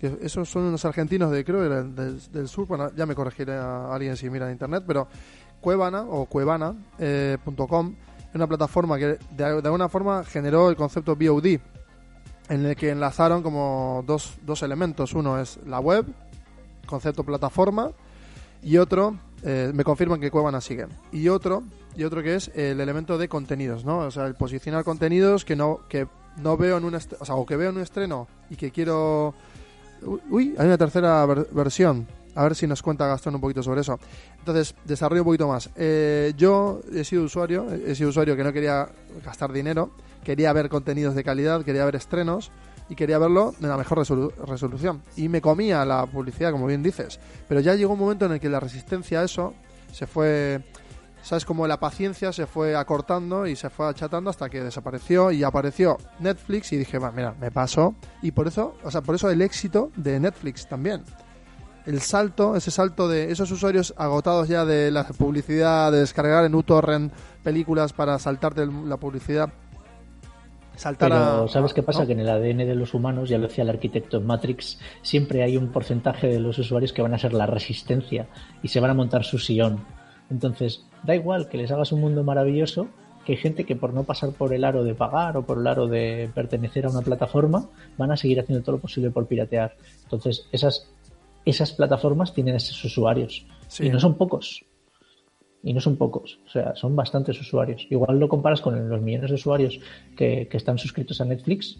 Que 0.00 0.18
esos 0.22 0.48
son 0.48 0.62
unos 0.62 0.84
argentinos 0.84 1.30
de, 1.30 1.44
creo, 1.44 1.84
del, 1.84 2.48
sur. 2.48 2.66
Bueno, 2.66 2.90
ya 2.96 3.04
me 3.04 3.14
corregiré 3.14 3.54
a 3.54 3.92
alguien 3.92 4.16
si 4.16 4.30
mira 4.30 4.46
en 4.46 4.52
internet, 4.52 4.82
pero 4.86 5.08
Cuevana 5.60 6.02
o 6.02 6.24
cuevana.com 6.24 7.94
es 8.30 8.34
una 8.34 8.46
plataforma 8.46 8.96
que 8.96 9.18
de, 9.36 9.44
alguna 9.44 9.88
forma 9.88 10.24
generó 10.24 10.70
el 10.70 10.76
concepto 10.76 11.16
VOD, 11.16 11.58
en 12.48 12.64
el 12.64 12.76
que 12.76 12.90
enlazaron 12.90 13.42
como 13.42 14.04
dos, 14.06 14.38
dos 14.42 14.62
elementos. 14.62 15.12
Uno 15.14 15.38
es 15.38 15.58
la 15.66 15.80
web, 15.80 16.06
concepto 16.86 17.24
plataforma, 17.24 17.90
y 18.62 18.76
otro, 18.78 19.18
eh, 19.42 19.72
me 19.74 19.84
confirman 19.84 20.20
que 20.20 20.30
Cuevana 20.30 20.60
sigue. 20.60 20.86
Y 21.12 21.28
otro, 21.28 21.64
y 21.96 22.04
otro 22.04 22.22
que 22.22 22.36
es 22.36 22.48
el 22.54 22.80
elemento 22.80 23.18
de 23.18 23.28
contenidos, 23.28 23.84
¿no? 23.84 23.98
O 23.98 24.10
sea, 24.10 24.26
el 24.26 24.34
posicionar 24.34 24.84
contenidos 24.84 25.44
que 25.44 25.56
no, 25.56 25.80
que 25.88 26.06
no 26.36 26.56
veo 26.56 26.76
en 26.76 26.84
un 26.84 26.94
o 26.94 27.00
sea, 27.00 27.34
o 27.34 27.44
que 27.44 27.56
veo 27.56 27.70
en 27.70 27.76
un 27.76 27.82
estreno 27.82 28.28
y 28.48 28.56
que 28.56 28.70
quiero. 28.70 29.34
Uy, 30.30 30.54
hay 30.58 30.66
una 30.66 30.78
tercera 30.78 31.24
ver- 31.26 31.46
versión. 31.52 32.06
A 32.34 32.44
ver 32.44 32.54
si 32.54 32.66
nos 32.66 32.80
cuenta 32.80 33.06
Gastón 33.08 33.34
un 33.34 33.40
poquito 33.40 33.62
sobre 33.62 33.80
eso. 33.80 33.98
Entonces, 34.38 34.74
desarrollo 34.84 35.22
un 35.22 35.26
poquito 35.26 35.48
más. 35.48 35.68
Eh, 35.76 36.32
yo 36.36 36.80
he 36.94 37.02
sido 37.04 37.24
usuario, 37.24 37.66
he 37.72 37.94
sido 37.96 38.10
usuario 38.10 38.36
que 38.36 38.44
no 38.44 38.52
quería 38.52 38.88
gastar 39.24 39.52
dinero, 39.52 39.90
quería 40.24 40.52
ver 40.52 40.68
contenidos 40.68 41.14
de 41.16 41.24
calidad, 41.24 41.64
quería 41.64 41.84
ver 41.84 41.96
estrenos 41.96 42.52
y 42.88 42.94
quería 42.94 43.18
verlo 43.18 43.52
de 43.58 43.66
la 43.66 43.76
mejor 43.76 43.98
resolu- 43.98 44.32
resolución. 44.46 45.02
Y 45.16 45.28
me 45.28 45.40
comía 45.40 45.84
la 45.84 46.06
publicidad, 46.06 46.52
como 46.52 46.66
bien 46.66 46.82
dices. 46.84 47.18
Pero 47.48 47.60
ya 47.60 47.74
llegó 47.74 47.94
un 47.94 47.98
momento 48.00 48.26
en 48.26 48.32
el 48.32 48.40
que 48.40 48.48
la 48.48 48.60
resistencia 48.60 49.20
a 49.20 49.24
eso 49.24 49.52
se 49.92 50.06
fue, 50.06 50.60
sabes, 51.22 51.44
como 51.44 51.66
la 51.66 51.78
paciencia 51.80 52.32
se 52.32 52.46
fue 52.46 52.74
acortando 52.76 53.46
y 53.46 53.56
se 53.56 53.70
fue 53.70 53.88
achatando 53.88 54.30
hasta 54.30 54.48
que 54.48 54.62
desapareció 54.62 55.30
y 55.30 55.42
apareció 55.44 55.98
Netflix 56.18 56.72
y 56.72 56.76
dije, 56.78 56.98
va, 56.98 57.10
mira, 57.12 57.34
me 57.40 57.50
paso. 57.50 57.94
Y 58.22 58.30
por 58.32 58.48
eso, 58.48 58.74
o 58.84 58.90
sea, 58.90 59.00
por 59.02 59.14
eso 59.14 59.30
el 59.30 59.42
éxito 59.42 59.90
de 59.96 60.18
Netflix 60.20 60.66
también. 60.66 61.02
El 61.86 62.00
salto, 62.02 62.56
ese 62.56 62.70
salto 62.70 63.08
de 63.08 63.30
esos 63.32 63.50
usuarios 63.50 63.94
agotados 63.96 64.48
ya 64.48 64.64
de 64.64 64.90
la 64.90 65.04
publicidad, 65.04 65.90
de 65.90 66.00
descargar 66.00 66.44
en 66.44 66.54
uTorrent 66.54 67.12
películas 67.42 67.92
para 67.92 68.18
saltarte 68.18 68.66
la 68.66 68.96
publicidad. 68.98 69.50
Saltar 70.76 71.10
Pero 71.10 71.44
a- 71.44 71.48
¿sabes 71.48 71.74
qué 71.74 71.82
pasa? 71.82 72.00
¿no? 72.00 72.06
Que 72.06 72.12
en 72.12 72.20
el 72.20 72.28
ADN 72.30 72.64
de 72.66 72.74
los 72.74 72.94
humanos, 72.94 73.28
ya 73.28 73.38
lo 73.38 73.48
decía 73.48 73.64
el 73.64 73.70
arquitecto 73.70 74.18
en 74.18 74.26
Matrix, 74.26 74.78
siempre 75.02 75.42
hay 75.42 75.56
un 75.56 75.72
porcentaje 75.72 76.26
de 76.28 76.40
los 76.40 76.58
usuarios 76.58 76.92
que 76.92 77.02
van 77.02 77.12
a 77.12 77.18
ser 77.18 77.34
la 77.34 77.46
resistencia 77.46 78.28
y 78.62 78.68
se 78.68 78.80
van 78.80 78.90
a 78.90 78.94
montar 78.94 79.24
su 79.24 79.38
sillón. 79.38 79.84
Entonces, 80.30 80.84
da 81.02 81.14
igual 81.14 81.48
que 81.48 81.58
les 81.58 81.70
hagas 81.70 81.92
un 81.92 82.00
mundo 82.00 82.24
maravilloso, 82.24 82.88
que 83.24 83.32
hay 83.32 83.38
gente 83.38 83.64
que 83.64 83.76
por 83.76 83.92
no 83.92 84.04
pasar 84.04 84.30
por 84.32 84.54
el 84.54 84.64
aro 84.64 84.84
de 84.84 84.94
pagar 84.94 85.36
o 85.36 85.44
por 85.44 85.58
el 85.58 85.66
aro 85.66 85.86
de 85.86 86.30
pertenecer 86.34 86.86
a 86.86 86.90
una 86.90 87.02
plataforma, 87.02 87.68
van 87.98 88.12
a 88.12 88.16
seguir 88.16 88.40
haciendo 88.40 88.64
todo 88.64 88.76
lo 88.76 88.82
posible 88.82 89.10
por 89.10 89.26
piratear. 89.26 89.74
Entonces, 90.04 90.46
esas, 90.52 90.88
esas 91.44 91.72
plataformas 91.72 92.32
tienen 92.32 92.54
esos 92.56 92.82
usuarios. 92.84 93.46
Sí. 93.68 93.86
Y 93.86 93.90
no 93.90 94.00
son 94.00 94.14
pocos. 94.14 94.64
Y 95.62 95.74
no 95.74 95.80
son 95.80 95.96
pocos, 95.96 96.38
o 96.46 96.48
sea, 96.48 96.74
son 96.74 96.96
bastantes 96.96 97.38
usuarios. 97.38 97.86
Igual 97.90 98.18
lo 98.18 98.28
comparas 98.28 98.62
con 98.62 98.88
los 98.88 99.02
millones 99.02 99.28
de 99.28 99.34
usuarios 99.34 99.78
que, 100.16 100.48
que 100.48 100.56
están 100.56 100.78
suscritos 100.78 101.20
a 101.20 101.26
Netflix 101.26 101.78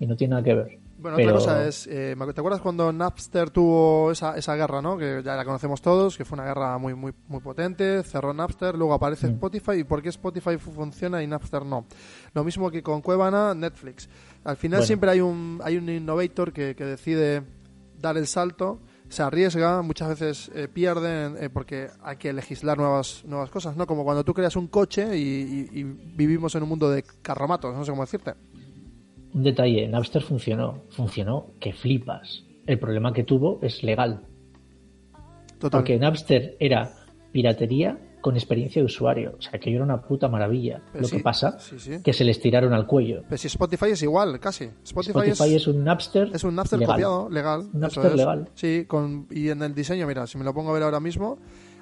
y 0.00 0.06
no 0.06 0.16
tiene 0.16 0.30
nada 0.30 0.42
que 0.42 0.54
ver. 0.54 0.78
Bueno, 1.00 1.16
Pero- 1.16 1.28
otra 1.36 1.38
cosa 1.38 1.66
es, 1.68 1.86
eh, 1.86 2.16
¿te 2.34 2.40
acuerdas 2.40 2.60
cuando 2.60 2.92
Napster 2.92 3.50
tuvo 3.50 4.10
esa, 4.10 4.36
esa 4.36 4.56
guerra, 4.56 4.82
¿no? 4.82 4.98
Que 4.98 5.22
ya 5.24 5.36
la 5.36 5.44
conocemos 5.44 5.80
todos, 5.80 6.16
que 6.16 6.24
fue 6.24 6.36
una 6.36 6.44
guerra 6.46 6.76
muy 6.78 6.94
muy 6.94 7.12
muy 7.28 7.38
potente, 7.40 8.02
cerró 8.02 8.34
Napster, 8.34 8.74
luego 8.76 8.94
aparece 8.94 9.28
Mm. 9.28 9.34
Spotify, 9.34 9.72
¿y 9.78 9.84
por 9.84 10.02
qué 10.02 10.08
Spotify 10.08 10.58
fu- 10.58 10.72
funciona 10.72 11.22
y 11.22 11.28
Napster 11.28 11.64
no? 11.64 11.86
Lo 12.34 12.42
mismo 12.42 12.68
que 12.70 12.82
con 12.82 13.00
Cuevana, 13.00 13.54
Netflix. 13.54 14.08
Al 14.42 14.56
final 14.56 14.78
Bueno. 14.78 14.86
siempre 14.86 15.10
hay 15.10 15.20
un 15.20 15.60
hay 15.62 15.76
un 15.76 15.88
innovator 15.88 16.52
que, 16.52 16.74
que 16.74 16.84
decide 16.84 17.44
dar 18.00 18.16
el 18.16 18.26
salto, 18.26 18.80
se 19.08 19.22
arriesga, 19.22 19.82
muchas 19.82 20.08
veces 20.08 20.50
eh, 20.54 20.66
pierden 20.66 21.36
eh, 21.40 21.48
porque 21.48 21.90
hay 22.02 22.16
que 22.16 22.32
legislar 22.32 22.76
nuevas 22.76 23.22
nuevas 23.24 23.50
cosas, 23.50 23.76
¿no? 23.76 23.86
Como 23.86 24.02
cuando 24.02 24.24
tú 24.24 24.34
creas 24.34 24.56
un 24.56 24.66
coche 24.66 25.16
y, 25.16 25.20
y- 25.72 25.78
y 25.80 25.84
vivimos 25.84 26.56
en 26.56 26.64
un 26.64 26.68
mundo 26.68 26.90
de 26.90 27.04
carromatos, 27.22 27.72
no 27.72 27.84
sé 27.84 27.92
cómo 27.92 28.02
decirte. 28.02 28.34
Un 29.34 29.42
detalle, 29.42 29.86
Napster 29.88 30.22
funcionó, 30.22 30.82
funcionó 30.90 31.52
que 31.60 31.72
flipas. 31.72 32.44
El 32.66 32.78
problema 32.78 33.12
que 33.12 33.24
tuvo 33.24 33.58
es 33.62 33.82
legal, 33.82 34.22
Total. 35.58 35.80
porque 35.80 35.98
Napster 35.98 36.56
era 36.60 36.92
piratería 37.32 37.98
con 38.20 38.34
experiencia 38.36 38.82
de 38.82 38.86
usuario, 38.86 39.36
o 39.38 39.40
sea 39.40 39.58
que 39.60 39.72
era 39.72 39.84
una 39.84 40.02
puta 40.02 40.28
maravilla. 40.28 40.82
Pero 40.92 41.02
Lo 41.02 41.08
sí, 41.08 41.16
que 41.16 41.22
pasa 41.22 41.58
sí, 41.60 41.78
sí. 41.78 42.02
que 42.02 42.12
se 42.12 42.24
les 42.24 42.40
tiraron 42.40 42.72
al 42.72 42.86
cuello. 42.86 43.22
Pero 43.28 43.38
si 43.38 43.46
Spotify 43.46 43.86
es 43.92 44.02
igual, 44.02 44.40
casi. 44.40 44.64
Spotify, 44.82 45.18
Spotify 45.30 45.54
es, 45.54 45.62
es, 45.62 45.66
un 45.68 45.84
Napster, 45.84 46.30
es 46.34 46.44
un 46.44 46.54
Napster 46.54 46.78
legal. 46.80 46.94
copiado, 46.94 47.30
legal. 47.30 47.60
Un 47.72 47.80
Napster 47.80 48.06
es. 48.06 48.16
legal. 48.16 48.48
Sí, 48.54 48.84
con, 48.86 49.28
y 49.30 49.48
en 49.48 49.62
el 49.62 49.74
diseño, 49.74 50.06
mira, 50.06 50.26
si 50.26 50.36
me 50.36 50.44
lo 50.44 50.52
pongo 50.52 50.70
a 50.70 50.74
ver 50.74 50.82
ahora 50.82 51.00
mismo, 51.00 51.38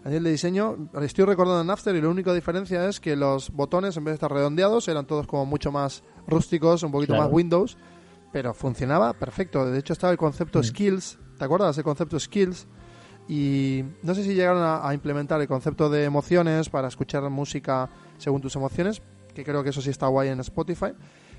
a 0.07 0.09
nivel 0.09 0.23
de 0.25 0.31
diseño, 0.31 0.89
estoy 1.03 1.25
recordando 1.25 1.63
en 1.63 1.67
Napster 1.67 1.97
y 1.97 2.01
la 2.01 2.09
única 2.09 2.33
diferencia 2.33 2.89
es 2.89 3.01
que 3.01 3.17
los 3.17 3.51
botones, 3.51 3.97
en 3.97 4.05
vez 4.05 4.13
de 4.13 4.15
estar 4.15 4.31
redondeados, 4.33 4.87
eran 4.87 5.05
todos 5.05 5.27
como 5.27 5.45
mucho 5.47 5.73
más 5.73 6.05
rústicos, 6.29 6.85
un 6.85 6.93
poquito 6.93 7.15
Claro. 7.15 7.25
más 7.25 7.33
Windows, 7.33 7.77
pero 8.33 8.55
funcionaba 8.55 9.13
perfecto. 9.15 9.69
De 9.69 9.79
hecho, 9.79 9.93
estaba 9.93 10.13
el 10.13 10.17
concepto 10.19 10.61
Mm. 10.61 10.63
Skills, 10.65 11.19
¿te 11.39 11.45
acuerdas? 11.45 11.77
El 11.79 11.83
concepto 11.85 12.21
Skills. 12.21 12.69
Y 13.29 13.83
no 14.05 14.15
sé 14.15 14.23
si 14.23 14.35
llegaron 14.35 14.63
a, 14.63 14.87
a 14.89 14.95
implementar 14.95 15.41
el 15.41 15.49
concepto 15.49 15.91
de 15.91 16.05
emociones 16.05 16.69
para 16.71 16.87
escuchar 16.87 17.29
música 17.29 17.91
según 18.19 18.41
tus 18.41 18.55
emociones, 18.55 19.03
que 19.35 19.43
creo 19.43 19.65
que 19.65 19.71
eso 19.71 19.83
sí 19.83 19.91
está 19.91 20.07
guay 20.07 20.29
en 20.29 20.39
Spotify, 20.39 20.93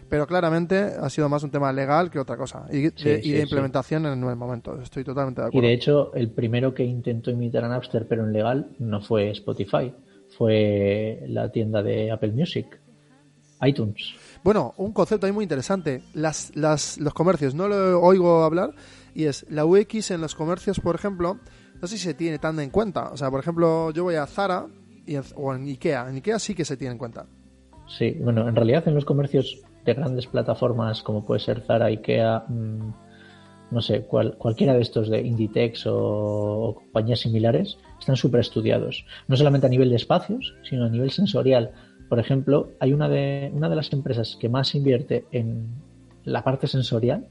pero 0.09 0.25
claramente 0.27 0.75
ha 0.99 1.09
sido 1.09 1.27
más 1.29 1.43
un 1.43 1.51
tema 1.51 1.71
legal 1.73 2.09
que 2.09 2.19
otra 2.19 2.37
cosa, 2.37 2.65
y 2.71 2.81
de, 2.83 2.93
Sí, 2.95 3.09
y 3.29 3.33
sí. 3.33 3.39
implementación 3.41 4.05
en 4.05 4.23
el 4.23 4.35
momento. 4.35 4.79
Estoy 4.81 5.03
totalmente 5.03 5.41
de 5.41 5.47
Y 5.47 5.49
acuerdo. 5.49 5.67
de 5.67 5.73
hecho, 5.73 6.13
el 6.13 6.29
primero 6.31 6.73
que 6.73 6.83
intentó 6.83 7.31
imitar 7.31 7.63
a 7.63 7.69
Napster, 7.69 8.07
pero 8.07 8.23
en 8.25 8.33
legal, 8.33 8.69
no 8.79 9.01
fue 9.01 9.29
Spotify, 9.31 9.93
fue 10.37 11.23
la 11.27 11.51
tienda 11.51 11.83
de 11.83 12.11
Apple 12.11 12.31
Music, 12.31 12.79
iTunes. 13.61 14.13
Bueno, 14.43 14.73
un 14.77 14.93
concepto 14.93 15.25
ahí 15.25 15.31
muy 15.31 15.43
interesante. 15.43 16.01
Las, 16.13 16.55
las, 16.55 16.97
los 16.99 17.13
comercios, 17.13 17.53
no 17.55 17.67
lo 17.67 17.99
oigo 18.01 18.43
hablar, 18.43 18.71
y 19.13 19.25
es 19.25 19.45
la 19.49 19.65
UX 19.65 20.11
en 20.11 20.21
los 20.21 20.35
comercios, 20.35 20.79
por 20.79 20.95
ejemplo, 20.95 21.39
no 21.81 21.87
sé 21.87 21.97
si 21.97 22.03
se 22.03 22.13
tiene 22.13 22.39
tan 22.39 22.59
en 22.59 22.69
cuenta. 22.69 23.09
O 23.11 23.17
sea, 23.17 23.29
por 23.31 23.39
ejemplo, 23.39 23.91
yo 23.91 24.03
voy 24.03 24.15
a 24.15 24.25
Zara 24.27 24.67
y 25.05 25.15
en- 25.15 25.23
o 25.35 25.53
en 25.53 25.63
Ikea. 25.67 26.07
En 26.09 26.15
Ikea 26.15 26.39
sí 26.39 26.53
que 26.53 26.65
se 26.65 26.77
tiene 26.77 26.93
en 26.93 26.97
cuenta. 26.97 27.25
Sí, 27.97 28.11
bueno, 28.21 28.47
en 28.47 28.55
realidad 28.55 28.87
en 28.87 28.95
los 28.95 29.05
comercios 29.05 29.61
de 29.87 30.01
grandes 30.01 30.27
plataformas 30.27 31.01
como 31.01 31.25
puede 31.25 31.39
ser 31.39 31.61
Zara, 31.61 31.85
Ikea, 31.87 32.45
mm, 32.47 32.93
no 33.71 33.81
sé, 33.81 34.03
cual- 34.05 34.37
cualquiera 34.37 34.73
de 34.73 34.81
estos 34.81 35.09
de 35.09 35.21
Inditex 35.21 35.87
o, 35.87 35.95
o 35.97 36.75
compañías 36.75 37.19
similares, 37.19 37.77
están 37.99 38.15
súper 38.15 38.39
estudiados. 38.41 39.05
No 39.27 39.35
solamente 39.35 39.67
a 39.67 39.69
nivel 39.69 39.89
de 39.89 39.95
espacios, 39.97 40.53
sino 40.63 40.85
a 40.85 40.89
nivel 40.89 41.11
sensorial. 41.11 41.71
Por 42.09 42.19
ejemplo, 42.19 42.69
hay 42.79 42.93
una 42.93 43.09
de, 43.09 43.51
una 43.53 43.67
de 43.69 43.75
las 43.75 43.91
empresas 43.91 44.37
que 44.39 44.47
más 44.47 44.73
invierte 44.75 45.25
en 45.31 45.67
la 46.23 46.43
parte 46.43 46.67
sensorial 46.67 47.27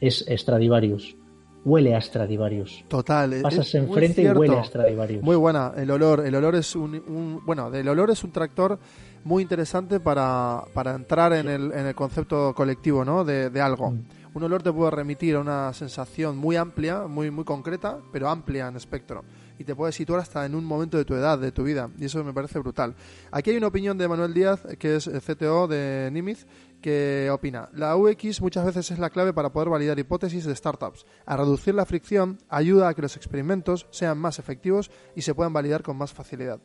es 0.00 0.24
Stradivarius. 0.28 1.16
Huele 1.64 1.94
a 1.94 2.00
Stradivarius. 2.00 2.84
Total. 2.88 3.32
es- 3.32 3.42
Pasas 3.42 3.74
enfrente 3.74 4.22
y 4.22 4.28
huele 4.28 4.56
a 4.58 4.64
Stradivarius. 4.64 5.22
Muy 5.22 5.36
buena, 5.36 5.72
el 5.76 5.90
olor, 5.90 6.24
el 6.24 6.34
olor 6.34 6.54
es 6.54 6.74
un, 6.76 6.94
un- 6.94 7.40
bueno, 7.44 7.72
el 7.74 7.88
olor 7.88 8.10
es 8.10 8.22
un 8.24 8.30
tractor 8.32 8.78
muy 9.24 9.42
interesante 9.42 10.00
para, 10.00 10.62
para 10.72 10.94
entrar 10.94 11.32
en 11.34 11.48
el, 11.48 11.72
en 11.72 11.86
el 11.86 11.94
concepto 11.94 12.54
colectivo, 12.54 13.04
¿no? 13.04 13.24
De, 13.24 13.50
de 13.50 13.60
algo. 13.60 13.90
Mm. 13.90 14.04
Un 14.34 14.42
olor 14.44 14.62
te 14.62 14.72
puede 14.72 14.90
remitir 14.92 15.34
a 15.34 15.40
una 15.40 15.72
sensación 15.72 16.36
muy 16.36 16.54
amplia, 16.54 17.06
muy, 17.08 17.30
muy 17.30 17.44
concreta, 17.44 17.98
pero 18.12 18.28
amplia 18.28 18.68
en 18.68 18.76
espectro. 18.76 19.24
Y 19.58 19.64
te 19.64 19.74
puede 19.74 19.90
situar 19.90 20.20
hasta 20.20 20.46
en 20.46 20.54
un 20.54 20.64
momento 20.64 20.96
de 20.96 21.04
tu 21.04 21.14
edad, 21.14 21.38
de 21.38 21.50
tu 21.50 21.64
vida. 21.64 21.90
Y 21.98 22.04
eso 22.04 22.22
me 22.22 22.32
parece 22.32 22.60
brutal. 22.60 22.94
Aquí 23.32 23.50
hay 23.50 23.56
una 23.56 23.66
opinión 23.66 23.98
de 23.98 24.06
Manuel 24.06 24.32
Díaz, 24.32 24.60
que 24.78 24.96
es 24.96 25.08
eh, 25.08 25.20
CTO 25.20 25.66
de 25.66 26.10
Nimiz, 26.12 26.46
que 26.80 27.28
opina, 27.30 27.68
la 27.72 27.96
UX 27.96 28.40
muchas 28.40 28.64
veces 28.64 28.90
es 28.90 28.98
la 28.98 29.10
clave 29.10 29.32
para 29.32 29.52
poder 29.52 29.68
validar 29.68 29.98
hipótesis 29.98 30.44
de 30.44 30.54
startups. 30.54 31.06
A 31.26 31.36
reducir 31.36 31.74
la 31.74 31.86
fricción 31.86 32.38
ayuda 32.48 32.88
a 32.88 32.94
que 32.94 33.02
los 33.02 33.16
experimentos 33.16 33.86
sean 33.90 34.18
más 34.18 34.38
efectivos 34.38 34.90
y 35.16 35.22
se 35.22 35.34
puedan 35.34 35.52
validar 35.52 35.82
con 35.82 35.96
más 35.96 36.12
facilidad. 36.12 36.60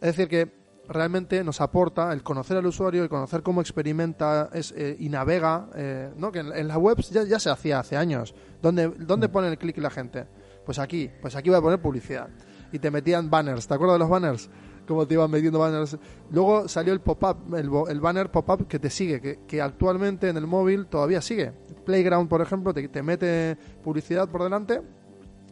Es 0.00 0.16
decir, 0.16 0.28
que 0.28 0.60
realmente 0.88 1.44
nos 1.44 1.60
aporta 1.60 2.12
el 2.12 2.22
conocer 2.22 2.56
al 2.56 2.66
usuario, 2.66 3.02
el 3.02 3.08
conocer 3.08 3.42
cómo 3.42 3.60
experimenta 3.60 4.50
es, 4.52 4.72
eh, 4.76 4.96
y 4.98 5.08
navega, 5.08 5.68
eh, 5.74 6.10
¿no? 6.16 6.32
que 6.32 6.40
en, 6.40 6.52
en 6.52 6.68
las 6.68 6.78
webs 6.78 7.10
ya, 7.10 7.24
ya 7.24 7.38
se 7.38 7.50
hacía 7.50 7.78
hace 7.78 7.96
años. 7.96 8.34
¿Dónde, 8.60 8.88
dónde 8.88 9.28
pone 9.28 9.48
el 9.48 9.58
clic 9.58 9.78
la 9.78 9.90
gente? 9.90 10.26
Pues 10.64 10.78
aquí, 10.78 11.10
pues 11.20 11.36
aquí 11.36 11.48
voy 11.48 11.58
a 11.58 11.62
poner 11.62 11.80
publicidad. 11.80 12.28
Y 12.72 12.78
te 12.78 12.90
metían 12.90 13.30
banners, 13.30 13.66
¿te 13.66 13.74
acuerdas 13.74 13.96
de 13.96 13.98
los 14.00 14.08
banners? 14.08 14.50
Cómo 14.90 15.06
te 15.06 15.14
iban 15.14 15.30
metiendo 15.30 15.60
banners. 15.60 15.96
Luego 16.32 16.66
salió 16.66 16.92
el 16.92 17.00
pop-up, 17.00 17.54
el, 17.54 17.70
el 17.88 18.00
banner 18.00 18.28
pop-up 18.28 18.66
que 18.66 18.80
te 18.80 18.90
sigue, 18.90 19.38
que, 19.46 19.62
actualmente 19.62 20.28
en 20.28 20.36
el 20.36 20.48
móvil 20.48 20.86
todavía 20.86 21.20
sigue. 21.20 21.52
Playground, 21.86 22.28
por 22.28 22.40
ejemplo, 22.40 22.74
te, 22.74 22.88
te 22.88 23.00
mete 23.00 23.56
publicidad 23.84 24.28
por 24.28 24.42
delante 24.42 24.82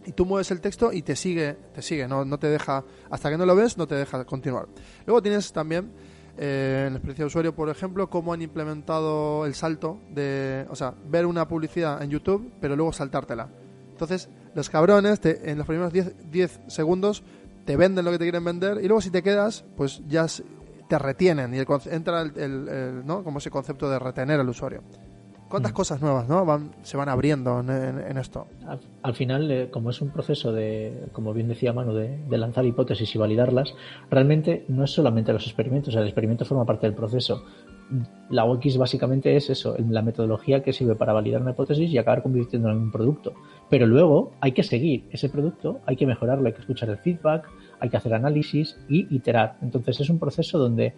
y 0.04 0.10
tú 0.10 0.26
mueves 0.26 0.50
el 0.50 0.60
texto 0.60 0.92
y 0.92 1.02
te 1.02 1.14
sigue, 1.14 1.56
te 1.72 1.82
sigue, 1.82 2.08
no, 2.08 2.24
no 2.24 2.36
te 2.40 2.48
deja, 2.48 2.82
hasta 3.10 3.30
que 3.30 3.38
no 3.38 3.46
lo 3.46 3.54
ves, 3.54 3.78
no 3.78 3.86
te 3.86 3.94
deja 3.94 4.24
continuar. 4.24 4.66
Luego 5.06 5.22
tienes 5.22 5.52
también 5.52 5.92
eh, 6.36 6.86
en 6.88 6.94
la 6.94 6.98
experiencia 6.98 7.22
de 7.22 7.26
usuario, 7.28 7.54
por 7.54 7.68
ejemplo, 7.68 8.10
cómo 8.10 8.32
han 8.32 8.42
implementado 8.42 9.46
el 9.46 9.54
salto 9.54 10.00
de, 10.10 10.66
o 10.68 10.74
sea, 10.74 10.94
ver 11.08 11.26
una 11.26 11.46
publicidad 11.46 12.02
en 12.02 12.10
YouTube, 12.10 12.50
pero 12.60 12.74
luego 12.74 12.92
saltártela. 12.92 13.48
Entonces, 13.92 14.28
los 14.54 14.68
cabrones 14.68 15.20
te- 15.20 15.48
en 15.48 15.58
los 15.58 15.66
primeros 15.66 15.92
10, 15.92 16.28
10 16.28 16.60
segundos 16.66 17.22
te 17.68 17.76
venden 17.76 18.02
lo 18.02 18.10
que 18.10 18.16
te 18.18 18.24
quieren 18.24 18.42
vender 18.46 18.78
y 18.82 18.86
luego 18.88 19.02
si 19.02 19.10
te 19.10 19.22
quedas, 19.22 19.62
pues 19.76 20.00
ya 20.08 20.24
te 20.88 20.98
retienen 20.98 21.52
y 21.54 21.58
el 21.58 21.66
entra 21.92 22.22
el, 22.22 22.32
el- 22.38 22.68
el, 22.68 23.06
¿no? 23.06 23.22
como 23.22 23.38
ese 23.40 23.50
concepto 23.50 23.90
de 23.90 23.98
retener 23.98 24.40
al 24.40 24.48
usuario. 24.48 24.80
¿Cuántas 25.50 25.72
cosas 25.72 26.00
nuevas 26.00 26.26
¿no? 26.28 26.46
van, 26.46 26.72
se 26.82 26.96
van 26.96 27.10
abriendo 27.10 27.60
en- 27.60 27.68
en- 27.68 28.00
en 28.00 28.16
esto? 28.16 28.46
Al, 28.66 28.80
al 29.02 29.14
final, 29.14 29.50
eh, 29.50 29.68
como 29.70 29.90
es 29.90 30.00
un 30.00 30.08
proceso 30.10 30.50
de, 30.52 31.08
como 31.12 31.34
bien 31.34 31.48
decía 31.48 31.74
Manu, 31.74 31.92
de, 31.92 32.16
de 32.16 32.38
lanzar 32.38 32.64
hipótesis 32.64 33.14
y 33.14 33.18
validarlas, 33.18 33.74
realmente 34.10 34.64
no 34.68 34.84
es 34.84 34.90
solamente 34.90 35.30
los 35.34 35.44
experimentos, 35.46 35.94
el 35.94 36.04
experimento 36.04 36.46
forma 36.46 36.64
parte 36.64 36.86
del 36.86 36.94
proceso. 36.96 37.44
La 38.30 38.44
UX 38.46 38.76
básicamente 38.76 39.36
es 39.36 39.48
eso, 39.48 39.74
la 39.88 40.02
metodología 40.02 40.62
que 40.62 40.74
sirve 40.74 40.94
para 40.94 41.14
validar 41.14 41.40
una 41.42 41.52
hipótesis 41.52 41.90
y 41.90 41.96
acabar 41.98 42.22
convirtiéndola 42.22 42.74
en 42.74 42.80
un 42.80 42.90
producto. 42.92 43.32
Pero 43.70 43.86
luego 43.86 44.32
hay 44.40 44.52
que 44.52 44.62
seguir 44.62 45.04
ese 45.10 45.28
producto, 45.28 45.80
hay 45.86 45.96
que 45.96 46.06
mejorarlo, 46.06 46.46
hay 46.46 46.54
que 46.54 46.60
escuchar 46.60 46.88
el 46.88 46.98
feedback, 46.98 47.46
hay 47.80 47.90
que 47.90 47.96
hacer 47.96 48.14
análisis 48.14 48.76
y 48.88 49.14
iterar. 49.14 49.56
Entonces 49.62 50.00
es 50.00 50.08
un 50.10 50.18
proceso 50.18 50.58
donde 50.58 50.94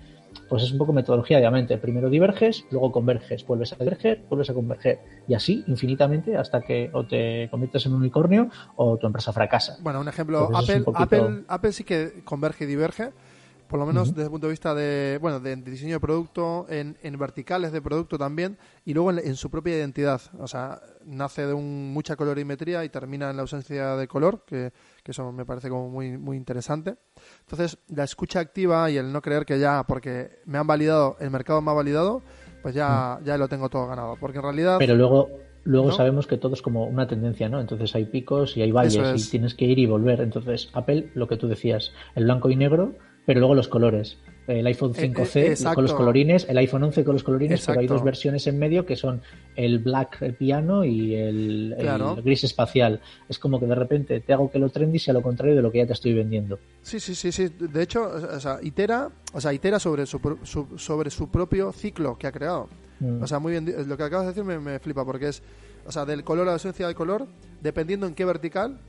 pues 0.48 0.62
es 0.62 0.70
un 0.70 0.78
poco 0.78 0.92
metodología 0.92 1.40
de 1.40 1.50
mente. 1.50 1.76
Primero 1.78 2.08
diverges, 2.08 2.64
luego 2.70 2.92
converges, 2.92 3.44
vuelves 3.44 3.72
a 3.72 3.76
diverger, 3.76 4.24
vuelves 4.28 4.50
a 4.50 4.54
converger. 4.54 5.00
Y 5.26 5.34
así 5.34 5.64
infinitamente 5.66 6.36
hasta 6.36 6.60
que 6.60 6.88
o 6.92 7.04
te 7.04 7.48
conviertes 7.50 7.86
en 7.86 7.92
un 7.94 8.00
unicornio 8.00 8.48
o 8.76 8.96
tu 8.96 9.06
empresa 9.08 9.32
fracasa. 9.32 9.78
Bueno, 9.82 10.00
un 10.00 10.08
ejemplo, 10.08 10.48
Apple, 10.54 10.76
un 10.78 10.84
poquito- 10.84 11.02
Apple, 11.02 11.44
Apple 11.48 11.72
sí 11.72 11.82
que 11.84 12.22
converge 12.24 12.64
y 12.64 12.66
diverge, 12.68 13.10
por 13.70 13.78
lo 13.78 13.86
menos 13.86 14.08
desde 14.08 14.24
el 14.24 14.30
punto 14.30 14.48
de 14.48 14.50
vista 14.50 14.74
de, 14.74 15.18
bueno, 15.22 15.38
de 15.38 15.54
diseño 15.54 15.94
de 15.94 16.00
producto, 16.00 16.66
en, 16.68 16.96
en 17.04 17.16
verticales 17.16 17.70
de 17.70 17.80
producto 17.80 18.18
también, 18.18 18.58
y 18.84 18.94
luego 18.94 19.12
en, 19.12 19.20
en 19.20 19.36
su 19.36 19.48
propia 19.48 19.76
identidad. 19.76 20.20
O 20.40 20.48
sea, 20.48 20.80
nace 21.04 21.46
de 21.46 21.54
un, 21.54 21.92
mucha 21.92 22.16
colorimetría 22.16 22.84
y 22.84 22.88
termina 22.88 23.30
en 23.30 23.36
la 23.36 23.42
ausencia 23.42 23.94
de 23.94 24.08
color, 24.08 24.44
que, 24.44 24.72
que 25.04 25.12
eso 25.12 25.30
me 25.30 25.44
parece 25.44 25.68
como 25.68 25.88
muy, 25.88 26.18
muy 26.18 26.36
interesante. 26.36 26.96
Entonces, 27.42 27.78
la 27.94 28.02
escucha 28.02 28.40
activa 28.40 28.90
y 28.90 28.96
el 28.96 29.12
no 29.12 29.22
creer 29.22 29.46
que 29.46 29.60
ya, 29.60 29.84
porque 29.84 30.40
me 30.46 30.58
han 30.58 30.66
validado, 30.66 31.16
el 31.20 31.30
mercado 31.30 31.62
me 31.62 31.70
ha 31.70 31.74
validado, 31.74 32.22
pues 32.62 32.74
ya, 32.74 33.20
ya 33.24 33.38
lo 33.38 33.46
tengo 33.46 33.68
todo 33.68 33.86
ganado. 33.86 34.16
Porque 34.18 34.38
en 34.38 34.42
realidad... 34.42 34.78
Pero 34.80 34.96
luego, 34.96 35.28
luego 35.62 35.90
¿No? 35.90 35.94
sabemos 35.94 36.26
que 36.26 36.38
todo 36.38 36.54
es 36.54 36.62
como 36.62 36.86
una 36.86 37.06
tendencia, 37.06 37.48
¿no? 37.48 37.60
Entonces 37.60 37.94
hay 37.94 38.06
picos 38.06 38.56
y 38.56 38.62
hay 38.62 38.72
valles 38.72 38.96
es. 38.96 39.28
y 39.28 39.30
tienes 39.30 39.54
que 39.54 39.66
ir 39.66 39.78
y 39.78 39.86
volver. 39.86 40.20
Entonces, 40.22 40.70
Apple, 40.72 41.12
lo 41.14 41.28
que 41.28 41.36
tú 41.36 41.46
decías, 41.46 41.92
el 42.16 42.24
blanco 42.24 42.50
y 42.50 42.56
negro, 42.56 42.96
pero 43.26 43.40
luego 43.40 43.54
los 43.54 43.68
colores. 43.68 44.18
El 44.46 44.66
iPhone 44.66 44.92
Eh, 44.96 45.04
eh, 45.04 45.12
5C 45.14 45.36
exacto. 45.50 45.74
con 45.76 45.84
los 45.84 45.92
colorines, 45.94 46.46
el 46.48 46.58
iPhone 46.58 46.82
11 46.82 47.04
con 47.04 47.14
los 47.14 47.22
colorines, 47.22 47.64
pero 47.64 47.80
hay 47.80 47.86
dos 47.86 48.02
versiones 48.02 48.46
en 48.48 48.58
medio 48.58 48.84
que 48.84 48.96
son 48.96 49.22
el 49.54 49.78
black 49.78 50.22
el 50.22 50.34
piano 50.34 50.84
y 50.84 51.14
el, 51.14 51.76
gris 52.24 52.42
espacial. 52.42 53.00
Es 53.28 53.38
como 53.38 53.60
que 53.60 53.66
de 53.66 53.74
repente 53.76 54.18
te 54.20 54.32
hago 54.32 54.50
que 54.50 54.58
lo 54.58 54.68
trendy 54.70 54.98
sea 54.98 55.14
lo 55.14 55.22
contrario 55.22 55.54
de 55.54 55.62
lo 55.62 55.70
que 55.70 55.78
ya 55.78 55.86
te 55.86 55.92
estoy 55.92 56.14
vendiendo. 56.14 56.58
Sí, 56.82 56.98
sí, 56.98 57.14
sí, 57.14 57.30
sí. 57.30 57.48
De 57.60 57.82
hecho, 57.82 58.02
o 58.10 58.40
sea, 58.40 58.58
itera, 58.62 59.10
o 59.32 59.40
sea, 59.40 59.52
itera 59.52 59.78
sobre 59.78 60.04
su, 60.06 60.18
su- 60.42 60.76
sobre 60.78 61.10
su 61.10 61.30
propio 61.30 61.70
ciclo 61.70 62.16
que 62.18 62.26
ha 62.26 62.32
creado. 62.32 62.68
Mm. 62.98 63.22
O 63.22 63.26
sea, 63.28 63.38
muy 63.38 63.52
bien, 63.52 63.72
lo 63.86 63.96
que 63.96 64.02
acabas 64.02 64.26
de 64.26 64.32
decir 64.32 64.44
me, 64.44 64.58
me 64.58 64.78
flipa 64.80 65.04
porque 65.04 65.28
es 65.28 65.42
o 65.86 65.92
sea, 65.92 66.04
del 66.04 66.24
color 66.24 66.42
a 66.42 66.46
la 66.46 66.52
ausencia 66.54 66.86
del 66.86 66.94
color, 66.96 67.26
dependiendo 67.62 68.06
en 68.06 68.14
qué 68.14 68.24
vertical, 68.24 68.80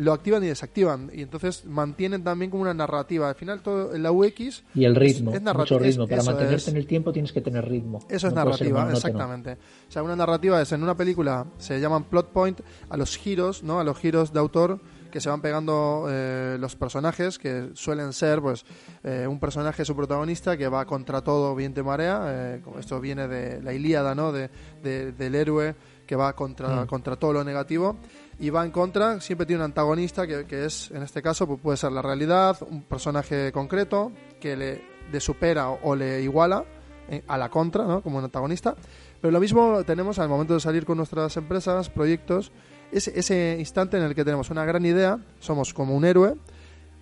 lo 0.00 0.12
activan 0.12 0.42
y 0.44 0.46
desactivan. 0.48 1.10
Y 1.14 1.22
entonces 1.22 1.64
mantienen 1.64 2.24
también 2.24 2.50
como 2.50 2.62
una 2.62 2.74
narrativa. 2.74 3.28
Al 3.28 3.34
final, 3.34 3.60
todo 3.62 3.96
la 3.98 4.10
UX. 4.12 4.62
Y 4.74 4.84
el 4.84 4.96
ritmo, 4.96 5.32
es 5.32 5.42
narrati- 5.42 5.56
mucho 5.58 5.78
ritmo. 5.78 6.06
Para 6.08 6.22
mantenerte 6.22 6.56
es. 6.56 6.68
en 6.68 6.76
el 6.76 6.86
tiempo 6.86 7.12
tienes 7.12 7.32
que 7.32 7.40
tener 7.40 7.68
ritmo. 7.68 7.98
Eso 8.08 8.28
es 8.28 8.34
No 8.34 8.44
narrativa, 8.44 8.90
exactamente. 8.90 9.52
O 9.88 9.92
sea, 9.92 10.02
una 10.02 10.16
narrativa 10.16 10.60
es 10.60 10.72
en 10.72 10.82
una 10.82 10.96
película, 10.96 11.46
se 11.58 11.80
llaman 11.80 12.04
plot 12.04 12.30
point 12.32 12.60
a 12.88 12.96
los 12.96 13.16
giros, 13.16 13.62
¿no? 13.62 13.78
A 13.80 13.84
los 13.84 13.96
giros 13.98 14.32
de 14.32 14.38
autor 14.40 14.80
que 15.10 15.20
se 15.20 15.28
van 15.28 15.40
pegando 15.40 16.06
eh, 16.08 16.56
los 16.60 16.76
personajes, 16.76 17.36
que 17.40 17.70
suelen 17.74 18.12
ser, 18.12 18.40
pues, 18.40 18.64
eh, 19.02 19.26
un 19.28 19.40
personaje, 19.40 19.84
su 19.84 19.96
protagonista, 19.96 20.56
que 20.56 20.68
va 20.68 20.84
contra 20.86 21.20
todo 21.20 21.54
viento 21.56 21.80
y 21.80 21.82
marea. 21.82 22.22
eh, 22.28 22.62
esto 22.78 23.00
viene 23.00 23.26
de 23.26 23.60
la 23.60 23.72
Ilíada, 23.72 24.14
¿no? 24.14 24.30
De, 24.30 24.48
de- 24.84 25.10
del 25.10 25.34
héroe 25.34 25.74
que 26.06 26.14
va 26.14 26.32
contra, 26.36 26.84
Mm. 26.84 26.86
contra 26.86 27.16
todo 27.16 27.32
lo 27.32 27.42
negativo. 27.44 27.96
Y 28.40 28.50
va 28.50 28.64
en 28.64 28.70
contra, 28.70 29.20
siempre 29.20 29.46
tiene 29.46 29.60
un 29.60 29.66
antagonista, 29.66 30.26
que, 30.26 30.64
es, 30.64 30.90
en 30.90 31.02
este 31.02 31.20
caso, 31.20 31.46
pues 31.46 31.60
puede 31.60 31.76
ser 31.76 31.92
la 31.92 32.00
realidad, 32.00 32.56
un 32.68 32.82
personaje 32.82 33.52
concreto, 33.52 34.12
que 34.40 34.56
le, 34.56 34.82
le 35.12 35.20
supera 35.20 35.68
o, 35.68 35.78
o 35.82 35.94
le 35.94 36.22
iguala 36.22 36.64
eh, 37.10 37.22
a 37.28 37.36
la 37.36 37.50
contra, 37.50 37.84
¿no? 37.84 38.02
Como 38.02 38.18
un 38.18 38.24
antagonista. 38.24 38.74
Pero 39.20 39.30
lo 39.30 39.40
mismo 39.40 39.84
tenemos 39.84 40.18
al 40.18 40.28
momento 40.28 40.54
de 40.54 40.60
salir 40.60 40.86
con 40.86 40.96
nuestras 40.96 41.36
empresas, 41.36 41.90
proyectos, 41.90 42.50
ese, 42.92 43.18
ese 43.18 43.56
instante 43.58 43.98
en 43.98 44.04
el 44.04 44.14
que 44.14 44.24
tenemos 44.24 44.48
una 44.50 44.64
gran 44.64 44.86
idea, 44.86 45.18
somos 45.38 45.74
como 45.74 45.94
un 45.94 46.04
héroe, 46.04 46.34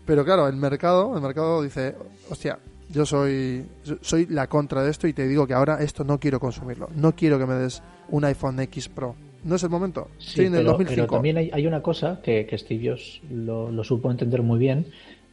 pero 0.07 0.25
claro, 0.25 0.49
el 0.49 0.57
mercado, 0.57 1.15
el 1.15 1.23
mercado 1.23 1.63
dice, 1.63 1.95
hostia, 2.31 2.59
yo 2.89 3.05
soy, 3.05 3.67
yo 3.85 3.97
soy 4.01 4.27
la 4.27 4.47
contra 4.49 4.83
de 4.83 4.91
esto 4.91 5.07
y 5.07 5.13
te 5.13 5.29
digo 5.29 5.47
que 5.47 5.55
ahora 5.55 5.83
esto 5.83 6.05
no 6.05 6.19
quiero 6.19 6.41
consumirlo, 6.41 6.89
no 6.95 7.15
quiero 7.15 7.39
que 7.39 7.47
me 7.47 7.55
des 7.55 7.83
un 8.09 8.25
iPhone 8.25 8.59
X 8.61 8.89
Pro. 8.89 9.28
No 9.45 9.57
es 9.57 9.63
el 9.63 9.71
momento. 9.71 10.09
Sí, 10.19 10.31
Estoy 10.31 10.47
en 10.47 10.55
el 10.55 10.59
pero, 10.61 10.71
2005. 10.73 10.95
pero 10.97 11.13
también 11.13 11.37
hay, 11.37 11.51
hay 11.53 11.67
una 11.67 11.83
cosa 11.83 12.21
que, 12.23 12.47
que 12.47 12.59
Steve 12.59 12.89
Jobs 12.91 13.21
lo, 13.31 13.71
lo 13.71 13.85
supo 13.85 14.11
entender 14.11 14.43
muy 14.43 14.59
bien 14.59 14.87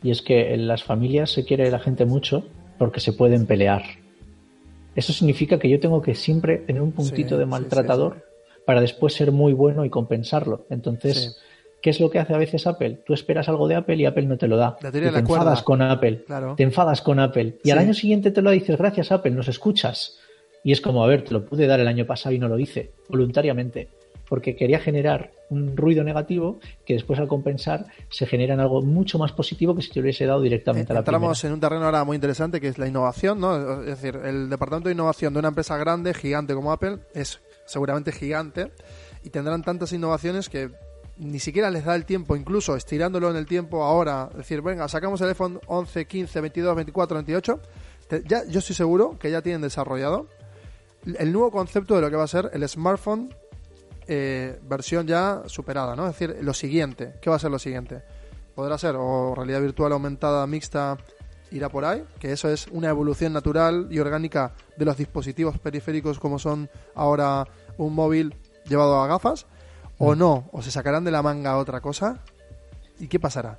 y 0.03 0.11
es 0.11 0.21
que 0.21 0.53
en 0.53 0.67
las 0.67 0.83
familias 0.83 1.31
se 1.31 1.43
quiere 1.45 1.69
la 1.71 1.79
gente 1.79 2.05
mucho 2.05 2.45
porque 2.77 2.99
se 2.99 3.13
pueden 3.13 3.45
pelear. 3.45 3.83
Eso 4.95 5.11
significa 5.11 5.59
que 5.59 5.69
yo 5.69 5.79
tengo 5.79 6.01
que 6.01 6.15
siempre 6.15 6.57
tener 6.57 6.81
un 6.81 6.91
puntito 6.91 7.29
Sí, 7.29 7.35
de 7.35 7.43
sí, 7.43 7.49
maltratador 7.49 8.23
para 8.65 8.81
después 8.81 9.13
ser 9.13 9.31
muy 9.31 9.53
bueno 9.53 9.85
y 9.85 9.89
compensarlo. 9.89 10.65
Entonces. 10.69 11.37
¿qué 11.81 11.91
es 11.91 11.99
lo 11.99 12.09
que 12.09 12.17
hace 12.17 12.33
a 12.33 12.39
veces 12.39 12.65
Apple? 12.65 13.03
Tú 13.05 13.13
esperas 13.13 13.47
algo 13.47 13.67
de 13.67 13.75
Apple 13.75 13.97
y 13.97 14.05
Apple 14.07 14.25
no 14.25 14.39
te 14.39 14.47
lo 14.47 14.57
da. 14.57 14.75
La 14.81 14.89
Y 14.89 14.91
te 14.91 15.01
la 15.01 15.23
cuerda. 15.23 15.43
enfadas 15.43 15.61
con 15.61 15.83
Apple. 15.83 16.23
Claro. 16.25 16.55
Te 16.57 16.63
enfadas 16.63 16.99
con 17.03 17.19
Apple. 17.19 17.59
Y 17.63 17.69
al 17.69 17.77
año 17.77 17.93
siguiente 17.93 18.31
te 18.31 18.41
lo 18.41 18.49
dices, 18.49 18.75
gracias 18.75 19.11
Apple, 19.11 19.29
nos 19.29 19.47
escuchas. 19.49 20.17
Y 20.63 20.71
es 20.71 20.81
como, 20.81 21.03
a 21.03 21.07
ver, 21.07 21.21
te 21.23 21.31
lo 21.31 21.45
pude 21.45 21.67
dar 21.67 21.79
el 21.79 21.87
año 21.87 22.07
pasado 22.07 22.33
y 22.33 22.39
no 22.39 22.47
lo 22.47 22.57
hice, 22.57 22.89
voluntariamente. 23.07 23.89
Porque 24.27 24.55
quería 24.55 24.79
generar 24.79 25.31
un 25.49 25.77
ruido 25.77 26.03
negativo 26.03 26.59
que 26.85 26.93
después 26.95 27.19
al 27.19 27.27
compensar 27.27 27.85
se 28.09 28.25
genera 28.25 28.55
en 28.55 28.59
algo 28.59 28.81
mucho 28.81 29.19
más 29.19 29.31
positivo 29.31 29.75
que 29.75 29.81
si 29.83 29.91
te 29.91 29.99
hubiese 29.99 30.25
dado 30.25 30.41
directamente 30.41 30.91
a 30.91 30.95
la 30.95 30.99
Entramos 31.01 31.43
en 31.43 31.53
un 31.53 31.59
terreno 31.59 31.85
ahora 31.85 32.03
muy 32.03 32.15
interesante 32.15 32.59
que 32.59 32.67
es 32.69 32.77
la 32.79 32.87
innovación, 32.87 33.39
¿no? 33.39 33.81
Es 33.81 33.85
decir, 34.01 34.19
el 34.23 34.49
departamento 34.49 34.89
de 34.89 34.93
innovación 34.95 35.33
de 35.33 35.39
una 35.39 35.49
empresa 35.49 35.77
grande, 35.77 36.13
gigante 36.13 36.55
como 36.55 36.71
Apple, 36.71 36.97
es 37.13 37.39
seguramente 37.65 38.11
gigante 38.11 38.71
y 39.23 39.29
tendrán 39.29 39.61
tantas 39.63 39.93
innovaciones 39.93 40.49
que 40.49 40.71
ni 41.17 41.39
siquiera 41.39 41.69
les 41.71 41.85
da 41.85 41.95
el 41.95 42.05
tiempo, 42.05 42.35
incluso 42.35 42.75
estirándolo 42.75 43.29
en 43.29 43.35
el 43.37 43.45
tiempo 43.45 43.83
ahora, 43.83 44.29
decir, 44.35 44.61
venga, 44.61 44.87
sacamos 44.89 45.21
el 45.21 45.29
iPhone 45.29 45.59
11, 45.67 46.05
15, 46.05 46.41
22, 46.41 46.75
24, 46.75 47.15
28, 47.17 47.59
te- 48.07 48.23
ya, 48.27 48.43
yo 48.49 48.59
estoy 48.59 48.75
seguro 48.75 49.17
que 49.17 49.31
ya 49.31 49.41
tienen 49.41 49.61
desarrollado 49.61 50.27
el 51.05 51.31
nuevo 51.31 51.51
concepto 51.51 51.95
de 51.95 52.01
lo 52.01 52.09
que 52.09 52.15
va 52.15 52.23
a 52.23 52.27
ser 52.27 52.49
el 52.53 52.67
smartphone 52.67 53.33
eh, 54.07 54.59
versión 54.63 55.07
ya 55.07 55.43
superada, 55.47 55.95
¿no? 55.95 56.07
Es 56.07 56.17
decir, 56.17 56.37
lo 56.41 56.53
siguiente, 56.53 57.15
¿qué 57.21 57.29
va 57.29 57.37
a 57.37 57.39
ser 57.39 57.51
lo 57.51 57.59
siguiente? 57.59 58.03
Podrá 58.53 58.77
ser 58.77 58.95
o 58.97 59.33
realidad 59.35 59.61
virtual 59.61 59.91
aumentada 59.93 60.45
mixta 60.47 60.97
irá 61.51 61.69
por 61.69 61.85
ahí, 61.85 62.03
que 62.19 62.31
eso 62.31 62.49
es 62.49 62.67
una 62.71 62.89
evolución 62.89 63.33
natural 63.33 63.87
y 63.89 63.99
orgánica 63.99 64.53
de 64.77 64.85
los 64.85 64.97
dispositivos 64.97 65.57
periféricos 65.59 66.19
como 66.19 66.39
son 66.39 66.69
ahora 66.95 67.47
un 67.77 67.93
móvil 67.93 68.35
llevado 68.67 69.01
a 69.01 69.07
gafas, 69.07 69.45
o 69.97 70.15
no, 70.15 70.49
o 70.51 70.61
se 70.61 70.71
sacarán 70.71 71.03
de 71.03 71.11
la 71.11 71.21
manga 71.21 71.57
otra 71.57 71.81
cosa, 71.81 72.19
¿y 72.99 73.07
qué 73.07 73.19
pasará? 73.19 73.57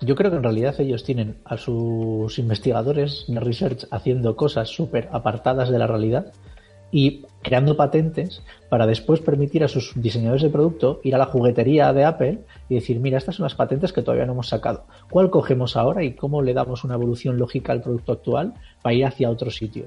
Yo 0.00 0.16
creo 0.16 0.32
que 0.32 0.38
en 0.38 0.42
realidad 0.42 0.74
ellos 0.80 1.04
tienen 1.04 1.36
a 1.44 1.56
sus 1.56 2.38
investigadores 2.38 3.24
de 3.28 3.38
research 3.38 3.86
haciendo 3.92 4.34
cosas 4.34 4.68
súper 4.68 5.08
apartadas 5.12 5.70
de 5.70 5.78
la 5.78 5.86
realidad 5.86 6.32
y 6.92 7.24
creando 7.42 7.76
patentes 7.76 8.42
para 8.68 8.86
después 8.86 9.20
permitir 9.20 9.64
a 9.64 9.68
sus 9.68 9.92
diseñadores 9.96 10.42
de 10.42 10.50
producto 10.50 11.00
ir 11.02 11.14
a 11.14 11.18
la 11.18 11.26
juguetería 11.26 11.92
de 11.92 12.04
Apple 12.04 12.44
y 12.68 12.76
decir, 12.76 13.00
mira, 13.00 13.18
estas 13.18 13.36
son 13.36 13.44
las 13.44 13.54
patentes 13.54 13.92
que 13.92 14.02
todavía 14.02 14.26
no 14.26 14.32
hemos 14.32 14.48
sacado. 14.48 14.84
¿Cuál 15.10 15.30
cogemos 15.30 15.76
ahora 15.76 16.04
y 16.04 16.12
cómo 16.12 16.42
le 16.42 16.54
damos 16.54 16.84
una 16.84 16.94
evolución 16.94 17.38
lógica 17.38 17.72
al 17.72 17.82
producto 17.82 18.12
actual 18.12 18.54
para 18.82 18.94
ir 18.94 19.06
hacia 19.06 19.30
otro 19.30 19.50
sitio? 19.50 19.86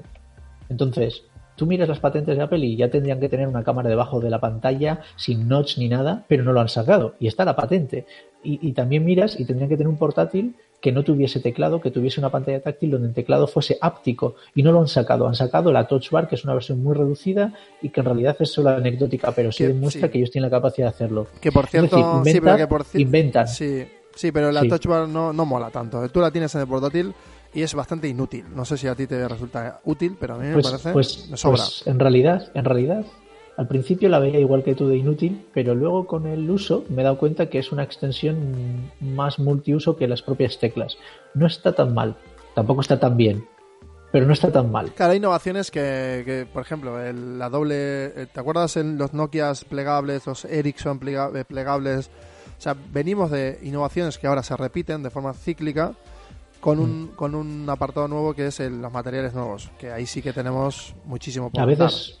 Entonces, 0.68 1.22
tú 1.54 1.64
miras 1.66 1.88
las 1.88 2.00
patentes 2.00 2.36
de 2.36 2.42
Apple 2.42 2.66
y 2.66 2.76
ya 2.76 2.90
tendrían 2.90 3.20
que 3.20 3.28
tener 3.28 3.46
una 3.46 3.62
cámara 3.62 3.88
debajo 3.88 4.20
de 4.20 4.28
la 4.28 4.40
pantalla 4.40 5.00
sin 5.14 5.48
notch 5.48 5.78
ni 5.78 5.88
nada, 5.88 6.24
pero 6.28 6.42
no 6.42 6.52
lo 6.52 6.60
han 6.60 6.68
sacado 6.68 7.14
y 7.20 7.28
está 7.28 7.44
la 7.44 7.56
patente. 7.56 8.04
Y, 8.42 8.58
y 8.68 8.72
también 8.72 9.04
miras 9.04 9.38
y 9.38 9.44
tendrían 9.44 9.70
que 9.70 9.76
tener 9.76 9.88
un 9.88 9.96
portátil 9.96 10.56
que 10.80 10.92
no 10.92 11.02
tuviese 11.02 11.40
teclado, 11.40 11.80
que 11.80 11.90
tuviese 11.90 12.20
una 12.20 12.30
pantalla 12.30 12.60
táctil 12.60 12.90
donde 12.92 13.08
el 13.08 13.14
teclado 13.14 13.46
fuese 13.46 13.78
áptico 13.80 14.36
y 14.54 14.62
no 14.62 14.72
lo 14.72 14.80
han 14.80 14.88
sacado. 14.88 15.26
Han 15.26 15.34
sacado 15.34 15.72
la 15.72 15.86
Touch 15.88 16.10
Bar, 16.10 16.28
que 16.28 16.34
es 16.36 16.44
una 16.44 16.54
versión 16.54 16.82
muy 16.82 16.94
reducida 16.94 17.52
y 17.82 17.88
que 17.88 18.00
en 18.00 18.06
realidad 18.06 18.36
es 18.38 18.52
solo 18.52 18.70
anecdótica, 18.70 19.32
pero 19.32 19.50
sí 19.52 19.64
Que- 19.64 19.68
demuestra 19.68 20.06
sí. 20.06 20.12
que 20.12 20.18
ellos 20.18 20.30
tienen 20.30 20.50
la 20.50 20.56
capacidad 20.56 20.86
de 20.86 20.90
hacerlo. 20.90 21.26
Que 21.40 21.50
por 21.50 21.66
cierto, 21.66 21.96
decir, 21.96 22.10
sí, 22.12 22.18
inventa- 22.38 22.40
pero 22.44 22.56
que 22.56 22.66
por 22.66 22.86
inventan. 23.00 23.48
Sí, 23.48 23.86
sí, 24.14 24.30
pero 24.32 24.52
la 24.52 24.60
Sí. 24.62 24.68
Touch 24.68 24.86
Bar 24.86 25.08
no, 25.08 25.32
no 25.32 25.44
mola 25.46 25.70
tanto. 25.70 26.08
Tú 26.10 26.20
la 26.20 26.30
tienes 26.30 26.54
en 26.54 26.60
el 26.60 26.66
portátil 26.68 27.12
y 27.54 27.62
es 27.62 27.74
bastante 27.74 28.06
inútil. 28.06 28.44
No 28.54 28.64
sé 28.64 28.76
si 28.76 28.86
a 28.86 28.94
ti 28.94 29.06
te 29.06 29.26
resulta 29.26 29.80
útil, 29.84 30.16
pero 30.20 30.34
a 30.34 30.38
mí 30.38 30.46
me 30.48 30.52
Pues, 30.54 30.66
parece 30.66 30.92
pues, 30.92 31.08
sobra. 31.34 31.56
pues 31.62 31.82
en 31.86 31.98
realidad, 31.98 32.50
en 32.54 32.64
realidad, 32.64 33.04
al 33.56 33.68
principio 33.68 34.08
la 34.08 34.18
veía 34.18 34.38
igual 34.40 34.62
que 34.62 34.74
tú 34.74 34.88
de 34.88 34.96
inútil, 34.96 35.46
pero 35.54 35.74
luego 35.74 36.06
con 36.06 36.26
el 36.26 36.50
uso 36.50 36.84
me 36.90 37.02
he 37.02 37.04
dado 37.04 37.18
cuenta 37.18 37.46
que 37.48 37.58
es 37.58 37.72
una 37.72 37.82
extensión 37.84 38.90
más 39.00 39.38
multiuso 39.38 39.96
que 39.96 40.06
las 40.08 40.22
propias 40.22 40.58
teclas. 40.58 40.96
No 41.34 41.46
está 41.46 41.72
tan 41.74 41.94
mal, 41.94 42.16
tampoco 42.54 42.82
está 42.82 43.00
tan 43.00 43.16
bien, 43.16 43.46
pero 44.12 44.26
no 44.26 44.32
está 44.34 44.52
tan 44.52 44.70
mal. 44.70 44.92
Claro, 44.92 45.12
hay 45.12 45.18
innovaciones 45.18 45.70
que, 45.70 46.22
que, 46.26 46.46
por 46.52 46.62
ejemplo, 46.62 47.00
el- 47.02 47.38
la 47.38 47.48
doble. 47.48 48.06
eh, 48.06 48.26
¿Te 48.32 48.40
acuerdas 48.40 48.76
en 48.76 48.98
los 48.98 49.14
Nokias 49.14 49.64
plegables, 49.64 50.26
los 50.26 50.44
Ericsson 50.44 51.00
eh, 51.06 51.44
plegables? 51.48 52.10
O 52.58 52.60
sea, 52.60 52.74
venimos 52.92 53.30
de 53.30 53.58
innovaciones 53.62 54.18
que 54.18 54.26
ahora 54.26 54.42
se 54.42 54.56
repiten 54.56 55.02
de 55.02 55.10
forma 55.10 55.32
cíclica 55.34 55.92
con 56.60 56.78
un, 56.78 57.04
Mm. 57.04 57.08
con 57.16 57.34
un 57.34 57.68
apartado 57.68 58.08
nuevo 58.08 58.34
que 58.34 58.46
es 58.48 58.60
el- 58.60 58.80
los 58.82 58.92
materiales 58.92 59.34
nuevos, 59.34 59.70
que 59.78 59.92
ahí 59.92 60.06
sí 60.06 60.20
que 60.22 60.32
tenemos 60.32 60.94
muchísimo 61.04 61.50
por 61.50 61.60
A 61.62 61.66
veces, 61.66 62.18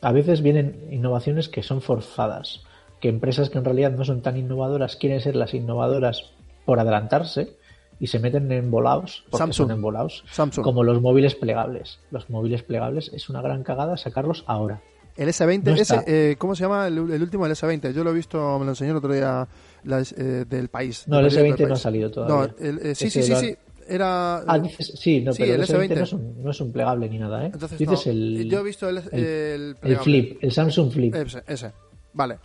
a 0.00 0.12
veces 0.12 0.42
vienen 0.42 0.86
innovaciones 0.90 1.48
que 1.48 1.62
son 1.62 1.80
forzadas, 1.82 2.62
que 3.00 3.08
empresas 3.08 3.50
que 3.50 3.58
en 3.58 3.64
realidad 3.64 3.92
no 3.92 4.04
son 4.04 4.22
tan 4.22 4.36
innovadoras 4.36 4.96
quieren 4.96 5.20
ser 5.20 5.36
las 5.36 5.54
innovadoras 5.54 6.32
por 6.64 6.78
adelantarse 6.80 7.56
y 8.00 8.06
se 8.08 8.18
meten 8.20 8.50
en 8.52 8.70
volados, 8.70 9.24
porque 9.30 9.38
Samsung. 9.38 9.68
son 9.68 9.76
embolados, 9.76 10.24
Samsung. 10.30 10.64
como 10.64 10.84
los 10.84 11.00
móviles 11.00 11.34
plegables. 11.34 11.98
Los 12.10 12.30
móviles 12.30 12.62
plegables 12.62 13.10
es 13.12 13.28
una 13.28 13.42
gran 13.42 13.64
cagada 13.64 13.96
sacarlos 13.96 14.44
ahora. 14.46 14.80
El 15.16 15.28
S20, 15.30 15.62
No 15.64 15.74
ese, 15.74 16.04
eh, 16.06 16.36
¿cómo 16.38 16.54
se 16.54 16.62
llama 16.62 16.86
el, 16.86 16.96
el 17.10 17.20
último 17.22 17.44
del 17.44 17.56
S20? 17.56 17.92
Yo 17.92 18.04
lo 18.04 18.10
he 18.10 18.14
visto, 18.14 18.56
me 18.60 18.64
lo 18.64 18.70
enseñó 18.70 18.92
el 18.92 18.98
otro 18.98 19.12
día 19.12 19.48
eh, 19.84 20.44
del 20.48 20.68
país. 20.68 21.08
No, 21.08 21.18
el 21.18 21.26
periódico 21.26 21.54
S20 21.56 21.58
del 21.58 21.68
no 21.70 21.74
ha 21.74 21.78
salido 21.78 22.10
todavía. 22.12 22.36
No, 22.60 22.64
el- 22.64 22.78
eh, 22.78 22.94
sí, 22.94 23.06
Ese 23.08 23.22
sí, 23.22 23.34
sí, 23.34 23.34
sí. 23.34 23.56
Era. 23.88 24.38
Ah, 24.46 24.58
dices, 24.58 24.92
sí, 24.98 25.20
no, 25.22 25.32
Sí, 25.32 25.42
pero 25.42 25.54
el 25.54 25.60
el 25.62 25.66
S20 25.66 25.88
S20. 25.88 25.96
no 25.96 26.02
es, 26.04 26.12
un, 26.12 26.42
no 26.44 26.50
es 26.50 26.60
un 26.60 26.72
plegable 26.72 27.08
ni 27.08 27.18
nada, 27.18 27.44
¿eh? 27.46 27.50
Entonces, 27.52 27.78
dices 27.78 28.06
no, 28.06 28.12
el, 28.12 28.48
yo 28.50 28.58
he 28.60 28.62
visto 28.62 28.88
el, 28.88 28.98
el, 29.12 29.14
el 29.14 29.76
plegable. 29.76 30.04
Flip, 30.04 30.38
el 30.44 30.52
Samsung 30.52 30.92
Flip. 30.92 31.14
Ese, 31.14 31.42
ese. 31.46 31.72
Vale. 32.12 32.38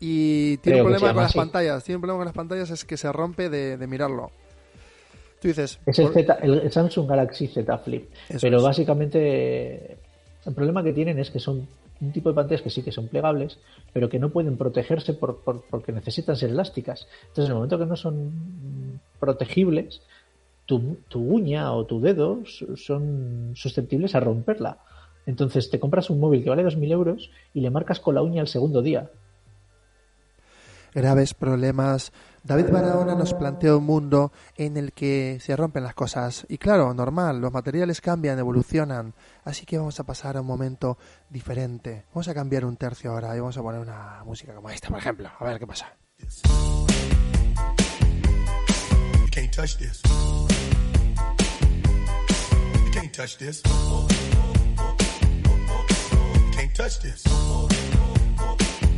Y 0.00 0.56
tiene 0.58 0.78
Creo 0.80 0.84
un 0.86 0.90
problema 0.92 1.12
con 1.14 1.22
las 1.22 1.30
así. 1.30 1.38
pantallas. 1.38 1.84
Tiene 1.84 1.96
un 1.96 2.00
problema 2.02 2.18
con 2.18 2.26
las 2.26 2.34
pantallas 2.34 2.70
es 2.70 2.84
que 2.84 2.96
se 2.96 3.10
rompe 3.12 3.48
de, 3.48 3.76
de 3.76 3.86
mirarlo. 3.86 4.30
Tú 5.40 5.48
dices. 5.48 5.78
Es 5.86 5.98
el, 5.98 6.06
por- 6.06 6.14
Z, 6.14 6.34
el, 6.42 6.70
Samsung 6.72 7.08
Galaxy 7.08 7.48
Z 7.48 7.78
Flip. 7.78 8.08
Eso 8.28 8.38
Pero 8.40 8.58
es. 8.58 8.62
básicamente 8.62 9.96
el 10.46 10.54
problema 10.54 10.82
que 10.82 10.92
tienen 10.92 11.18
es 11.18 11.30
que 11.30 11.38
son 11.40 11.66
un 12.00 12.12
tipo 12.12 12.28
de 12.28 12.34
pantallas 12.34 12.60
que 12.60 12.70
sí 12.70 12.82
que 12.82 12.92
son 12.92 13.08
plegables, 13.08 13.58
pero 13.92 14.08
que 14.08 14.18
no 14.18 14.30
pueden 14.30 14.56
protegerse 14.58 15.14
por, 15.14 15.38
por- 15.42 15.62
porque 15.70 15.92
necesitan 15.92 16.36
ser 16.36 16.50
elásticas. 16.50 17.06
Entonces, 17.28 17.44
en 17.46 17.50
el 17.52 17.54
momento 17.54 17.78
que 17.78 17.86
no 17.86 17.96
son 17.96 19.00
protegibles, 19.20 20.02
tu, 20.66 20.96
tu 21.08 21.20
uña 21.20 21.72
o 21.72 21.86
tu 21.86 22.00
dedo 22.00 22.42
son 22.76 23.52
susceptibles 23.54 24.14
a 24.14 24.20
romperla. 24.20 24.78
Entonces 25.26 25.70
te 25.70 25.80
compras 25.80 26.10
un 26.10 26.20
móvil 26.20 26.42
que 26.42 26.50
vale 26.50 26.64
2.000 26.64 26.92
euros 26.92 27.30
y 27.52 27.60
le 27.60 27.70
marcas 27.70 28.00
con 28.00 28.14
la 28.14 28.22
uña 28.22 28.42
el 28.42 28.48
segundo 28.48 28.82
día. 28.82 29.10
graves 30.94 31.34
problemas 31.34 32.12
David 32.44 32.66
Barahona 32.70 33.14
nos 33.14 33.32
plantea 33.32 33.74
un 33.74 33.86
mundo 33.86 34.30
en 34.56 34.76
el 34.76 34.92
que 34.92 35.38
se 35.40 35.56
rompen 35.56 35.82
las 35.82 35.94
cosas. 35.94 36.44
Y 36.50 36.58
claro, 36.58 36.92
normal, 36.92 37.40
los 37.40 37.50
materiales 37.50 38.02
cambian, 38.02 38.38
evolucionan. 38.38 39.14
Así 39.44 39.64
que 39.64 39.78
vamos 39.78 39.98
a 39.98 40.04
pasar 40.04 40.36
a 40.36 40.42
un 40.42 40.46
momento 40.46 40.98
diferente. 41.30 42.04
Vamos 42.12 42.28
a 42.28 42.34
cambiar 42.34 42.66
un 42.66 42.76
tercio 42.76 43.12
ahora 43.12 43.34
y 43.34 43.40
vamos 43.40 43.56
a 43.56 43.62
poner 43.62 43.80
una 43.80 44.22
música 44.26 44.54
como 44.54 44.68
esta, 44.68 44.90
por 44.90 44.98
ejemplo. 44.98 45.30
A 45.38 45.44
ver 45.44 45.58
qué 45.58 45.66
pasa. 45.66 45.96
Touch 49.54 49.76
this. 49.76 50.02
You 52.84 52.90
can't 52.90 53.12
touch 53.12 53.38
this. 53.38 53.62
Can't 56.52 56.74
touch 56.74 56.98
this. 56.98 57.24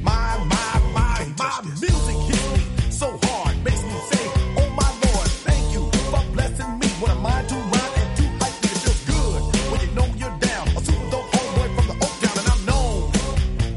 My, 0.01 0.39
my, 0.49 0.81
my, 0.95 1.27
my 1.37 1.61
music 1.79 2.17
hits 2.25 2.53
me 2.53 2.91
so 2.91 3.19
hard, 3.25 3.63
makes 3.65 3.83
me 3.83 3.91
say, 4.09 4.31
Oh 4.57 4.71
my 4.71 4.89
Lord, 5.05 5.29
thank 5.45 5.75
you 5.75 5.91
for 6.11 6.25
blessing 6.33 6.79
me. 6.79 6.87
What 7.01 7.11
am 7.11 7.27
I 7.27 7.43
to 7.43 7.55
rhyme 7.55 7.93
and 8.01 8.17
to 8.17 8.23
hype 8.41 8.57
me? 8.63 8.71
It 8.73 8.79
feels 8.81 9.05
good 9.05 9.43
when 9.71 9.81
you 9.83 9.95
know 9.95 10.07
you're 10.17 10.39
down. 10.39 10.69
A 10.69 10.81
super 10.81 11.11
dope 11.11 11.31
homeboy 11.33 11.69
from 11.77 11.87
the 11.89 11.97
Oak 12.03 12.15
Town, 12.23 12.39
and 12.41 12.49
I'm 12.49 12.65
known 12.65 13.13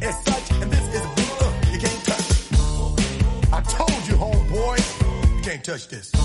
as 0.02 0.16
such. 0.24 0.52
And 0.62 0.72
this 0.72 0.88
is 0.96 1.04
a 1.04 1.12
beat 1.18 1.42
uh, 1.42 1.52
you 1.74 1.80
can't 1.80 2.04
touch. 2.06 2.28
I 3.52 3.60
told 3.68 4.08
you, 4.08 4.16
homeboy, 4.16 5.36
you 5.36 5.42
can't 5.44 5.62
touch 5.62 5.90
this. 5.90 6.19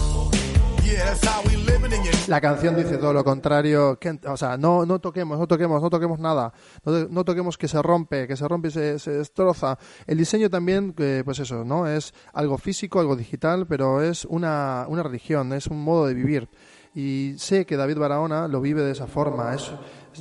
La 2.28 2.40
canción 2.40 2.76
dice 2.76 2.96
todo 2.98 3.12
lo 3.12 3.24
contrario. 3.24 3.98
que- 3.98 4.18
o 4.26 4.36
sea, 4.36 4.56
no, 4.56 4.86
no 4.86 4.98
toquemos, 4.98 5.38
no 5.38 5.46
toquemos, 5.46 5.82
no 5.82 5.90
toquemos 5.90 6.18
nada. 6.18 6.52
No, 6.84 6.92
no 7.08 7.24
toquemos 7.24 7.58
que 7.58 7.68
se 7.68 7.80
rompe, 7.82 8.26
que 8.26 8.36
se 8.36 8.46
rompe 8.48 8.68
y 8.68 8.70
se, 8.70 8.98
se 8.98 9.10
destroza. 9.10 9.78
El 10.06 10.18
diseño 10.18 10.48
también, 10.48 10.92
que, 10.92 11.22
pues 11.24 11.38
eso, 11.40 11.64
¿no? 11.64 11.86
Es 11.86 12.14
algo 12.32 12.56
físico, 12.58 13.00
algo 13.00 13.16
digital, 13.16 13.66
pero 13.66 14.02
es 14.02 14.24
una, 14.24 14.86
una 14.88 15.02
religión, 15.02 15.52
es 15.52 15.66
un 15.66 15.82
modo 15.82 16.06
de 16.06 16.14
vivir. 16.14 16.48
Y 16.94 17.34
sé 17.38 17.66
que 17.66 17.76
David 17.76 17.98
Barahona 17.98 18.46
lo 18.48 18.60
vive 18.60 18.82
de 18.82 18.92
esa 18.92 19.06
forma, 19.06 19.54
es, 19.54 19.70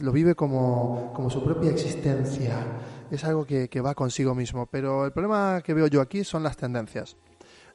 lo 0.01 0.11
vive 0.11 0.33
como, 0.35 1.13
como 1.13 1.29
su 1.29 1.43
propia 1.43 1.69
existencia. 1.71 2.55
Es 3.11 3.23
algo 3.23 3.45
que, 3.45 3.69
que 3.69 3.79
va 3.79 3.93
consigo 3.93 4.33
mismo. 4.33 4.65
Pero 4.65 5.05
el 5.05 5.11
problema 5.11 5.61
que 5.63 5.73
veo 5.73 5.87
yo 5.87 6.01
aquí 6.01 6.23
son 6.23 6.41
las 6.43 6.57
tendencias. 6.57 7.15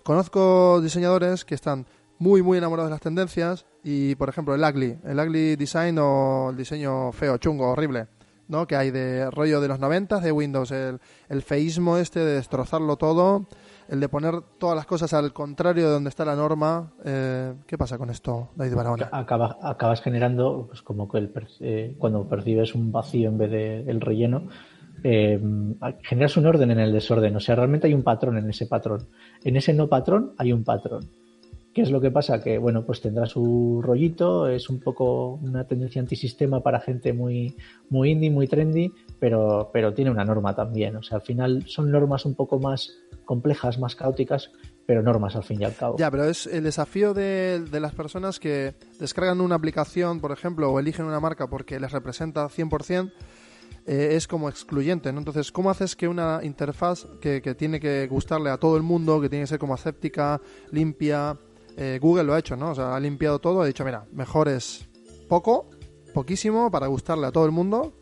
Conozco 0.03 0.81
diseñadores 0.81 1.45
que 1.45 1.55
están 1.55 1.87
muy, 2.19 2.43
muy 2.43 2.59
enamorados 2.59 2.91
de 2.91 2.95
las 2.95 3.01
tendencias 3.01 3.67
y, 3.85 4.15
por 4.17 4.29
ejemplo, 4.29 4.55
el 4.55 4.63
ugly, 4.63 4.99
el 5.05 5.19
ugly 5.19 5.57
design 5.57 5.99
o 5.99 6.51
el 6.51 6.57
diseño 6.57 7.13
feo, 7.13 7.37
chungo, 7.39 7.71
horrible, 7.71 8.07
¿no? 8.49 8.67
Que 8.67 8.77
hay 8.77 8.91
de 8.91 9.31
rollo 9.31 9.61
de 9.61 9.69
los 9.69 9.79
90 9.79 10.21
de 10.21 10.33
Windows, 10.33 10.71
el, 10.73 10.99
el 11.29 11.43
feísmo 11.43 11.97
este 11.97 12.21
de 12.21 12.35
destrozarlo 12.35 12.97
todo, 12.97 13.47
el 13.89 14.01
de 14.01 14.09
poner 14.09 14.35
todas 14.59 14.77
las 14.77 14.85
cosas 14.87 15.13
al 15.15 15.33
contrario 15.33 15.87
de 15.87 15.93
donde 15.93 16.11
está 16.11 16.25
la 16.25 16.35
norma. 16.37 16.93
Eh, 17.05 17.55
¿Qué 17.67 17.79
pasa 17.79 17.97
con 17.99 18.11
esto, 18.11 18.51
David 18.57 18.75
Barahona? 18.75 19.09
Acaba- 19.13 19.57
acabas 19.63 20.03
generando, 20.03 20.67
pues 20.69 20.83
como 20.83 21.09
que 21.09 21.19
el 21.19 21.33
eh, 21.61 21.95
cuando 21.99 22.29
percibes 22.29 22.75
un 22.75 22.91
vacío 22.93 23.29
en 23.31 23.39
vez 23.39 23.51
de 23.51 23.81
el 23.91 24.01
relleno, 24.01 24.49
eh, 25.05 25.41
generas 26.03 26.37
un 26.37 26.47
orden 26.47 26.71
en 26.71 26.81
el 26.81 26.93
desorden. 26.93 27.37
O 27.37 27.41
sea, 27.41 27.55
realmente 27.55 27.87
hay 27.87 27.95
un 27.95 28.03
patrón 28.03 28.37
en 28.39 28.51
ese 28.51 28.67
patrón. 28.67 29.09
En 29.45 29.57
ese 29.57 29.73
no 29.73 29.89
patrón 29.89 30.33
hay 30.39 30.53
un 30.53 30.65
patrón. 30.65 31.09
¿Qué 31.79 31.83
es 31.83 31.93
lo 31.93 32.01
que 32.01 32.11
pasa? 32.11 32.43
Que, 32.43 32.59
bueno, 32.59 32.85
pues 32.85 33.01
tendrá 33.01 33.25
su 33.27 33.81
rollito, 33.81 34.49
es 34.49 34.69
un 34.69 34.81
poco 34.81 35.39
una 35.41 35.63
tendencia 35.63 36.03
antisistema 36.03 36.61
para 36.61 36.81
gente 36.81 37.13
muy, 37.13 37.57
muy 37.89 38.11
indie, 38.11 38.33
muy 38.33 38.49
trendy, 38.49 38.93
pero, 39.21 39.71
pero 39.73 39.95
tiene 39.95 40.11
una 40.11 40.25
norma 40.25 40.57
también. 40.57 40.97
O 40.97 41.05
sea, 41.05 41.19
al 41.19 41.23
final 41.23 41.63
son 41.69 41.93
normas 41.93 42.25
un 42.25 42.35
poco 42.35 42.59
más 42.59 42.99
complejas, 43.25 43.79
más 43.79 43.95
caóticas, 43.95 44.51
pero 44.87 45.05
normas 45.05 45.37
al 45.37 45.45
fin 45.45 45.63
y 45.63 45.67
al 45.67 45.77
cabo. 45.77 45.97
Ya, 45.99 46.11
pero 46.11 46.25
es 46.25 46.49
el 46.49 46.65
desafío 46.65 47.15
de, 47.15 47.61
de 47.61 47.79
las 47.79 47.95
personas 47.95 48.41
que 48.41 48.75
descargan 48.99 49.41
una 49.41 49.55
aplicación, 49.55 50.21
por 50.21 50.33
ejemplo, 50.33 50.73
o 50.73 50.81
eligen 50.81 51.05
una 51.05 51.21
marca 51.21 51.47
porque 51.47 51.79
les 51.79 51.93
representa 51.93 52.49
100%, 52.49 53.13
eh, 53.87 54.17
es 54.17 54.27
como 54.27 54.49
excluyente. 54.49 55.09
Entonces, 55.11 55.53
¿cómo 55.53 55.71
haces 55.71 55.97
que 55.97 56.09
una 56.09 56.41
interfaz 56.43 57.07
que, 57.21 57.41
que 57.41 57.55
tiene 57.55 57.79
que 57.79 58.09
gustarle 58.09 58.51
a 58.51 58.59
todo 58.59 58.77
el 58.77 58.83
mundo, 58.83 59.21
que 59.21 59.29
tiene 59.29 59.45
que 59.45 59.47
ser 59.47 59.59
como 59.59 59.75
aséptica, 59.75 60.41
limpia, 60.73 61.39
eh, 61.81 62.01
Google 62.03 62.25
lo 62.25 62.35
ha 62.35 62.41
hecho, 62.41 62.57
¿no? 62.57 62.73
O 62.73 62.75
sea, 62.75 62.97
ha 62.97 63.01
limpiado 63.01 63.39
todo, 63.39 63.63
ha 63.63 63.67
dicho, 63.67 63.85
mira, 63.85 64.05
mejor 64.11 64.49
es 64.49 64.89
poco, 65.29 65.71
poquísimo, 66.13 66.73
para 66.73 66.89
gustarle 66.89 67.29
a 67.29 67.31
todo 67.31 67.47
el 67.47 67.53
mundo 67.53 67.93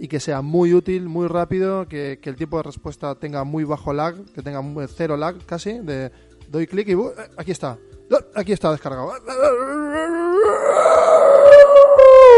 y 0.00 0.08
que 0.08 0.18
sea 0.18 0.42
muy 0.42 0.74
útil, 0.74 1.08
muy 1.08 1.28
rápido, 1.28 1.86
que, 1.86 2.18
el 2.20 2.34
tiempo 2.34 2.56
de 2.56 2.64
respuesta 2.64 3.14
tenga 3.14 3.44
muy 3.44 3.62
bajo 3.62 3.92
lag, 3.92 4.16
que 4.34 4.42
tenga 4.42 4.60
cero 4.88 5.16
lag 5.16 5.36
casi, 5.46 5.78
de 5.78 6.10
doy 6.48 6.66
clic 6.66 6.88
y 6.88 6.96
¡uh! 6.96 7.10
eh, 7.10 7.30
aquí 7.36 7.52
está, 7.52 7.78
aquí 8.34 8.50
está 8.50 8.72
descargado. 8.72 9.12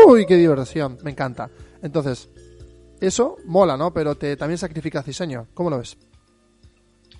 Uy, 0.08 0.26
qué 0.26 0.36
diversión, 0.36 0.98
me 1.02 1.12
encanta. 1.12 1.48
Entonces, 1.80 2.28
eso 3.00 3.36
mola, 3.46 3.78
¿no? 3.78 3.94
Pero 3.94 4.14
te 4.16 4.36
también 4.36 4.58
sacrifica 4.58 5.00
diseño. 5.00 5.46
¿Cómo 5.54 5.70
lo 5.70 5.78
ves? 5.78 5.96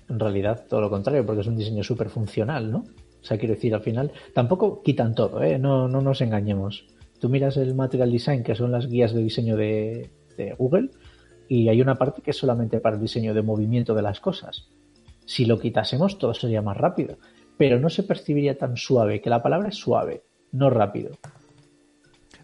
En 0.09 0.19
realidad, 0.19 0.67
todo 0.69 0.81
lo 0.81 0.91
contrario, 0.91 1.25
porque 1.25 1.41
es 1.41 1.47
un 1.47 1.57
diseño 1.57 1.83
súper 1.83 2.09
funcional, 2.09 2.71
¿no? 2.71 2.83
O 3.23 3.25
sea, 3.25 3.37
quiero 3.37 3.55
decir, 3.55 3.73
al 3.73 3.81
final, 3.81 4.11
tampoco 4.33 4.83
quitan 4.83 5.15
todo, 5.15 5.41
¿eh? 5.41 5.57
No, 5.57 5.87
no 5.87 6.01
nos 6.01 6.19
engañemos. 6.19 6.85
Tú 7.19 7.29
miras 7.29 7.55
el 7.55 7.73
Material 7.73 8.11
Design, 8.11 8.43
que 8.43 8.53
son 8.53 8.73
las 8.73 8.87
guías 8.87 9.13
de 9.13 9.23
diseño 9.23 9.55
de, 9.55 10.11
de 10.35 10.53
Google, 10.55 10.89
y 11.47 11.69
hay 11.69 11.81
una 11.81 11.95
parte 11.95 12.21
que 12.21 12.31
es 12.31 12.37
solamente 12.37 12.81
para 12.81 12.97
el 12.97 13.01
diseño 13.01 13.33
de 13.33 13.41
movimiento 13.41 13.95
de 13.95 14.01
las 14.01 14.19
cosas. 14.19 14.67
Si 15.25 15.45
lo 15.45 15.57
quitásemos, 15.57 16.17
todo 16.17 16.33
sería 16.33 16.61
más 16.61 16.75
rápido. 16.75 17.17
Pero 17.57 17.79
no 17.79 17.89
se 17.89 18.03
percibiría 18.03 18.57
tan 18.57 18.75
suave, 18.75 19.21
que 19.21 19.29
la 19.29 19.41
palabra 19.41 19.69
es 19.69 19.75
suave, 19.75 20.23
no 20.51 20.69
rápido. 20.69 21.11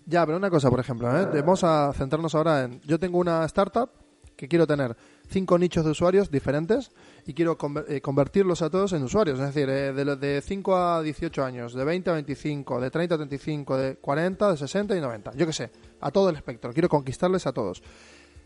Ya, 0.06 0.26
pero 0.26 0.38
una 0.38 0.50
cosa, 0.50 0.70
por 0.70 0.80
ejemplo, 0.80 1.10
¿eh? 1.20 1.28
vamos 1.42 1.64
a 1.66 1.92
centrarnos 1.94 2.34
ahora 2.36 2.64
en... 2.64 2.80
Yo 2.82 2.98
tengo 3.00 3.20
una 3.20 3.44
startup 3.46 3.90
que 4.38 4.48
quiero 4.48 4.66
tener 4.66 4.96
cinco 5.28 5.60
nichos 5.60 5.84
de 5.84 5.92
usuarios 5.92 6.32
diferentes 6.32 6.92
y 7.26 7.34
quiero 7.34 7.58
eh, 7.88 8.02
convertirlos 8.02 8.62
a 8.62 8.70
todos 8.70 8.94
en 8.94 9.04
usuarios. 9.04 9.40
Es 9.40 9.48
decir, 9.54 9.70
eh, 9.70 9.94
de, 9.94 10.06
los 10.06 10.20
de 10.20 10.42
5 10.44 10.76
a 10.76 11.02
18 11.02 11.44
años, 11.44 11.74
de 11.74 11.84
20 11.84 12.10
a 12.10 12.14
25, 12.14 12.82
de 12.82 12.90
30 12.92 13.16
a 13.16 13.18
35, 13.18 13.78
de 13.78 13.96
40, 13.98 14.52
de 14.52 14.58
60 14.58 14.96
y 14.98 15.02
90. 15.02 15.32
Yo 15.36 15.46
qué 15.46 15.54
sé, 15.54 15.70
a 16.02 16.12
todo 16.12 16.30
el 16.30 16.36
espectro. 16.36 16.72
Quiero 16.74 16.90
conquistarles 16.90 17.46
a 17.48 17.54
todos. 17.54 17.82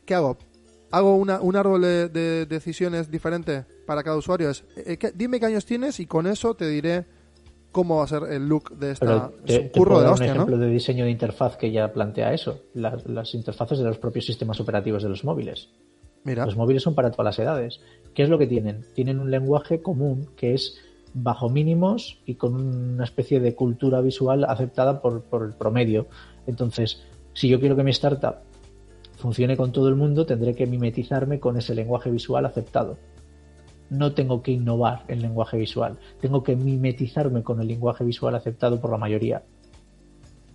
¿Qué 0.05 0.15
hago? 0.15 0.37
Hago 0.91 1.15
una- 1.15 1.41
un 1.41 1.55
árbol 1.55 1.81
de, 1.81 2.09
de 2.09 2.45
decisiones 2.45 3.09
diferente 3.09 3.65
para 3.87 4.03
cada 4.03 4.15
usuario. 4.17 4.49
Es, 4.49 4.63
eh, 4.75 4.97
¿qué- 4.97 5.11
dime 5.11 5.39
qué 5.39 5.47
años 5.47 5.65
tienes 5.65 5.99
y 5.99 6.05
con 6.05 6.27
eso 6.27 6.53
te 6.53 6.67
diré 6.67 7.05
cómo 7.71 7.97
va 7.97 8.03
a 8.03 8.07
ser 8.07 8.21
el 8.31 8.47
look 8.47 8.77
de 8.77 8.91
esta... 8.91 9.05
Pero 9.31 9.33
es 9.47 9.55
te, 9.55 9.59
un 9.65 9.71
te 9.71 9.79
curro 9.79 9.91
puedo 9.93 9.99
de 10.01 10.03
la 10.05 10.09
un 10.09 10.13
hostia, 10.13 10.27
¿no? 10.27 10.33
ejemplo 10.33 10.57
de 10.59 10.67
diseño 10.67 11.05
de 11.05 11.09
interfaz 11.11 11.57
que 11.57 11.71
ya 11.71 11.91
plantea 11.91 12.31
eso. 12.31 12.59
Las, 12.75 13.03
las 13.07 13.33
interfaces 13.33 13.79
de 13.79 13.85
los 13.85 13.97
propios 13.97 14.27
sistemas 14.27 14.59
operativos 14.59 15.01
de 15.01 15.09
los 15.09 15.23
móviles. 15.23 15.69
Mira. 16.25 16.45
Los 16.45 16.55
móviles 16.55 16.83
son 16.83 16.93
para 16.93 17.09
todas 17.09 17.25
las 17.25 17.39
edades. 17.39 17.81
¿Qué 18.13 18.23
es 18.23 18.29
lo 18.29 18.37
que 18.37 18.47
tienen? 18.47 18.83
Tienen 18.93 19.19
un 19.19 19.31
lenguaje 19.31 19.81
común 19.81 20.29
que 20.35 20.53
es 20.53 20.77
bajo 21.13 21.49
mínimos 21.49 22.19
y 22.25 22.35
con 22.35 22.55
una 22.55 23.03
especie 23.03 23.39
de 23.39 23.55
cultura 23.55 24.01
visual 24.01 24.45
aceptada 24.45 25.01
por, 25.01 25.21
por 25.23 25.43
el 25.43 25.53
promedio. 25.53 26.07
Entonces, 26.47 27.03
si 27.33 27.47
yo 27.49 27.59
quiero 27.59 27.75
que 27.75 27.83
mi 27.83 27.91
startup 27.91 28.37
funcione 29.17 29.57
con 29.57 29.71
todo 29.71 29.89
el 29.89 29.95
mundo, 29.95 30.25
tendré 30.25 30.55
que 30.55 30.65
mimetizarme 30.65 31.39
con 31.39 31.57
ese 31.57 31.73
lenguaje 31.73 32.11
visual 32.11 32.45
aceptado. 32.45 32.97
No 33.89 34.13
tengo 34.13 34.41
que 34.41 34.51
innovar 34.51 35.03
el 35.07 35.21
lenguaje 35.21 35.57
visual, 35.57 35.97
tengo 36.19 36.43
que 36.43 36.55
mimetizarme 36.55 37.43
con 37.43 37.61
el 37.61 37.67
lenguaje 37.67 38.03
visual 38.03 38.35
aceptado 38.35 38.81
por 38.81 38.91
la 38.91 38.97
mayoría. 38.97 39.43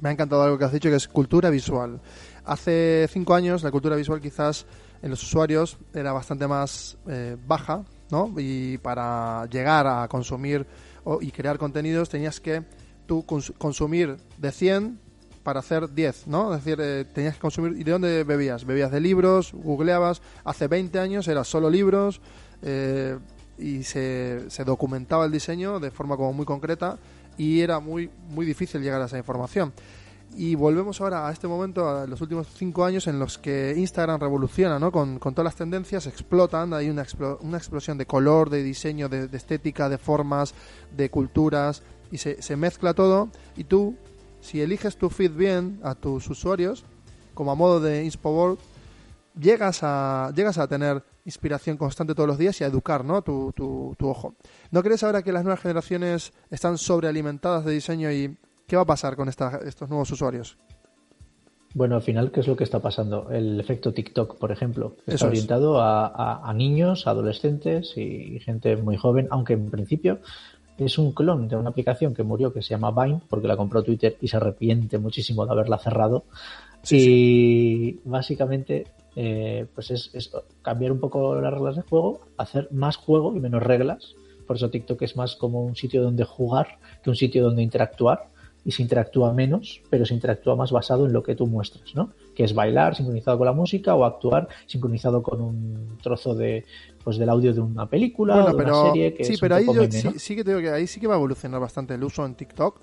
Me 0.00 0.08
ha 0.08 0.12
encantado 0.12 0.42
algo 0.42 0.58
que 0.58 0.64
has 0.64 0.72
dicho, 0.72 0.90
que 0.90 0.96
es 0.96 1.08
cultura 1.08 1.50
visual. 1.50 2.00
Hace 2.44 3.06
cinco 3.08 3.34
años 3.34 3.62
la 3.62 3.70
cultura 3.70 3.96
visual 3.96 4.20
quizás 4.20 4.66
en 5.02 5.10
los 5.10 5.22
usuarios 5.22 5.76
era 5.94 6.12
bastante 6.12 6.46
más 6.46 6.96
eh, 7.08 7.36
baja, 7.46 7.84
¿no? 8.10 8.32
Y 8.38 8.78
para 8.78 9.46
llegar 9.46 9.86
a 9.86 10.08
consumir 10.08 10.66
o- 11.04 11.20
y 11.22 11.30
crear 11.30 11.58
contenidos 11.58 12.08
tenías 12.08 12.40
que 12.40 12.62
tú 13.06 13.24
cons- 13.26 13.52
consumir 13.58 14.16
de 14.36 14.52
100 14.52 14.98
para 15.42 15.60
hacer 15.60 15.88
10, 15.94 16.26
¿no? 16.26 16.52
Es 16.54 16.62
decir, 16.64 16.78
eh, 16.82 17.04
tenías 17.14 17.34
que 17.34 17.40
consumir... 17.40 17.78
¿Y 17.80 17.84
de 17.84 17.92
dónde 17.92 18.24
bebías? 18.24 18.64
Bebías 18.66 18.90
de 18.90 19.00
libros, 19.00 19.52
googleabas. 19.54 20.20
Hace 20.44 20.66
20 20.68 20.98
años 20.98 21.26
era 21.28 21.42
solo 21.44 21.70
libros 21.70 22.20
eh, 22.62 23.16
y 23.58 23.82
se, 23.84 24.50
se 24.50 24.64
documentaba 24.64 25.24
el 25.24 25.32
diseño 25.32 25.80
de 25.80 25.90
forma 25.90 26.16
como 26.16 26.32
muy 26.34 26.44
concreta 26.44 26.98
y 27.38 27.60
era 27.60 27.78
muy, 27.80 28.10
muy 28.30 28.44
difícil 28.44 28.82
llegar 28.82 29.00
a 29.00 29.06
esa 29.06 29.16
información. 29.16 29.72
Y 30.36 30.54
volvemos 30.54 31.00
ahora 31.00 31.26
a 31.26 31.32
este 31.32 31.48
momento, 31.48 31.88
a 31.88 32.06
los 32.06 32.20
últimos 32.20 32.46
cinco 32.54 32.84
años 32.84 33.06
en 33.06 33.18
los 33.18 33.38
que 33.38 33.74
Instagram 33.76 34.20
revoluciona, 34.20 34.78
¿no? 34.78 34.92
Con, 34.92 35.18
con 35.18 35.34
todas 35.34 35.46
las 35.46 35.56
tendencias, 35.56 36.06
explotan, 36.06 36.72
hay 36.74 36.90
una, 36.90 37.04
una 37.40 37.58
explosión 37.58 37.98
de 37.98 38.06
color, 38.06 38.48
de 38.48 38.62
diseño, 38.62 39.08
de, 39.08 39.28
estética, 39.32 39.88
de 39.88 39.98
formas, 39.98 40.54
de 40.96 41.10
culturas, 41.10 41.82
y 42.12 42.18
se, 42.18 42.40
se 42.40 42.56
mezcla 42.56 42.94
todo. 42.94 43.30
Y 43.56 43.64
tú, 43.64 43.96
si 44.40 44.60
eliges 44.60 44.96
tu 44.96 45.10
feed 45.10 45.32
bien 45.32 45.80
a 45.82 45.94
tus 45.94 46.28
usuarios, 46.30 46.84
como 47.34 47.50
a 47.50 47.56
modo 47.56 47.80
de 47.80 48.04
Inspo 48.04 48.30
Board, 48.30 48.58
llegas 49.38 49.80
a, 49.82 50.32
llegas 50.34 50.58
a 50.58 50.68
tener 50.68 51.02
inspiración 51.24 51.76
constante 51.76 52.14
todos 52.14 52.28
los 52.28 52.38
días 52.38 52.60
y 52.60 52.64
a 52.64 52.66
educar 52.66 53.04
¿no? 53.04 53.22
tu, 53.22 53.52
tu, 53.52 53.94
tu 53.98 54.08
ojo. 54.08 54.34
¿No 54.70 54.82
crees 54.82 55.02
ahora 55.02 55.22
que 55.22 55.32
las 55.32 55.44
nuevas 55.44 55.60
generaciones 55.60 56.32
están 56.50 56.78
sobrealimentadas 56.78 57.64
de 57.64 57.72
diseño 57.72 58.10
y 58.10 58.36
qué 58.68 58.76
va 58.76 58.82
a 58.82 58.86
pasar 58.86 59.16
con 59.16 59.28
esta- 59.28 59.58
estos 59.66 59.88
nuevos 59.88 60.08
usuarios? 60.12 60.56
Bueno, 61.74 61.96
al 61.96 62.02
final, 62.02 62.30
¿qué 62.30 62.40
es 62.40 62.46
lo 62.48 62.56
que 62.56 62.64
está 62.64 62.78
pasando? 62.80 63.30
El 63.30 63.58
efecto 63.60 63.92
TikTok, 63.92 64.38
por 64.38 64.52
ejemplo, 64.52 64.94
está 65.00 65.14
Eso 65.14 65.24
es. 65.26 65.30
orientado 65.32 65.80
a, 65.80 66.06
a- 66.06 66.48
a 66.48 66.54
niños, 66.54 67.06
adolescentes 67.06 67.94
y 67.96 68.38
gente 68.40 68.76
muy 68.76 68.96
joven, 68.96 69.28
aunque 69.30 69.52
en 69.54 69.70
principio 69.70 70.18
es 70.78 70.96
un 70.96 71.12
clon 71.12 71.48
de 71.48 71.56
una 71.56 71.70
aplicación 71.70 72.14
que 72.14 72.22
murió 72.22 72.52
que 72.52 72.62
se 72.62 72.70
llama 72.70 72.90
Vine, 72.92 73.20
porque 73.28 73.48
la 73.48 73.56
compró 73.56 73.82
Twitter 73.82 74.16
y 74.20 74.28
se 74.28 74.36
arrepiente 74.36 74.96
muchísimo 74.98 75.44
de 75.44 75.52
haberla 75.52 75.78
cerrado. 75.78 76.24
y 76.90 77.98
básicamente, 78.04 78.86
eh, 79.16 79.66
pues 79.74 79.90
es, 79.90 80.10
es 80.14 80.30
cambiar 80.62 80.92
un 80.92 81.00
poco 81.00 81.34
las 81.40 81.52
reglas 81.52 81.74
de 81.76 81.82
juego, 81.82 82.20
hacer 82.36 82.68
más 82.70 82.96
juego 82.96 83.34
y 83.36 83.40
menos 83.40 83.62
reglas. 83.62 84.14
Por 84.46 84.56
eso 84.56 84.70
TikTok 84.70 85.02
es 85.02 85.16
más 85.16 85.34
como 85.36 85.62
un 85.64 85.74
sitio 85.76 86.02
donde 86.02 86.24
jugar 86.24 86.78
que 87.02 87.10
un 87.10 87.16
sitio 87.16 87.42
donde 87.42 87.62
interactuar 87.62 88.28
y 88.68 88.70
se 88.70 88.82
interactúa 88.82 89.32
menos, 89.32 89.80
pero 89.88 90.04
se 90.04 90.12
interactúa 90.12 90.54
más 90.54 90.72
basado 90.72 91.06
en 91.06 91.14
lo 91.14 91.22
que 91.22 91.34
tú 91.34 91.46
muestras, 91.46 91.94
¿no? 91.94 92.10
Que 92.34 92.44
es 92.44 92.54
bailar 92.54 92.94
sincronizado 92.94 93.38
con 93.38 93.46
la 93.46 93.54
música 93.54 93.94
o 93.94 94.04
actuar 94.04 94.46
sincronizado 94.66 95.22
con 95.22 95.40
un 95.40 95.96
trozo 96.02 96.34
de 96.34 96.66
pues 97.02 97.16
del 97.16 97.30
audio 97.30 97.54
de 97.54 97.62
una 97.62 97.88
película 97.88 98.34
Bueno, 98.34 98.48
o 98.48 98.52
de 98.52 98.58
pero 98.62 98.80
una 98.82 98.90
serie 98.90 99.14
que 99.14 99.24
sí, 99.24 99.32
es 99.32 99.40
pero 99.40 99.54
un 99.54 99.60
ahí 99.60 99.66
yo 99.68 99.72
meme, 99.72 99.90
sí, 99.90 100.08
¿no? 100.08 100.12
sí 100.18 100.36
que 100.36 100.44
te 100.44 100.50
digo 100.50 100.60
que 100.60 100.68
ahí 100.68 100.86
sí 100.86 101.00
que 101.00 101.06
va 101.06 101.14
a 101.14 101.16
evolucionar 101.16 101.62
bastante 101.62 101.94
el 101.94 102.04
uso 102.04 102.26
en 102.26 102.34
TikTok, 102.34 102.78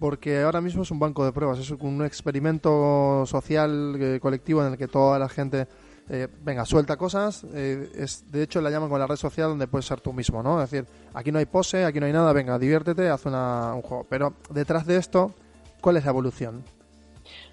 porque 0.00 0.40
ahora 0.40 0.60
mismo 0.60 0.82
es 0.82 0.90
un 0.90 0.98
banco 0.98 1.24
de 1.24 1.30
pruebas, 1.30 1.60
es 1.60 1.70
un 1.70 2.04
experimento 2.04 3.24
social 3.24 3.94
eh, 4.00 4.18
colectivo 4.20 4.66
en 4.66 4.72
el 4.72 4.76
que 4.76 4.88
toda 4.88 5.20
la 5.20 5.28
gente 5.28 5.68
eh, 6.08 6.28
venga 6.42 6.64
suelta 6.64 6.96
cosas, 6.96 7.44
eh, 7.54 7.90
es 7.94 8.30
de 8.30 8.42
hecho 8.42 8.60
la 8.60 8.70
llaman 8.70 8.88
con 8.90 8.98
la 9.00 9.06
red 9.06 9.16
social 9.16 9.48
donde 9.50 9.66
puedes 9.66 9.86
ser 9.86 10.00
tú 10.00 10.12
mismo, 10.12 10.42
¿no? 10.42 10.62
Es 10.62 10.70
decir, 10.70 10.86
aquí 11.14 11.32
no 11.32 11.38
hay 11.38 11.46
pose, 11.46 11.84
aquí 11.84 12.00
no 12.00 12.06
hay 12.06 12.12
nada, 12.12 12.32
venga 12.32 12.58
diviértete, 12.58 13.08
haz 13.08 13.24
una, 13.26 13.72
un 13.74 13.82
juego, 13.82 14.06
pero 14.08 14.34
detrás 14.50 14.86
de 14.86 14.96
esto, 14.96 15.32
¿cuál 15.80 15.96
es 15.96 16.04
la 16.04 16.10
evolución? 16.10 16.62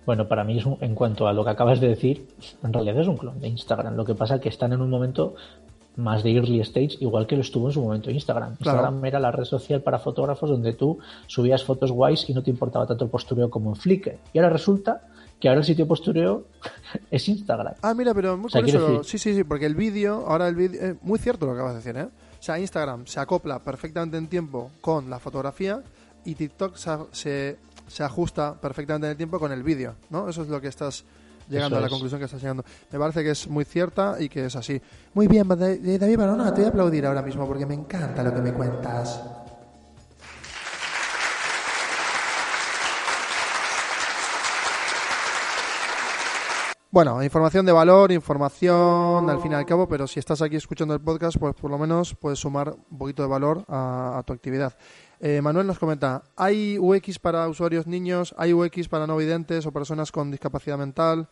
Bueno, 0.06 0.28
para 0.28 0.44
mí 0.44 0.58
es 0.58 0.66
un- 0.66 0.78
en 0.82 0.96
cuanto 0.96 1.28
a 1.28 1.34
lo 1.34 1.44
que 1.44 1.52
acabas 1.52 1.80
de 1.80 1.88
decir, 1.88 2.28
en 2.64 2.74
realidad 2.74 3.00
es 3.00 3.08
un 3.08 3.18
clon 3.18 3.40
de 3.40 3.48
Instagram. 3.48 3.96
Lo 3.96 4.04
que 4.04 4.16
pasa 4.16 4.36
es 4.36 4.42
que 4.42 4.50
están 4.50 4.74
en 4.74 4.82
un 4.82 4.90
momento 4.90 5.36
más 5.98 6.24
de 6.24 6.32
early 6.36 6.60
stage, 6.62 6.98
igual 7.02 7.28
que 7.28 7.36
lo 7.36 7.42
estuvo 7.42 7.68
en 7.68 7.74
su 7.74 7.82
momento 7.82 8.10
Instagram. 8.10 8.56
Claro. 8.58 8.78
Instagram 8.80 9.06
era 9.06 9.20
la 9.20 9.32
red 9.32 9.44
social 9.44 9.82
para 9.82 10.00
fotógrafos 10.00 10.50
donde 10.50 10.74
tú 10.74 10.98
subías 11.28 11.64
fotos 11.64 11.92
guays 11.92 12.30
y 12.30 12.34
no 12.34 12.42
te 12.42 12.50
importaba 12.50 12.88
tanto 12.88 13.04
el 13.06 13.12
postureo 13.12 13.50
como 13.50 13.70
en 13.72 13.76
Flickr. 13.76 14.18
Y 14.34 14.40
ahora 14.40 14.50
resulta 14.50 15.02
que 15.42 15.50
ahora 15.50 15.60
el 15.60 15.66
sitio 15.66 15.86
postureo 15.88 16.46
es 17.12 17.28
Instagram. 17.28 17.74
Ah, 17.82 17.94
mira, 17.94 18.14
pero 18.14 18.38
muy 18.38 18.46
O 18.46 18.50
sea, 18.50 18.62
curioso. 18.62 19.04
Sí, 19.04 19.18
sí, 19.18 19.34
sí, 19.36 19.44
porque 19.44 19.66
el 19.66 19.76
vídeo, 19.76 20.24
ahora 20.28 20.48
el 20.48 20.56
vídeo, 20.56 20.82
eh, 20.82 20.96
muy 21.02 21.20
cierto 21.20 21.46
lo 21.48 21.52
que 21.54 21.58
acabas 21.58 21.74
de 21.74 21.80
decir, 21.80 21.98
¿eh? 22.02 22.08
O 22.40 22.44
sea, 22.44 22.58
Instagram 22.60 23.06
se 23.08 23.20
acopla 23.20 23.60
perfectamente 23.60 24.18
en 24.18 24.28
tiempo 24.28 24.72
con 24.80 25.10
la 25.10 25.20
fotografía 25.20 25.82
y 26.24 26.36
TikTok 26.36 26.76
se, 26.76 26.92
se, 27.12 27.58
se 27.88 28.04
ajusta 28.04 28.54
perfectamente 28.60 29.08
en 29.08 29.12
el 29.12 29.18
tiempo 29.18 29.40
con 29.40 29.52
el 29.52 29.64
vídeo, 29.64 29.96
¿no? 30.10 30.30
Eso 30.30 30.44
es 30.44 30.48
lo 30.48 30.62
que 30.62 30.68
estás 30.68 31.04
llegando 31.50 31.76
Eso 31.76 31.78
a 31.78 31.82
la 31.82 31.88
es. 31.88 31.92
conclusión 31.92 32.20
que 32.20 32.26
estás 32.26 32.42
llegando. 32.42 32.64
Me 32.92 33.00
parece 33.00 33.24
que 33.24 33.32
es 33.32 33.48
muy 33.48 33.66
cierta 33.66 34.16
y 34.20 34.30
que 34.30 34.46
es 34.46 34.56
así. 34.56 34.82
Muy 35.14 35.28
bien, 35.28 35.46
eh, 35.60 35.98
David 36.00 36.18
Barona, 36.18 36.54
te 36.54 36.62
voy 36.62 36.66
a 36.66 36.70
aplaudir 36.70 37.06
ahora 37.06 37.22
mismo 37.22 37.48
porque 37.48 37.66
me 37.66 37.74
encanta 37.74 38.24
lo 38.24 38.34
que 38.34 38.42
me 38.42 38.54
cuentas. 38.54 39.22
Bueno, 46.94 47.24
información 47.24 47.66
de 47.66 47.72
valor, 47.72 48.12
información 48.12 49.30
al 49.30 49.40
fin 49.40 49.54
y 49.54 49.56
al 49.56 49.66
cabo, 49.66 49.88
pero 49.88 50.08
si 50.08 50.20
estás 50.20 50.42
aquí 50.42 50.58
escuchando 50.58 50.94
el 50.94 51.00
podcast, 51.00 51.38
pues 51.38 51.56
por 51.56 51.72
lo 51.72 51.78
menos 51.78 52.14
puedes 52.16 52.40
sumar 52.40 52.76
un 52.90 52.98
poquito 52.98 53.24
de 53.24 53.30
valor 53.30 53.64
a, 53.70 54.22
tu 54.26 54.34
actividad. 54.34 54.74
Eh, 55.22 55.40
Manuel 55.42 55.68
nos 55.68 55.80
comenta, 55.80 56.22
¿hay 56.36 56.78
UX 56.78 57.18
para 57.18 57.48
usuarios 57.48 57.88
niños? 57.88 58.36
¿Hay 58.38 58.52
UX 58.52 58.90
para 58.90 59.08
no 59.08 59.16
videntes 59.16 59.66
o 59.66 59.72
personas 59.72 60.12
con 60.12 60.32
discapacidad 60.32 60.78
mental? 60.78 61.30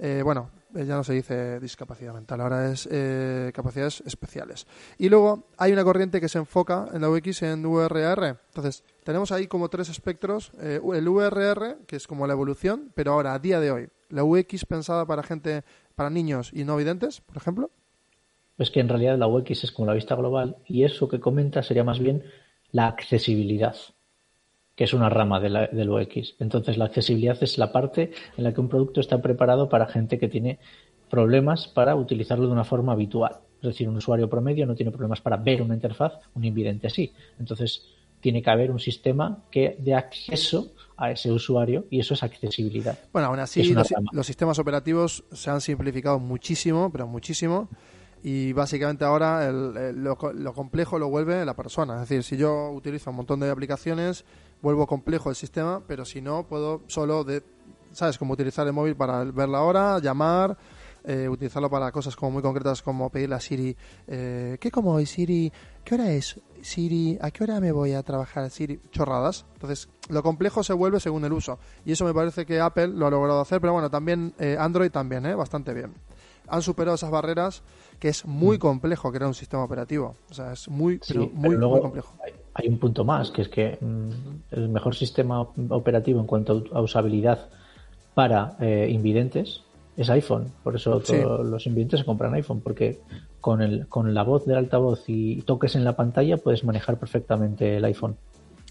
Eh, 0.00 0.22
bueno, 0.24 0.50
ya 0.84 0.96
no 0.96 1.04
se 1.04 1.14
dice 1.14 1.60
discapacidad 1.60 2.12
mental, 2.12 2.40
ahora 2.40 2.70
es 2.70 2.88
eh, 2.90 3.50
capacidades 3.54 4.02
especiales. 4.06 4.66
Y 4.98 5.08
luego 5.08 5.48
hay 5.56 5.72
una 5.72 5.84
corriente 5.84 6.20
que 6.20 6.28
se 6.28 6.38
enfoca 6.38 6.88
en 6.92 7.00
la 7.02 7.10
UX 7.10 7.42
en 7.42 7.64
URR. 7.64 8.38
Entonces, 8.48 8.84
tenemos 9.04 9.32
ahí 9.32 9.46
como 9.46 9.68
tres 9.68 9.88
espectros. 9.88 10.52
eh, 10.60 10.80
el 10.94 11.08
URR, 11.08 11.78
que 11.86 11.96
es 11.96 12.06
como 12.06 12.26
la 12.26 12.32
evolución, 12.32 12.90
pero 12.94 13.12
ahora, 13.12 13.34
a 13.34 13.38
día 13.38 13.60
de 13.60 13.70
hoy, 13.70 13.88
la 14.08 14.24
UX 14.24 14.64
pensada 14.66 15.06
para 15.06 15.22
gente, 15.22 15.62
para 15.94 16.10
niños 16.10 16.50
y 16.52 16.64
no 16.64 16.76
videntes, 16.76 17.20
por 17.20 17.36
ejemplo. 17.36 17.70
Es 18.58 18.70
que 18.70 18.80
en 18.80 18.88
realidad 18.88 19.18
la 19.18 19.28
UX 19.28 19.64
es 19.64 19.72
como 19.72 19.86
la 19.86 19.94
vista 19.94 20.14
global 20.14 20.56
y 20.66 20.84
eso 20.84 21.08
que 21.08 21.20
comenta 21.20 21.62
sería 21.62 21.84
más 21.84 21.98
bien 21.98 22.24
la 22.72 22.86
accesibilidad, 22.86 23.76
que 24.76 24.84
es 24.84 24.92
una 24.92 25.08
rama 25.08 25.40
de 25.40 25.48
la, 25.48 25.66
del 25.66 25.90
UX. 25.90 26.34
Entonces 26.38 26.76
la 26.78 26.84
accesibilidad 26.84 27.36
es 27.42 27.58
la 27.58 27.72
parte 27.72 28.12
en 28.36 28.44
la 28.44 28.52
que 28.54 28.60
un 28.60 28.68
producto 28.68 29.00
está 29.00 29.20
preparado 29.20 29.68
para 29.68 29.86
gente 29.86 30.18
que 30.18 30.28
tiene 30.28 30.58
problemas 31.10 31.66
para 31.68 31.94
utilizarlo 31.96 32.46
de 32.46 32.52
una 32.52 32.64
forma 32.64 32.92
habitual. 32.92 33.38
Es 33.62 33.68
decir, 33.68 33.88
un 33.88 33.96
usuario 33.96 34.28
promedio 34.28 34.66
no 34.66 34.74
tiene 34.74 34.92
problemas 34.92 35.20
para 35.20 35.36
ver 35.38 35.62
una 35.62 35.74
interfaz, 35.74 36.12
un 36.34 36.44
invidente 36.44 36.90
sí. 36.90 37.12
Entonces 37.38 37.86
tiene 38.20 38.42
que 38.42 38.50
haber 38.50 38.70
un 38.70 38.78
sistema 38.80 39.44
que 39.50 39.76
dé 39.78 39.94
acceso 39.94 40.72
a 40.96 41.10
ese 41.10 41.30
usuario 41.30 41.86
y 41.90 42.00
eso 42.00 42.14
es 42.14 42.22
accesibilidad. 42.22 42.98
Bueno, 43.12 43.28
aún 43.28 43.38
así, 43.38 43.62
los, 43.72 43.88
los 44.12 44.26
sistemas 44.26 44.58
operativos 44.58 45.24
se 45.32 45.50
han 45.50 45.60
simplificado 45.60 46.18
muchísimo, 46.18 46.90
pero 46.90 47.06
muchísimo. 47.06 47.68
Y 48.22 48.52
básicamente 48.52 49.04
ahora 49.04 49.46
el- 49.46 49.76
el- 49.76 49.96
lo, 50.02 50.16
lo 50.34 50.52
complejo 50.54 50.98
lo 50.98 51.08
vuelve 51.08 51.44
la 51.44 51.54
persona. 51.54 51.94
Es 52.02 52.08
decir, 52.08 52.22
si 52.24 52.36
yo 52.36 52.70
utilizo 52.72 53.10
un 53.10 53.16
montón 53.16 53.40
de 53.40 53.50
aplicaciones, 53.50 54.24
vuelvo 54.66 54.84
complejo 54.88 55.30
el 55.30 55.36
sistema, 55.36 55.80
pero 55.86 56.04
si 56.04 56.20
no, 56.20 56.42
puedo 56.42 56.82
solo 56.88 57.22
de, 57.22 57.44
¿sabes? 57.92 58.18
Como 58.18 58.32
utilizar 58.32 58.66
el 58.66 58.72
móvil 58.72 58.96
para 58.96 59.22
ver 59.22 59.48
la 59.48 59.62
hora, 59.62 60.00
llamar, 60.00 60.58
eh, 61.04 61.28
utilizarlo 61.28 61.70
para 61.70 61.92
cosas 61.92 62.16
como 62.16 62.32
muy 62.32 62.42
concretas 62.42 62.82
como 62.82 63.08
pedirle 63.08 63.36
a 63.36 63.40
Siri, 63.40 63.76
eh, 64.08 64.58
¿qué 64.60 64.72
como 64.72 64.94
hoy 64.94 65.06
Siri? 65.06 65.52
¿Qué 65.84 65.94
hora 65.94 66.10
es? 66.10 66.40
Siri, 66.62 67.16
¿a 67.20 67.30
qué 67.30 67.44
hora 67.44 67.60
me 67.60 67.70
voy 67.70 67.92
a 67.92 68.02
trabajar? 68.02 68.50
Siri, 68.50 68.80
chorradas. 68.90 69.46
Entonces, 69.52 69.88
lo 70.08 70.24
complejo 70.24 70.64
se 70.64 70.72
vuelve 70.72 70.98
según 70.98 71.24
el 71.24 71.32
uso. 71.32 71.60
Y 71.84 71.92
eso 71.92 72.04
me 72.04 72.12
parece 72.12 72.44
que 72.44 72.58
Apple 72.58 72.88
lo 72.88 73.06
ha 73.06 73.10
logrado 73.10 73.40
hacer, 73.40 73.60
pero 73.60 73.72
bueno, 73.72 73.88
también 73.88 74.34
eh, 74.40 74.56
Android 74.58 74.90
también, 74.90 75.26
¿eh? 75.26 75.36
Bastante 75.36 75.74
bien. 75.74 75.94
Han 76.48 76.62
superado 76.62 76.96
esas 76.96 77.12
barreras 77.12 77.62
que 77.98 78.08
es 78.08 78.24
muy 78.26 78.58
complejo 78.58 79.10
crear 79.10 79.26
un 79.28 79.34
sistema 79.34 79.64
operativo. 79.64 80.14
O 80.30 80.34
sea, 80.34 80.52
es 80.52 80.68
muy, 80.68 80.96
Mm. 80.96 81.00
Sí, 81.02 81.12
pero 81.14 81.26
pero 81.28 81.40
muy, 81.40 81.56
luego 81.56 81.72
muy 81.74 81.80
complejo. 81.82 82.14
Hay, 82.24 82.32
hay 82.54 82.68
un 82.68 82.78
punto 82.78 83.04
más, 83.04 83.30
que 83.30 83.42
es 83.42 83.48
que 83.48 83.78
mm, 83.80 84.10
el 84.52 84.68
mejor 84.68 84.94
sistema 84.94 85.40
operativo 85.40 86.20
en 86.20 86.26
cuanto 86.26 86.64
a 86.72 86.80
usabilidad 86.80 87.48
para 88.14 88.56
eh, 88.60 88.88
invidentes 88.90 89.62
es 89.96 90.10
iPhone. 90.10 90.52
Por 90.62 90.76
eso 90.76 91.00
Sí. 91.02 91.14
todos 91.22 91.46
los 91.46 91.66
invidentes 91.66 92.00
se 92.00 92.06
compran 92.06 92.34
iPhone, 92.34 92.60
porque 92.60 93.00
con, 93.40 93.62
el, 93.62 93.86
con 93.88 94.12
la 94.14 94.22
voz 94.24 94.44
del 94.46 94.56
altavoz 94.58 95.04
y 95.08 95.42
toques 95.42 95.74
en 95.76 95.84
la 95.84 95.96
pantalla 95.96 96.36
puedes 96.36 96.64
manejar 96.64 96.98
perfectamente 96.98 97.76
el 97.76 97.84
iPhone. 97.84 98.16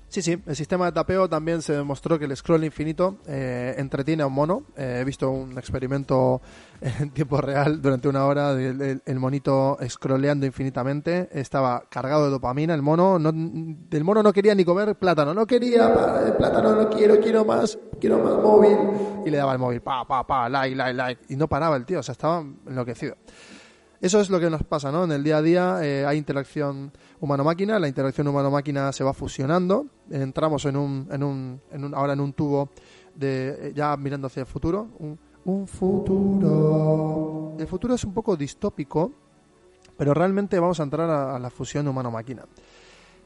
Sí, 0.07 0.21
sí, 0.21 0.41
el 0.45 0.55
sistema 0.55 0.85
de 0.85 0.91
tapeo 0.93 1.27
también 1.27 1.61
se 1.61 1.73
demostró 1.73 2.17
que 2.17 2.25
el 2.25 2.37
scroll 2.37 2.63
infinito 2.63 3.17
eh, 3.27 3.75
entretiene 3.77 4.23
a 4.23 4.27
un 4.27 4.33
mono. 4.33 4.63
Eh, 4.77 4.99
he 5.01 5.03
visto 5.03 5.29
un 5.29 5.57
experimento 5.57 6.41
en 6.81 7.09
tiempo 7.11 7.41
real 7.41 7.81
durante 7.81 8.07
una 8.07 8.25
hora 8.25 8.53
del 8.53 9.01
el 9.05 9.19
monito 9.19 9.77
scrolleando 9.87 10.45
infinitamente. 10.45 11.27
Estaba 11.31 11.83
cargado 11.89 12.25
de 12.25 12.31
dopamina. 12.31 12.73
El 12.73 12.81
mono 12.81 13.19
no, 13.19 13.29
el 13.29 14.03
mono 14.03 14.23
no 14.23 14.31
quería 14.31 14.55
ni 14.55 14.63
comer 14.63 14.95
plátano. 14.95 15.33
No 15.33 15.45
quería, 15.45 15.93
plátano 16.37 16.75
no 16.75 16.89
quiero, 16.89 17.19
quiero 17.19 17.43
más, 17.43 17.77
quiero 17.99 18.19
más 18.19 18.41
móvil. 18.41 18.77
Y 19.25 19.29
le 19.29 19.37
daba 19.37 19.53
el 19.53 19.59
móvil, 19.59 19.81
pa, 19.81 20.05
pa, 20.05 20.25
pa, 20.25 20.47
like, 20.47 20.75
like, 20.75 20.93
like. 20.93 21.21
Y 21.29 21.35
no 21.35 21.47
paraba 21.47 21.75
el 21.75 21.85
tío, 21.85 21.99
o 21.99 22.03
sea, 22.03 22.13
estaba 22.13 22.45
enloquecido. 22.67 23.17
Eso 24.05 24.21
es 24.21 24.29
lo 24.29 24.39
que 24.39 24.51
nos 24.51 24.61
pasa, 24.61 24.91
¿no? 24.91 25.05
En 25.05 25.11
el 25.13 25.23
día 25.23 25.37
a 25.37 25.41
día 25.41 25.79
eh, 25.81 26.05
hay 26.05 26.19
interacción 26.19 26.91
humano-máquina, 27.21 27.79
la 27.79 27.87
interacción 27.87 28.27
humano-máquina 28.27 28.91
se 28.91 29.03
va 29.03 29.13
fusionando, 29.13 29.87
entramos 30.11 30.63
en 30.65 30.77
un, 30.77 31.07
en 31.09 31.23
un, 31.23 31.59
en 31.71 31.85
un 31.85 31.95
ahora 31.95 32.13
en 32.13 32.19
un 32.19 32.33
tubo 32.33 32.69
de 33.15 33.69
eh, 33.69 33.73
ya 33.73 33.97
mirando 33.97 34.27
hacia 34.27 34.41
el 34.41 34.45
futuro, 34.45 34.89
un, 34.99 35.17
un 35.45 35.67
futuro. 35.67 37.55
El 37.57 37.65
futuro 37.65 37.95
es 37.95 38.03
un 38.03 38.13
poco 38.13 38.37
distópico, 38.37 39.11
pero 39.97 40.13
realmente 40.13 40.59
vamos 40.59 40.79
a 40.79 40.83
entrar 40.83 41.09
a, 41.09 41.39
la 41.39 41.49
fusión 41.49 41.87
humano-máquina. 41.87 42.45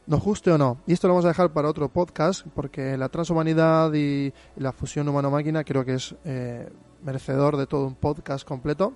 Nos 0.07 0.23
guste 0.23 0.49
o 0.49 0.57
no. 0.57 0.77
Y 0.87 0.93
esto 0.93 1.09
lo 1.09 1.15
vamos 1.15 1.25
a 1.25 1.27
dejar 1.27 1.51
para 1.51 1.67
otro 1.67 1.89
podcast, 1.89 2.47
porque 2.55 2.95
la 2.95 3.09
transhumanidad 3.09 3.93
y 3.93 4.31
la 4.55 4.71
fusión 4.71 5.09
humano-máquina 5.09 5.65
creo 5.65 5.83
que 5.83 5.95
es 5.95 6.15
eh, 6.23 6.69
merecedor 7.03 7.57
de 7.57 7.67
todo 7.67 7.85
un 7.85 7.95
podcast 7.95 8.47
completo. 8.47 8.93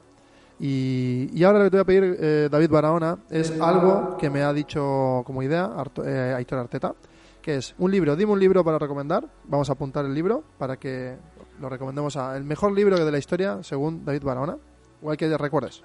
Y, 0.65 1.29
y 1.33 1.43
ahora 1.43 1.59
lo 1.59 1.65
que 1.65 1.71
te 1.71 1.75
voy 1.77 1.81
a 1.81 1.85
pedir, 1.85 2.17
eh, 2.21 2.47
David 2.49 2.69
Barahona, 2.69 3.17
es 3.29 3.51
algo 3.59 4.15
que 4.17 4.29
me 4.29 4.43
ha 4.43 4.53
dicho 4.53 5.21
como 5.25 5.43
idea 5.43 5.65
Arto- 5.65 6.05
eh, 6.05 6.33
Aitor 6.33 6.57
Arteta, 6.59 6.95
que 7.41 7.55
es 7.57 7.75
un 7.79 7.91
libro. 7.91 8.15
Dime 8.15 8.31
un 8.31 8.39
libro 8.39 8.63
para 8.63 8.79
recomendar. 8.79 9.27
Vamos 9.43 9.69
a 9.69 9.73
apuntar 9.73 10.05
el 10.05 10.13
libro 10.13 10.41
para 10.57 10.77
que 10.77 11.17
lo 11.59 11.67
recomendemos 11.67 12.15
a 12.15 12.37
el 12.37 12.45
mejor 12.45 12.71
libro 12.71 13.03
de 13.03 13.11
la 13.11 13.17
historia 13.17 13.61
según 13.61 14.05
David 14.05 14.23
Barahona. 14.23 14.57
Igual 15.01 15.17
que 15.17 15.37
recuerdes. 15.37 15.81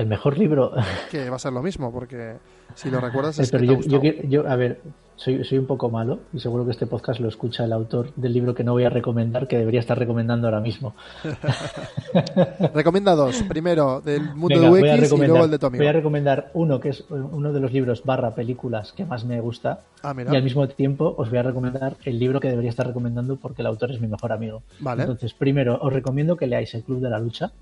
El 0.00 0.06
mejor 0.06 0.38
libro. 0.38 0.72
Que 1.10 1.28
va 1.28 1.36
a 1.36 1.38
ser 1.38 1.52
lo 1.52 1.62
mismo, 1.62 1.92
porque 1.92 2.36
si 2.74 2.90
lo 2.90 3.00
recuerdas 3.00 3.38
es 3.38 3.50
que 3.50 3.58
pero 3.58 3.72
te 3.74 3.78
ha 3.78 3.88
yo, 3.90 4.02
yo, 4.02 4.22
yo, 4.28 4.48
a 4.48 4.56
ver, 4.56 4.80
soy, 5.16 5.44
soy 5.44 5.58
un 5.58 5.66
poco 5.66 5.90
malo 5.90 6.20
y 6.32 6.40
seguro 6.40 6.64
que 6.64 6.70
este 6.70 6.86
podcast 6.86 7.20
lo 7.20 7.28
escucha 7.28 7.64
el 7.64 7.72
autor 7.74 8.14
del 8.14 8.32
libro 8.32 8.54
que 8.54 8.64
no 8.64 8.72
voy 8.72 8.84
a 8.84 8.88
recomendar, 8.88 9.46
que 9.46 9.58
debería 9.58 9.80
estar 9.80 9.98
recomendando 9.98 10.46
ahora 10.46 10.60
mismo. 10.60 10.94
Recomienda 12.74 13.14
dos. 13.14 13.42
Primero, 13.42 14.00
del 14.00 14.34
mundo 14.34 14.58
Venga, 14.72 14.94
de 14.94 15.02
UX 15.02 15.12
y 15.12 15.16
luego 15.26 15.44
el 15.44 15.50
de 15.50 15.58
tu 15.58 15.66
amigo. 15.66 15.82
voy 15.82 15.88
a 15.88 15.92
recomendar 15.92 16.50
uno 16.54 16.80
que 16.80 16.88
es 16.90 17.04
uno 17.10 17.52
de 17.52 17.60
los 17.60 17.72
libros 17.72 18.02
barra 18.04 18.34
películas 18.34 18.92
que 18.92 19.04
más 19.04 19.24
me 19.26 19.40
gusta 19.40 19.80
Ah, 20.02 20.14
mira. 20.14 20.32
y 20.32 20.36
al 20.36 20.42
mismo 20.42 20.66
tiempo 20.68 21.14
os 21.18 21.28
voy 21.28 21.38
a 21.38 21.42
recomendar 21.42 21.96
el 22.04 22.18
libro 22.18 22.40
que 22.40 22.48
debería 22.48 22.70
estar 22.70 22.86
recomendando 22.86 23.36
porque 23.36 23.60
el 23.62 23.66
autor 23.66 23.90
es 23.92 24.00
mi 24.00 24.08
mejor 24.08 24.32
amigo. 24.32 24.62
Vale. 24.78 25.02
Entonces, 25.02 25.34
primero 25.34 25.78
os 25.82 25.92
recomiendo 25.92 26.36
que 26.36 26.46
leáis 26.46 26.72
El 26.74 26.82
Club 26.84 27.00
de 27.00 27.10
la 27.10 27.18
Lucha. 27.18 27.52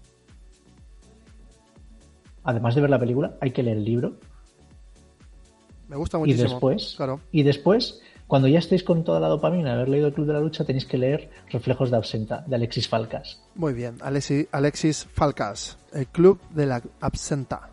Además 2.44 2.74
de 2.74 2.80
ver 2.80 2.90
la 2.90 2.98
película, 2.98 3.34
hay 3.40 3.50
que 3.52 3.62
leer 3.62 3.76
el 3.78 3.84
libro. 3.84 4.14
Me 5.88 5.96
gusta 5.96 6.16
Y 6.18 6.20
muchísimo. 6.20 6.48
después, 6.50 6.94
Claro. 6.96 7.20
y 7.32 7.42
después, 7.42 8.00
cuando 8.26 8.46
ya 8.48 8.58
estéis 8.58 8.84
con 8.84 9.04
toda 9.04 9.20
la 9.20 9.28
dopamina 9.28 9.70
de 9.70 9.74
haber 9.76 9.88
leído 9.88 10.08
El 10.08 10.12
Club 10.14 10.26
de 10.26 10.32
la 10.34 10.40
Lucha, 10.40 10.64
tenéis 10.64 10.84
que 10.84 10.98
leer 10.98 11.30
Reflejos 11.50 11.90
de 11.90 11.96
Absenta, 11.96 12.44
de 12.46 12.56
Alexis 12.56 12.88
Falcas. 12.88 13.40
Muy 13.54 13.72
bien. 13.72 13.98
Alexi- 14.00 14.48
Alexis 14.52 15.06
Falcas, 15.12 15.78
el 15.92 16.06
club 16.08 16.38
de 16.50 16.66
la 16.66 16.82
absenta. 17.00 17.70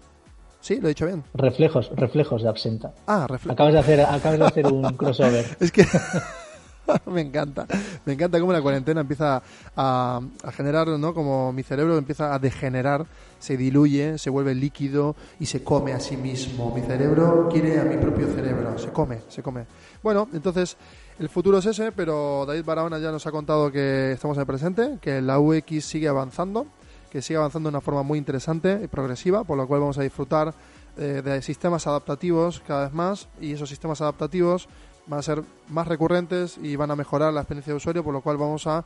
¿Sí? 0.62 0.78
¿Lo 0.82 0.88
he 0.88 0.90
dicho 0.90 1.06
bien? 1.06 1.24
Reflejos, 1.36 1.92
reflejos 1.96 2.42
de 2.42 2.50
Absenta. 2.50 2.94
Ah, 3.06 3.28
refle- 3.30 3.52
Acabas 3.52 3.74
de 3.74 3.80
hacer, 3.80 4.02
acabas 4.02 4.40
de 4.40 4.46
hacer 4.46 4.66
un 4.68 4.82
crossover. 4.98 5.46
Es 5.60 5.72
que 5.72 5.84
me 7.06 7.22
encanta. 7.22 7.66
Me 8.06 8.14
encanta 8.14 8.40
cómo 8.40 8.54
la 8.54 8.62
cuarentena 8.62 9.02
empieza 9.02 9.42
a, 9.76 10.22
generar, 10.54 10.88
¿no? 10.88 11.14
Como 11.14 11.52
mi 11.54 11.64
cerebro 11.64 11.98
empieza 11.98 12.34
a 12.34 12.40
degenerar, 12.40 13.06
se 13.40 13.58
diluye, 13.58 14.18
se 14.18 14.30
vuelve 14.30 14.56
líquido 14.56 15.16
y 15.40 15.46
se 15.46 15.64
come 15.64 15.94
a 15.94 16.00
sí 16.00 16.18
mismo. 16.18 16.74
Mi 16.74 16.82
cerebro 16.82 17.50
quiere 17.52 17.80
a 17.80 17.84
mi 17.84 17.98
propio 17.98 18.28
cerebro. 18.28 18.78
Se 18.78 18.90
come, 18.90 19.22
se 19.30 19.42
come. 19.42 19.66
Bueno, 20.04 20.28
entonces 20.34 20.78
el 21.20 21.30
futuro 21.30 21.60
es 21.60 21.66
ese, 21.66 21.92
pero 21.92 22.46
David 22.46 22.66
Barahona 22.66 23.00
ya 23.00 23.12
nos 23.12 23.26
ha 23.26 23.32
contado 23.32 23.72
que 23.72 24.12
estamos 24.12 24.38
en 24.38 24.42
el 24.42 24.48
presente, 24.48 24.98
que 25.02 25.22
la 25.22 25.40
UX 25.40 25.86
sigue 25.86 26.08
avanzando, 26.08 26.66
que 27.10 27.22
sigue 27.22 27.38
avanzando 27.38 27.70
de 27.70 27.76
una 27.76 27.82
forma 27.82 28.04
muy 28.04 28.20
interesante 28.20 28.82
y 28.84 28.88
progresiva, 28.88 29.44
por 29.44 29.58
lo 29.58 29.68
cual 29.68 29.80
vamos 29.80 29.98
a 29.98 30.04
disfrutar 30.04 30.54
eh, 30.98 31.22
de 31.24 31.42
sistemas 31.42 31.88
adaptativos 31.88 32.62
cada 32.66 32.86
vez 32.86 32.94
más 32.94 33.28
y 33.42 33.52
esos 33.52 33.68
sistemas 33.68 34.00
adaptativos 34.00 34.70
van 35.08 35.20
a 35.20 35.24
ser 35.24 35.44
más 35.70 35.88
recurrentes 35.88 36.58
y 36.58 36.76
van 36.76 36.92
a 36.92 36.96
mejorar 36.96 37.34
la 37.34 37.42
experiencia 37.42 37.74
de 37.74 37.78
usuario, 37.78 38.04
por 38.04 38.14
lo 38.14 38.22
cual 38.22 38.38
vamos 38.38 38.68
a 38.68 38.86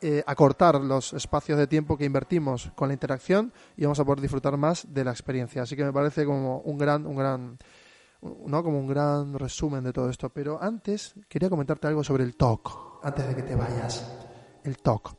eh, 0.00 0.22
acortar 0.26 0.80
los 0.80 1.12
espacios 1.14 1.58
de 1.58 1.66
tiempo 1.66 1.96
que 1.96 2.04
invertimos 2.04 2.70
con 2.74 2.88
la 2.88 2.94
interacción 2.94 3.52
y 3.76 3.84
vamos 3.84 3.98
a 4.00 4.04
poder 4.04 4.20
disfrutar 4.20 4.56
más 4.56 4.86
de 4.92 5.04
la 5.04 5.12
experiencia. 5.12 5.62
Así 5.62 5.76
que 5.76 5.84
me 5.84 5.92
parece 5.92 6.26
como 6.26 6.58
un 6.58 6.76
gran, 6.76 7.06
un 7.06 7.16
gran, 7.16 7.58
no 8.20 8.62
como 8.62 8.78
un 8.78 8.86
gran 8.86 9.38
resumen 9.38 9.82
de 9.82 9.92
todo 9.92 10.10
esto. 10.10 10.28
Pero 10.28 10.62
antes 10.62 11.14
quería 11.28 11.48
comentarte 11.48 11.86
algo 11.86 12.04
sobre 12.04 12.24
el 12.24 12.36
TOC, 12.36 13.00
antes 13.02 13.26
de 13.28 13.34
que 13.34 13.42
te 13.44 13.54
vayas. 13.54 14.06
El 14.62 14.78
TOC. 14.78 15.16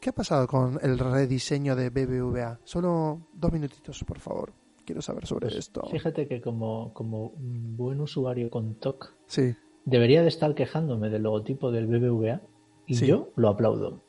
¿Qué 0.00 0.10
ha 0.10 0.14
pasado 0.14 0.46
con 0.46 0.78
el 0.82 0.98
rediseño 0.98 1.74
de 1.74 1.90
BBVA? 1.90 2.60
Solo 2.64 3.28
dos 3.32 3.52
minutitos, 3.52 4.04
por 4.04 4.18
favor. 4.20 4.65
Quiero 4.86 5.02
saber 5.02 5.26
sobre 5.26 5.48
Pues 5.48 5.56
esto. 5.58 5.82
Fíjate 5.90 6.28
que 6.28 6.40
como, 6.40 6.94
como 6.94 7.26
un 7.30 7.76
buen 7.76 8.00
usuario 8.00 8.48
con 8.50 8.76
TOC, 8.76 9.12
Sí. 9.26 9.54
debería 9.84 10.22
de 10.22 10.28
estar 10.28 10.54
quejándome 10.54 11.10
del 11.10 11.24
logotipo 11.24 11.72
del 11.72 11.88
BBVA 11.88 12.40
y 12.86 12.94
Sí. 12.94 13.06
yo 13.06 13.30
lo 13.34 13.48
aplaudo. 13.48 14.00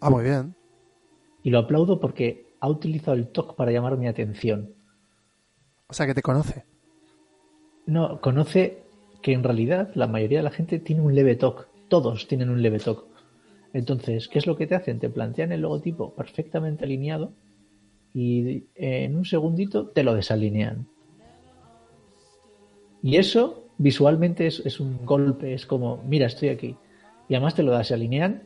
Ah, 0.00 0.10
muy 0.10 0.24
bien. 0.24 0.54
Y 1.42 1.48
lo 1.50 1.58
aplaudo 1.58 2.00
porque 2.00 2.46
ha 2.60 2.68
utilizado 2.68 3.16
el 3.16 3.28
TOC 3.28 3.56
para 3.56 3.72
llamar 3.72 3.96
mi 3.96 4.06
atención. 4.08 4.74
O 5.88 5.94
sea, 5.94 6.06
que 6.06 6.14
te 6.14 6.22
conoce. 6.22 6.64
No, 7.86 8.20
conoce 8.20 8.82
que 9.22 9.32
en 9.32 9.42
realidad 9.42 9.90
la 9.94 10.06
mayoría 10.06 10.38
de 10.40 10.44
la 10.44 10.50
gente 10.50 10.78
tiene 10.80 11.00
un 11.00 11.14
leve 11.14 11.34
TOC. 11.34 11.66
Todos 11.88 12.28
tienen 12.28 12.50
un 12.50 12.60
leve 12.60 12.78
TOC. 12.78 13.06
Entonces, 13.72 14.28
¿qué 14.28 14.38
es 14.38 14.46
lo 14.46 14.56
que 14.56 14.66
te 14.66 14.74
hacen? 14.74 14.98
Te 15.00 15.08
plantean 15.08 15.50
el 15.50 15.62
logotipo 15.62 16.12
perfectamente 16.14 16.84
alineado 16.84 17.32
y 18.14 18.64
en 18.74 19.16
un 19.16 19.24
segundito 19.24 19.88
te 19.88 20.02
lo 20.02 20.14
desalinean. 20.14 20.86
Y 23.02 23.16
eso 23.16 23.68
visualmente 23.78 24.46
es, 24.46 24.60
es 24.64 24.80
un 24.80 25.04
golpe, 25.04 25.54
es 25.54 25.66
como, 25.66 26.02
mira, 26.04 26.26
estoy 26.26 26.50
aquí. 26.50 26.76
Y 27.28 27.34
además 27.34 27.54
te 27.54 27.62
lo 27.62 27.76
desalinean 27.76 28.42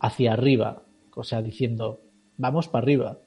hacia 0.00 0.32
arriba, 0.32 0.82
o 1.14 1.22
sea, 1.22 1.42
diciendo, 1.42 2.00
vamos 2.36 2.68
para 2.68 2.82
arriba. 2.82 3.18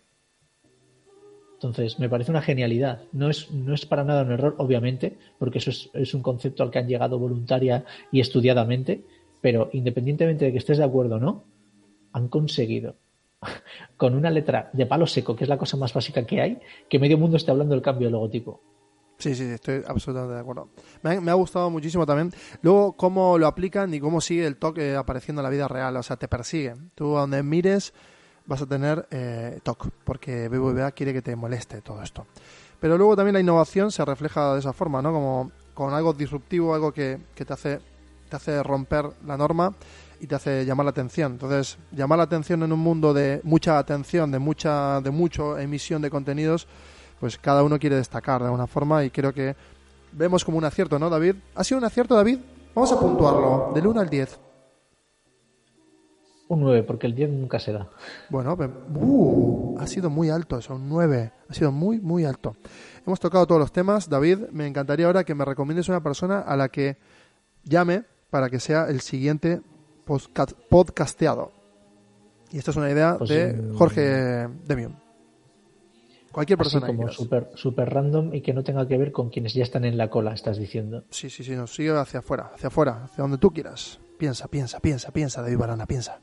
Entonces, 1.53 1.99
me 1.99 2.09
parece 2.09 2.31
una 2.31 2.41
genialidad. 2.41 3.03
No 3.13 3.29
es, 3.29 3.49
no 3.51 3.73
es 3.73 3.85
para 3.85 4.03
nada 4.03 4.23
un 4.23 4.33
error, 4.33 4.55
obviamente, 4.57 5.17
porque 5.39 5.59
eso 5.59 5.69
es, 5.69 5.89
es 5.93 6.13
un 6.13 6.21
concepto 6.21 6.63
al 6.63 6.71
que 6.71 6.79
han 6.79 6.87
llegado 6.87 7.19
voluntaria 7.19 7.85
y 8.11 8.19
estudiadamente, 8.19 9.05
pero 9.39 9.69
independientemente 9.71 10.45
de 10.45 10.51
que 10.51 10.57
estés 10.57 10.79
de 10.79 10.83
acuerdo 10.83 11.15
o 11.15 11.19
no, 11.19 11.45
han 12.11 12.27
conseguido, 12.27 12.97
con 13.97 14.15
una 14.15 14.29
letra 14.29 14.69
de 14.73 14.85
palo 14.85 15.07
seco, 15.07 15.35
que 15.35 15.43
es 15.43 15.49
la 15.49 15.57
cosa 15.57 15.77
más 15.77 15.93
básica 15.93 16.25
que 16.25 16.41
hay, 16.41 16.59
que 16.89 16.99
medio 16.99 17.17
mundo 17.17 17.37
esté 17.37 17.51
hablando 17.51 17.73
del 17.73 17.81
cambio 17.81 18.07
de 18.07 18.11
logotipo. 18.11 18.61
Sí, 19.17 19.35
sí, 19.35 19.43
estoy 19.43 19.83
absolutamente 19.87 20.33
de 20.33 20.41
acuerdo. 20.41 20.69
Me 21.01 21.31
ha, 21.31 21.33
gustado 21.35 21.69
muchísimo 21.69 22.05
también. 22.05 22.31
Luego, 22.61 22.93
cómo 22.93 23.37
lo 23.37 23.47
aplican 23.47 23.93
y 23.93 23.99
cómo 23.99 24.19
sigue 24.19 24.45
el 24.45 24.57
toque 24.57 24.95
apareciendo 24.95 25.41
en 25.41 25.43
la 25.43 25.49
vida 25.49 25.67
real. 25.67 25.95
O 25.95 26.03
sea, 26.03 26.17
te 26.17 26.27
persigue. 26.27 26.73
Tú, 26.95 27.13
donde 27.13 27.41
mires, 27.41 27.93
vas 28.45 28.61
a 28.61 28.65
tener 28.65 29.07
eh, 29.11 29.59
TOC, 29.63 29.91
porque 30.03 30.49
BBVA 30.49 30.91
quiere 30.91 31.13
que 31.13 31.21
te 31.21 31.35
moleste 31.37 31.81
todo 31.81 32.01
esto. 32.01 32.25
Pero 32.81 32.97
luego 32.97 33.15
también 33.15 33.35
la 33.35 33.39
innovación 33.39 33.91
se 33.91 34.03
refleja 34.03 34.53
de 34.53 34.59
esa 34.59 34.73
forma, 34.73 35.01
¿no? 35.01 35.13
Como 35.13 35.51
con 35.73 35.93
algo 35.93 36.11
disruptivo, 36.11 36.73
algo 36.73 36.91
que, 36.91 37.19
que 37.33 37.45
te 37.45 37.53
hace 37.53 37.79
te 38.33 38.37
hace 38.37 38.63
romper 38.63 39.05
la 39.27 39.37
norma 39.37 39.75
y 40.23 40.27
te 40.27 40.35
hace 40.35 40.65
llamar 40.65 40.85
la 40.85 40.91
atención. 40.91 41.33
Entonces, 41.33 41.77
llamar 41.91 42.17
la 42.17 42.23
atención 42.23 42.63
en 42.63 42.71
un 42.71 42.79
mundo 42.79 43.13
de 43.13 43.41
mucha 43.43 43.77
atención, 43.77 44.31
de 44.31 44.39
mucha 44.39 45.01
de 45.01 45.11
mucho 45.11 45.59
emisión 45.59 46.01
de 46.01 46.09
contenidos, 46.09 46.65
pues 47.19 47.37
cada 47.37 47.61
uno 47.61 47.77
quiere 47.77 47.97
destacar 47.97 48.39
de 48.39 48.45
alguna 48.45 48.65
forma 48.65 49.03
y 49.03 49.09
creo 49.09 49.33
que 49.33 49.53
vemos 50.13 50.45
como 50.45 50.57
un 50.57 50.63
acierto, 50.63 50.97
¿no, 50.97 51.09
David? 51.09 51.35
¿Ha 51.55 51.63
sido 51.65 51.79
un 51.79 51.83
acierto, 51.83 52.15
David? 52.15 52.39
Vamos 52.73 52.91
a 52.93 52.99
puntuarlo 52.99 53.71
del 53.75 53.85
1 53.85 53.99
al 53.99 54.09
10. 54.09 54.39
Un 56.47 56.61
9, 56.61 56.83
porque 56.83 57.07
el 57.07 57.15
10 57.15 57.29
nunca 57.31 57.59
se 57.59 57.73
da. 57.73 57.89
Bueno, 58.29 58.55
uh, 58.95 59.77
ha 59.77 59.87
sido 59.87 60.09
muy 60.09 60.29
alto 60.29 60.57
eso, 60.57 60.75
un 60.75 60.87
9. 60.87 61.31
Ha 61.49 61.53
sido 61.53 61.73
muy, 61.73 61.99
muy 61.99 62.23
alto. 62.23 62.55
Hemos 63.05 63.19
tocado 63.19 63.45
todos 63.45 63.59
los 63.59 63.73
temas. 63.73 64.07
David, 64.07 64.39
me 64.51 64.67
encantaría 64.67 65.05
ahora 65.05 65.25
que 65.25 65.35
me 65.35 65.43
recomiendes 65.43 65.89
una 65.89 66.01
persona 66.01 66.39
a 66.39 66.55
la 66.55 66.69
que 66.69 66.97
llame 67.63 68.05
para 68.29 68.49
que 68.49 68.59
sea 68.59 68.87
el 68.87 69.01
siguiente 69.01 69.61
podcasteado. 70.05 71.51
Y 72.51 72.57
esto 72.59 72.71
es 72.71 72.77
una 72.77 72.89
idea 72.91 73.17
Pues, 73.17 73.29
de 73.29 73.71
Jorge 73.75 74.47
Demium. 74.67 74.93
Cualquier 76.31 76.59
Así 76.59 76.69
persona 76.71 76.87
que 76.87 76.95
como 76.95 77.09
súper 77.11 77.49
super 77.55 77.89
random 77.93 78.33
y 78.33 78.41
que 78.41 78.53
no 78.53 78.63
tenga 78.63 78.87
que 78.87 78.97
ver 78.97 79.11
con 79.11 79.29
quienes 79.29 79.53
ya 79.53 79.61
están 79.63 79.85
en 79.85 79.97
la 79.97 80.09
cola, 80.09 80.33
estás 80.33 80.57
diciendo. 80.57 81.03
Sí, 81.11 81.29
sí, 81.29 81.43
sí, 81.43 81.55
nos 81.55 81.73
sigue 81.75 81.91
hacia 81.95 82.19
afuera, 82.21 82.51
hacia 82.55 82.67
afuera, 82.67 83.03
hacia 83.03 83.21
donde 83.21 83.37
tú 83.37 83.51
quieras. 83.51 83.99
Piensa, 84.17 84.47
piensa, 84.47 84.79
piensa, 84.79 85.11
piensa, 85.11 85.41
David 85.43 85.57
Barana, 85.57 85.85
piensa. 85.85 86.21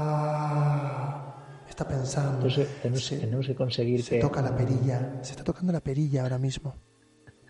Ah, 0.00 1.34
está 1.68 1.86
pensando. 1.86 2.34
Entonces 2.36 2.68
tenemos, 2.82 3.04
Se- 3.06 3.18
tenemos 3.18 3.46
que 3.46 3.54
conseguir 3.54 4.02
Se 4.02 4.16
que... 4.16 4.20
toca 4.20 4.42
la 4.42 4.56
perilla. 4.56 5.18
Se 5.22 5.32
está 5.32 5.44
tocando 5.44 5.72
la 5.72 5.80
perilla 5.80 6.22
ahora 6.22 6.38
mismo. 6.38 6.74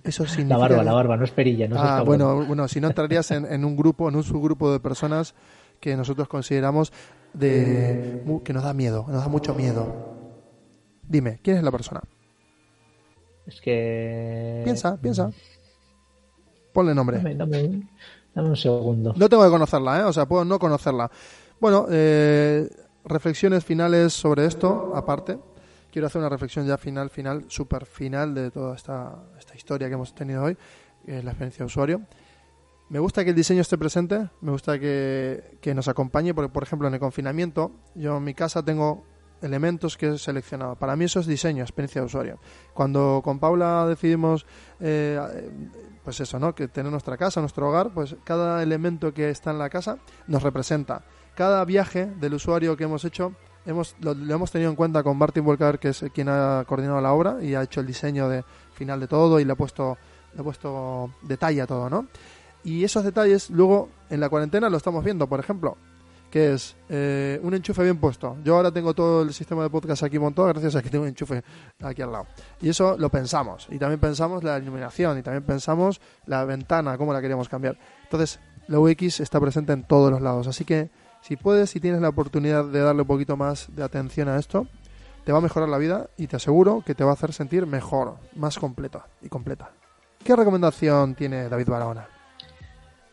Eso 0.04 0.24
La 0.46 0.56
barba, 0.56 0.84
la 0.84 0.92
barba, 0.92 1.16
no 1.16 1.24
es 1.24 1.30
perilla, 1.30 1.68
no 1.68 1.76
ah, 1.78 2.02
bueno, 2.02 2.46
bueno, 2.46 2.68
si 2.68 2.80
no 2.80 2.88
entrarías 2.88 3.30
en, 3.30 3.44
en 3.44 3.64
un 3.64 3.76
grupo, 3.76 4.08
en 4.08 4.16
un 4.16 4.22
subgrupo 4.22 4.72
de 4.72 4.80
personas 4.80 5.34
que 5.80 5.96
nosotros 5.96 6.28
consideramos 6.28 6.92
de 7.32 8.22
que 8.44 8.52
nos 8.52 8.62
da 8.62 8.72
miedo, 8.72 9.04
nos 9.08 9.22
da 9.22 9.28
mucho 9.28 9.54
miedo. 9.54 10.16
Dime, 11.02 11.40
¿quién 11.42 11.56
es 11.56 11.62
la 11.62 11.70
persona? 11.70 12.00
Es 13.46 13.60
que... 13.60 14.60
Piensa, 14.64 14.96
piensa. 15.00 15.30
Ponle 16.72 16.94
nombre. 16.94 17.16
Dame, 17.18 17.34
dame 17.34 17.64
un, 17.64 17.90
dame 18.34 18.48
un 18.50 18.56
segundo. 18.56 19.14
No 19.16 19.28
tengo 19.28 19.42
que 19.42 19.50
conocerla, 19.50 20.00
¿eh? 20.00 20.04
O 20.04 20.12
sea, 20.12 20.26
puedo 20.26 20.44
no 20.44 20.58
conocerla. 20.58 21.10
Bueno, 21.60 21.86
eh, 21.90 22.68
reflexiones 23.04 23.64
finales 23.64 24.12
sobre 24.12 24.44
esto, 24.44 24.92
aparte. 24.94 25.38
Quiero 25.90 26.06
hacer 26.06 26.20
una 26.20 26.28
reflexión 26.28 26.66
ya 26.66 26.76
final, 26.76 27.10
final, 27.10 27.44
super 27.48 27.86
final 27.86 28.34
de 28.34 28.50
toda 28.50 28.76
esta, 28.76 29.16
esta 29.38 29.54
historia 29.54 29.88
que 29.88 29.94
hemos 29.94 30.14
tenido 30.14 30.44
hoy, 30.44 30.56
es 31.06 31.24
la 31.24 31.30
experiencia 31.30 31.60
de 31.60 31.66
usuario. 31.66 32.02
Me 32.90 32.98
gusta 32.98 33.22
que 33.24 33.30
el 33.30 33.36
diseño 33.36 33.60
esté 33.60 33.76
presente, 33.76 34.30
me 34.40 34.50
gusta 34.50 34.78
que, 34.78 35.58
que 35.60 35.74
nos 35.74 35.88
acompañe, 35.88 36.34
porque, 36.34 36.50
por 36.50 36.62
ejemplo, 36.62 36.88
en 36.88 36.94
el 36.94 37.00
confinamiento, 37.00 37.72
yo 37.94 38.16
en 38.16 38.24
mi 38.24 38.34
casa 38.34 38.62
tengo 38.62 39.04
elementos 39.42 39.96
que 39.96 40.08
he 40.08 40.18
seleccionado. 40.18 40.76
Para 40.76 40.96
mí 40.96 41.04
eso 41.04 41.20
es 41.20 41.26
diseño, 41.26 41.62
experiencia 41.62 42.00
de 42.00 42.06
usuario. 42.06 42.38
Cuando 42.74 43.20
con 43.22 43.38
Paula 43.38 43.86
decidimos, 43.86 44.46
eh, 44.80 45.20
pues 46.02 46.20
eso, 46.20 46.38
¿no? 46.38 46.54
Que 46.54 46.68
tener 46.68 46.90
nuestra 46.90 47.16
casa, 47.16 47.40
nuestro 47.40 47.68
hogar, 47.68 47.92
pues 47.92 48.16
cada 48.24 48.62
elemento 48.62 49.12
que 49.12 49.30
está 49.30 49.50
en 49.50 49.58
la 49.58 49.70
casa 49.70 49.98
nos 50.26 50.42
representa. 50.42 51.04
Cada 51.34 51.64
viaje 51.64 52.06
del 52.06 52.34
usuario 52.34 52.76
que 52.76 52.84
hemos 52.84 53.04
hecho 53.04 53.34
hemos, 53.66 53.96
lo, 54.00 54.12
hemos 54.12 54.50
tenido 54.50 54.70
en 54.70 54.76
cuenta 54.76 55.02
con 55.02 55.16
Martin 55.16 55.44
Volcar, 55.44 55.78
que 55.78 55.88
es 55.88 56.04
quien 56.14 56.28
ha 56.28 56.64
coordinado 56.66 57.00
la 57.00 57.12
obra 57.12 57.38
y 57.42 57.54
ha 57.54 57.62
hecho 57.62 57.80
el 57.80 57.86
diseño 57.86 58.28
de 58.28 58.44
final 58.72 59.00
de 59.00 59.08
todo 59.08 59.40
y 59.40 59.44
le 59.44 59.52
ha 59.52 59.56
puesto, 59.56 59.96
le 60.34 60.40
ha 60.40 60.44
puesto 60.44 61.10
detalle 61.22 61.62
a 61.62 61.66
todo, 61.66 61.90
¿no? 61.90 62.06
Y 62.64 62.84
esos 62.84 63.04
detalles 63.04 63.50
luego 63.50 63.88
en 64.10 64.20
la 64.20 64.28
cuarentena 64.28 64.68
lo 64.68 64.76
estamos 64.76 65.04
viendo, 65.04 65.26
por 65.26 65.40
ejemplo, 65.40 65.76
que 66.30 66.52
es 66.54 66.76
eh, 66.88 67.40
un 67.42 67.54
enchufe 67.54 67.82
bien 67.82 67.98
puesto. 67.98 68.36
Yo 68.44 68.56
ahora 68.56 68.70
tengo 68.70 68.94
todo 68.94 69.22
el 69.22 69.32
sistema 69.32 69.62
de 69.62 69.70
podcast 69.70 70.02
aquí 70.02 70.18
montado 70.18 70.48
gracias 70.48 70.76
a 70.76 70.82
que 70.82 70.90
tengo 70.90 71.04
un 71.04 71.08
enchufe 71.08 71.42
aquí 71.80 72.02
al 72.02 72.12
lado. 72.12 72.26
Y 72.60 72.68
eso 72.68 72.96
lo 72.98 73.08
pensamos. 73.08 73.66
Y 73.70 73.78
también 73.78 74.00
pensamos 74.00 74.44
la 74.44 74.58
iluminación 74.58 75.18
y 75.18 75.22
también 75.22 75.44
pensamos 75.44 76.00
la 76.26 76.44
ventana, 76.44 76.98
cómo 76.98 77.12
la 77.12 77.20
queríamos 77.20 77.48
cambiar. 77.48 77.78
Entonces, 78.04 78.40
la 78.66 78.78
UX 78.78 79.20
está 79.20 79.40
presente 79.40 79.72
en 79.72 79.84
todos 79.84 80.10
los 80.10 80.20
lados. 80.20 80.46
Así 80.46 80.64
que 80.64 80.90
si 81.20 81.36
puedes, 81.36 81.70
si 81.70 81.80
tienes 81.80 82.00
la 82.00 82.08
oportunidad 82.08 82.64
de 82.64 82.80
darle 82.80 83.02
un 83.02 83.08
poquito 83.08 83.36
más 83.36 83.66
de 83.74 83.82
atención 83.82 84.28
a 84.28 84.38
esto, 84.38 84.66
te 85.24 85.32
va 85.32 85.38
a 85.38 85.42
mejorar 85.42 85.68
la 85.68 85.78
vida 85.78 86.08
y 86.16 86.26
te 86.26 86.36
aseguro 86.36 86.82
que 86.86 86.94
te 86.94 87.04
va 87.04 87.10
a 87.10 87.14
hacer 87.14 87.32
sentir 87.32 87.66
mejor, 87.66 88.16
más 88.36 88.58
completo 88.58 89.02
y 89.20 89.28
completa. 89.28 89.70
¿Qué 90.24 90.34
recomendación 90.34 91.14
tiene 91.14 91.48
David 91.48 91.68
Barahona? 91.68 92.08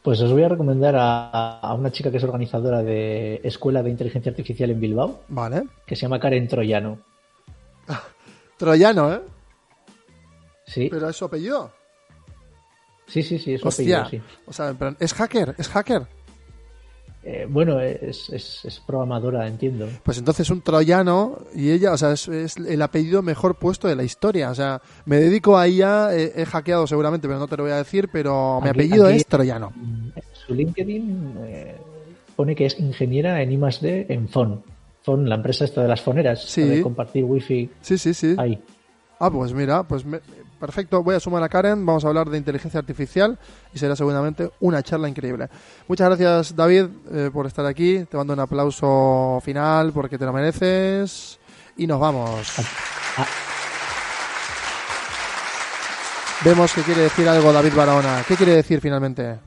Pues 0.02 0.22
os 0.22 0.32
voy 0.32 0.44
a 0.44 0.50
recomendar 0.50 0.96
a, 0.96 1.60
a 1.60 1.74
una 1.74 1.92
chica 1.92 2.12
que 2.12 2.18
es 2.18 2.24
organizadora 2.24 2.84
de 2.84 3.42
Escuela 3.44 3.82
de 3.82 3.90
Inteligencia 3.90 4.30
Artificial 4.30 4.70
en 4.70 4.80
Bilbao, 4.80 5.24
Vale. 5.30 5.64
que 5.86 5.96
se 5.96 6.04
llama 6.04 6.20
Karen 6.20 6.48
Troyano. 6.48 7.00
Troyano, 8.58 9.14
¿eh? 9.14 9.22
Sí, 10.68 10.88
Pero 10.92 11.10
es 11.10 11.16
su 11.16 11.26
apellido. 11.26 11.72
sí, 13.08 13.22
sí, 13.24 13.38
sí, 13.40 13.54
es 13.56 13.62
su 13.62 13.68
Hostia. 13.68 14.02
apellido, 14.04 14.24
sí. 14.28 14.34
O 14.46 14.54
sea, 14.54 14.74
pero 14.78 14.96
es 15.00 15.14
hacker, 15.14 15.56
es 15.58 15.68
hacker. 15.70 16.08
Eh, 17.28 17.48
bueno, 17.50 17.80
es, 17.80 18.30
es, 18.30 18.64
es 18.66 18.80
programadora, 18.86 19.48
entiendo. 19.48 19.88
Pues 20.04 20.20
entonces 20.20 20.48
un 20.52 20.62
troyano 20.62 21.40
y 21.56 21.72
ella, 21.72 21.92
o 21.94 21.98
sea, 21.98 22.12
es, 22.12 22.28
es 22.28 22.58
el 22.58 22.80
apellido 22.84 23.24
mejor 23.24 23.56
puesto 23.56 23.88
de 23.88 23.96
la 23.96 24.04
historia. 24.04 24.52
O 24.52 24.56
sea, 24.56 24.80
me 25.06 25.16
dedico 25.18 25.58
a 25.58 25.66
ella, 25.66 26.16
he, 26.16 26.40
he 26.40 26.46
hackeado 26.46 26.86
seguramente, 26.86 27.28
pero 27.28 27.40
no 27.40 27.48
te 27.48 27.58
lo 27.58 27.64
voy 27.64 27.72
a 27.72 27.78
decir, 27.78 28.10
pero 28.14 28.62
mi 28.62 28.70
apellido 28.70 29.10
es 29.10 29.26
troyano. 29.26 29.74
Su 30.46 30.54
LinkedIn 30.54 31.34
eh, 31.48 31.76
pone 32.36 32.56
que 32.56 32.68
es 32.68 32.80
ingeniera 32.80 33.42
en 33.42 33.52
I+D 33.54 34.06
en 34.10 34.30
FON. 34.30 34.62
FON, 35.02 35.28
la 35.28 35.36
empresa 35.36 35.66
esta 35.66 35.82
de 35.82 35.88
las 35.88 36.02
foneras, 36.02 36.44
Sí. 36.46 36.62
de 36.62 36.82
compartir 36.84 37.24
wifi 37.24 37.72
Sí, 37.82 37.98
sí, 37.98 38.14
sí. 38.14 38.36
ahí. 38.38 38.62
Ah, 39.20 39.32
pues 39.32 39.52
mira, 39.52 39.82
pues 39.82 40.06
me- 40.06 40.20
perfecto. 40.60 41.04
Voy 41.04 41.16
a 41.16 41.20
sumar 41.20 41.44
a 41.44 41.50
Karen, 41.50 41.86
vamos 41.86 42.06
a 42.06 42.08
hablar 42.08 42.30
de 42.30 42.38
inteligencia 42.38 42.80
artificial 42.80 43.38
y 43.74 43.80
será 43.80 43.96
seguramente 43.96 44.52
una 44.60 44.82
charla 44.84 45.10
increíble. 45.10 45.50
Muchas 45.88 46.08
gracias, 46.08 46.56
David, 46.56 46.86
eh, 47.12 47.30
por 47.32 47.46
estar 47.46 47.66
aquí. 47.66 48.06
Te 48.10 48.18
mando 48.18 48.34
un 48.34 48.40
aplauso 48.40 49.40
final 49.44 49.92
porque 49.94 50.18
te 50.18 50.26
lo 50.26 50.34
mereces. 50.34 51.40
Y 51.78 51.88
nos 51.88 52.00
vamos. 52.00 52.54
Vemos 56.44 56.74
que 56.74 56.82
quiere 56.82 57.02
decir 57.02 57.28
algo 57.28 57.52
David 57.52 57.74
Barahona. 57.76 58.24
¿Qué 58.28 58.36
quiere 58.36 58.56
decir 58.56 58.80
finalmente? 58.80 59.38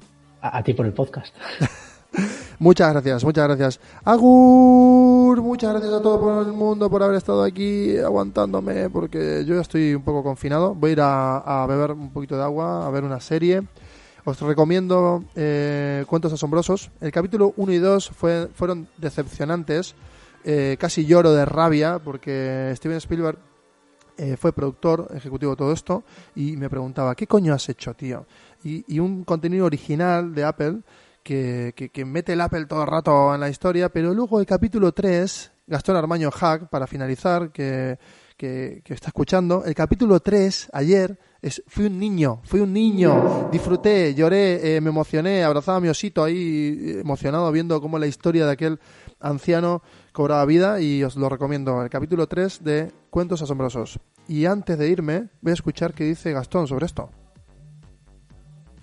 a, 0.40 0.58
a 0.58 0.62
ti 0.62 0.74
por 0.74 0.86
el 0.86 0.92
podcast. 0.92 1.34
Muchas 2.60 2.92
gracias, 2.92 3.22
muchas 3.22 3.46
gracias. 3.46 3.80
Agur, 4.04 5.40
muchas 5.42 5.70
gracias 5.70 5.92
a 5.92 6.02
todo 6.02 6.42
el 6.42 6.52
mundo 6.52 6.90
por 6.90 7.02
haber 7.04 7.16
estado 7.16 7.44
aquí 7.44 7.96
aguantándome, 7.98 8.90
porque 8.90 9.44
yo 9.46 9.54
ya 9.54 9.60
estoy 9.60 9.94
un 9.94 10.02
poco 10.02 10.24
confinado. 10.24 10.74
Voy 10.74 10.90
a 10.90 10.92
ir 10.92 11.00
a, 11.00 11.62
a 11.62 11.66
beber 11.66 11.92
un 11.92 12.10
poquito 12.10 12.36
de 12.36 12.42
agua, 12.42 12.84
a 12.84 12.90
ver 12.90 13.04
una 13.04 13.20
serie. 13.20 13.62
Os 14.24 14.40
recomiendo 14.40 15.24
eh, 15.36 16.04
Cuentos 16.06 16.32
Asombrosos. 16.32 16.90
El 17.00 17.12
capítulo 17.12 17.54
1 17.56 17.72
y 17.72 17.78
2 17.78 18.10
fue, 18.10 18.48
fueron 18.52 18.88
decepcionantes. 18.98 19.94
Eh, 20.44 20.76
casi 20.78 21.06
lloro 21.06 21.32
de 21.32 21.44
rabia 21.44 21.98
porque 21.98 22.72
Steven 22.76 22.98
Spielberg 22.98 23.38
eh, 24.16 24.36
fue 24.36 24.52
productor 24.52 25.08
ejecutivo 25.14 25.52
de 25.52 25.56
todo 25.56 25.72
esto 25.72 26.02
y 26.34 26.56
me 26.56 26.68
preguntaba, 26.68 27.14
¿qué 27.14 27.26
coño 27.26 27.54
has 27.54 27.68
hecho, 27.68 27.94
tío? 27.94 28.26
Y, 28.64 28.84
y 28.92 28.98
un 28.98 29.24
contenido 29.24 29.64
original 29.64 30.34
de 30.34 30.44
Apple 30.44 30.80
que, 31.28 32.04
mete 32.06 32.32
el 32.32 32.40
Apple 32.40 32.64
todo 32.66 32.82
el 32.82 32.88
rato 32.88 33.34
en 33.34 33.40
la 33.40 33.50
historia, 33.50 33.90
pero 33.90 34.14
luego 34.14 34.40
el 34.40 34.46
capítulo 34.46 34.92
3, 34.92 35.52
Gastón 35.66 35.96
Armaño 35.96 36.30
Hack, 36.30 36.70
para 36.70 36.86
finalizar, 36.86 37.52
que, 37.52 37.98
que, 38.36 38.80
que 38.82 38.94
está 38.94 39.08
escuchando, 39.08 39.62
el 39.64 39.74
capítulo 39.74 40.20
3, 40.20 40.70
ayer, 40.72 41.18
es, 41.42 41.62
fui 41.66 41.84
un 41.84 41.98
niño, 41.98 42.40
fui 42.44 42.60
un 42.60 42.72
niño, 42.72 43.48
disfruté, 43.52 44.14
lloré, 44.14 44.76
eh, 44.76 44.80
me 44.80 44.88
emocioné, 44.88 45.44
abrazaba 45.44 45.76
a 45.76 45.80
mi 45.80 45.88
osito 45.88 46.24
ahí, 46.24 46.78
eh, 46.80 47.00
emocionado 47.00 47.52
viendo 47.52 47.78
cómo 47.80 47.98
la 47.98 48.06
historia 48.06 48.46
de 48.46 48.52
aquel 48.52 48.80
anciano 49.20 49.82
cobraba 50.12 50.46
vida 50.46 50.80
y 50.80 51.04
os 51.04 51.16
lo 51.16 51.28
recomiendo, 51.28 51.82
el 51.82 51.90
capítulo 51.90 52.26
3 52.26 52.64
de 52.64 52.92
Cuentos 53.10 53.42
Asombrosos. 53.42 54.00
Y 54.28 54.46
antes 54.46 54.78
de 54.78 54.88
irme, 54.88 55.28
voy 55.42 55.50
a 55.50 55.54
escuchar 55.54 55.92
qué 55.92 56.04
dice 56.04 56.32
Gastón 56.32 56.66
sobre 56.66 56.86
esto. 56.86 57.10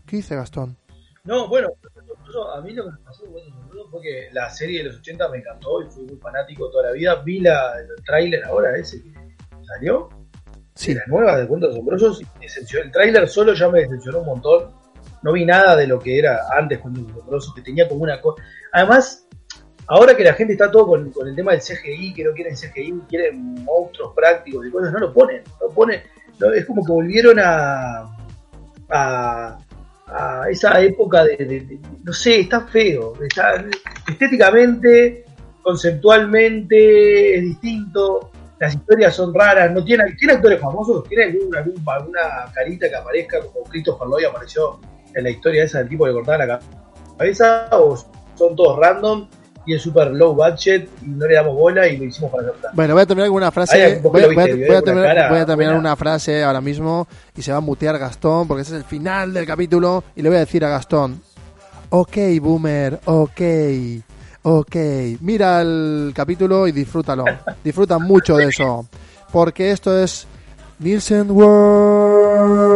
¿Qué 0.05 0.17
dice 0.17 0.35
Gastón? 0.35 0.77
No, 1.23 1.47
bueno, 1.47 1.69
a 2.43 2.61
mí 2.61 2.73
lo 2.73 2.85
que 2.85 2.91
me 2.91 2.97
pasó 2.99 3.23
Asombroso 3.25 3.89
fue 3.89 4.01
que 4.01 4.29
la 4.31 4.49
serie 4.49 4.79
de 4.79 4.85
los 4.85 4.97
80 4.97 5.29
me 5.29 5.37
encantó 5.39 5.81
y 5.81 5.89
fui 5.89 6.05
muy 6.05 6.17
fanático 6.17 6.69
toda 6.69 6.87
la 6.87 6.91
vida. 6.91 7.15
Vi 7.23 7.39
la, 7.39 7.79
el 7.79 8.03
tráiler 8.03 8.43
ahora 8.43 8.75
ese 8.77 9.01
que 9.01 9.13
salió, 9.65 10.09
Sí, 10.75 10.93
de 10.93 10.99
la 10.99 11.05
nueva 11.07 11.37
de 11.37 11.47
Cuentos 11.47 11.71
Asombrosos, 11.71 12.21
y 12.21 12.25
decepcionó. 12.41 12.85
el 12.85 12.91
tráiler 12.91 13.29
solo 13.29 13.53
ya 13.53 13.69
me 13.69 13.79
decepcionó 13.79 14.19
un 14.19 14.25
montón. 14.25 14.71
No 15.23 15.31
vi 15.31 15.45
nada 15.45 15.75
de 15.75 15.87
lo 15.87 15.99
que 15.99 16.19
era 16.19 16.41
antes 16.55 16.79
Cuentos 16.79 17.09
Asombrosos, 17.11 17.55
que 17.55 17.61
tenía 17.61 17.87
como 17.87 18.03
una 18.03 18.19
cosa... 18.19 18.43
Además, 18.73 19.25
ahora 19.87 20.17
que 20.17 20.25
la 20.25 20.33
gente 20.33 20.53
está 20.53 20.69
todo 20.69 20.87
con, 20.87 21.11
con 21.11 21.29
el 21.29 21.35
tema 21.35 21.53
del 21.53 21.61
CGI, 21.61 22.13
que 22.13 22.25
no 22.25 22.33
quieren 22.33 22.55
CGI, 22.55 23.03
quieren 23.07 23.63
monstruos 23.63 24.13
prácticos 24.13 24.67
y 24.67 24.71
cosas, 24.71 24.91
no 24.91 24.99
lo 24.99 25.13
ponen. 25.13 25.43
No 25.61 25.69
ponen 25.69 26.01
no, 26.39 26.51
es 26.51 26.65
como 26.65 26.85
que 26.85 26.91
volvieron 26.91 27.39
a... 27.39 28.13
a 28.89 29.57
a 30.07 30.45
esa 30.49 30.79
época 30.81 31.23
de, 31.25 31.79
no 32.03 32.13
sé, 32.13 32.41
está 32.41 32.61
feo, 32.67 33.13
estéticamente, 34.07 35.25
conceptualmente 35.61 37.35
es 37.37 37.41
distinto, 37.43 38.31
las 38.59 38.73
historias 38.73 39.15
son 39.15 39.33
raras, 39.33 39.71
no 39.71 39.83
tiene, 39.83 40.03
actores 40.03 40.59
famosos, 40.59 41.03
tiene 41.09 41.25
algún- 41.25 41.55
alguna 41.87 42.19
carita 42.53 42.87
que 42.89 42.95
aparezca 42.95 43.39
como 43.41 43.65
Christopher 43.65 44.07
Lloyd 44.07 44.25
apareció 44.25 44.79
en 45.13 45.23
la 45.23 45.29
historia 45.29 45.63
esa 45.63 45.79
del 45.79 45.89
tipo 45.89 46.05
que 46.05 46.13
cortaba 46.13 46.45
la 46.45 46.59
cabeza, 47.17 47.67
o 47.71 47.97
son 48.35 48.55
todos 48.55 48.79
random 48.79 49.27
y 49.65 49.73
es 49.75 49.81
super 49.81 50.11
low 50.11 50.33
budget 50.33 50.89
y 51.01 51.09
no 51.09 51.25
le 51.25 51.35
damos 51.35 51.55
bola 51.55 51.87
y 51.87 51.97
lo 51.97 52.05
hicimos 52.05 52.31
para 52.31 52.49
hacer 52.49 52.55
Bueno, 52.73 52.93
voy 52.93 53.03
a 53.03 53.05
terminar 53.05 53.29
con 53.29 53.37
una 53.37 53.51
frase. 53.51 53.99
Voy, 54.01 54.21
a, 54.21 54.27
voy 54.27 54.35
terminar, 54.35 54.49
cara 55.15 55.29
voy 55.29 55.39
a 55.39 55.45
terminar 55.45 55.73
buena. 55.73 55.89
una 55.89 55.95
frase 55.95 56.43
ahora 56.43 56.61
mismo 56.61 57.07
y 57.35 57.41
se 57.41 57.51
va 57.51 57.57
a 57.57 57.61
mutear 57.61 57.97
Gastón 57.97 58.47
porque 58.47 58.61
ese 58.61 58.75
es 58.75 58.77
el 58.77 58.83
final 58.83 59.33
del 59.33 59.45
capítulo 59.45 60.03
y 60.15 60.21
le 60.21 60.29
voy 60.29 60.37
a 60.37 60.41
decir 60.41 60.63
a 60.65 60.69
Gastón, 60.69 61.21
ok, 61.89 62.17
boomer, 62.41 62.99
ok, 63.05 63.41
ok, 64.43 64.75
mira 65.21 65.61
el 65.61 66.11
capítulo 66.15 66.67
y 66.67 66.71
disfrútalo, 66.71 67.25
disfruta 67.63 67.97
mucho 67.97 68.37
de 68.37 68.45
eso, 68.45 68.85
porque 69.31 69.71
esto 69.71 69.97
es 69.97 70.27
Nielsen 70.79 71.31
World. 71.31 72.75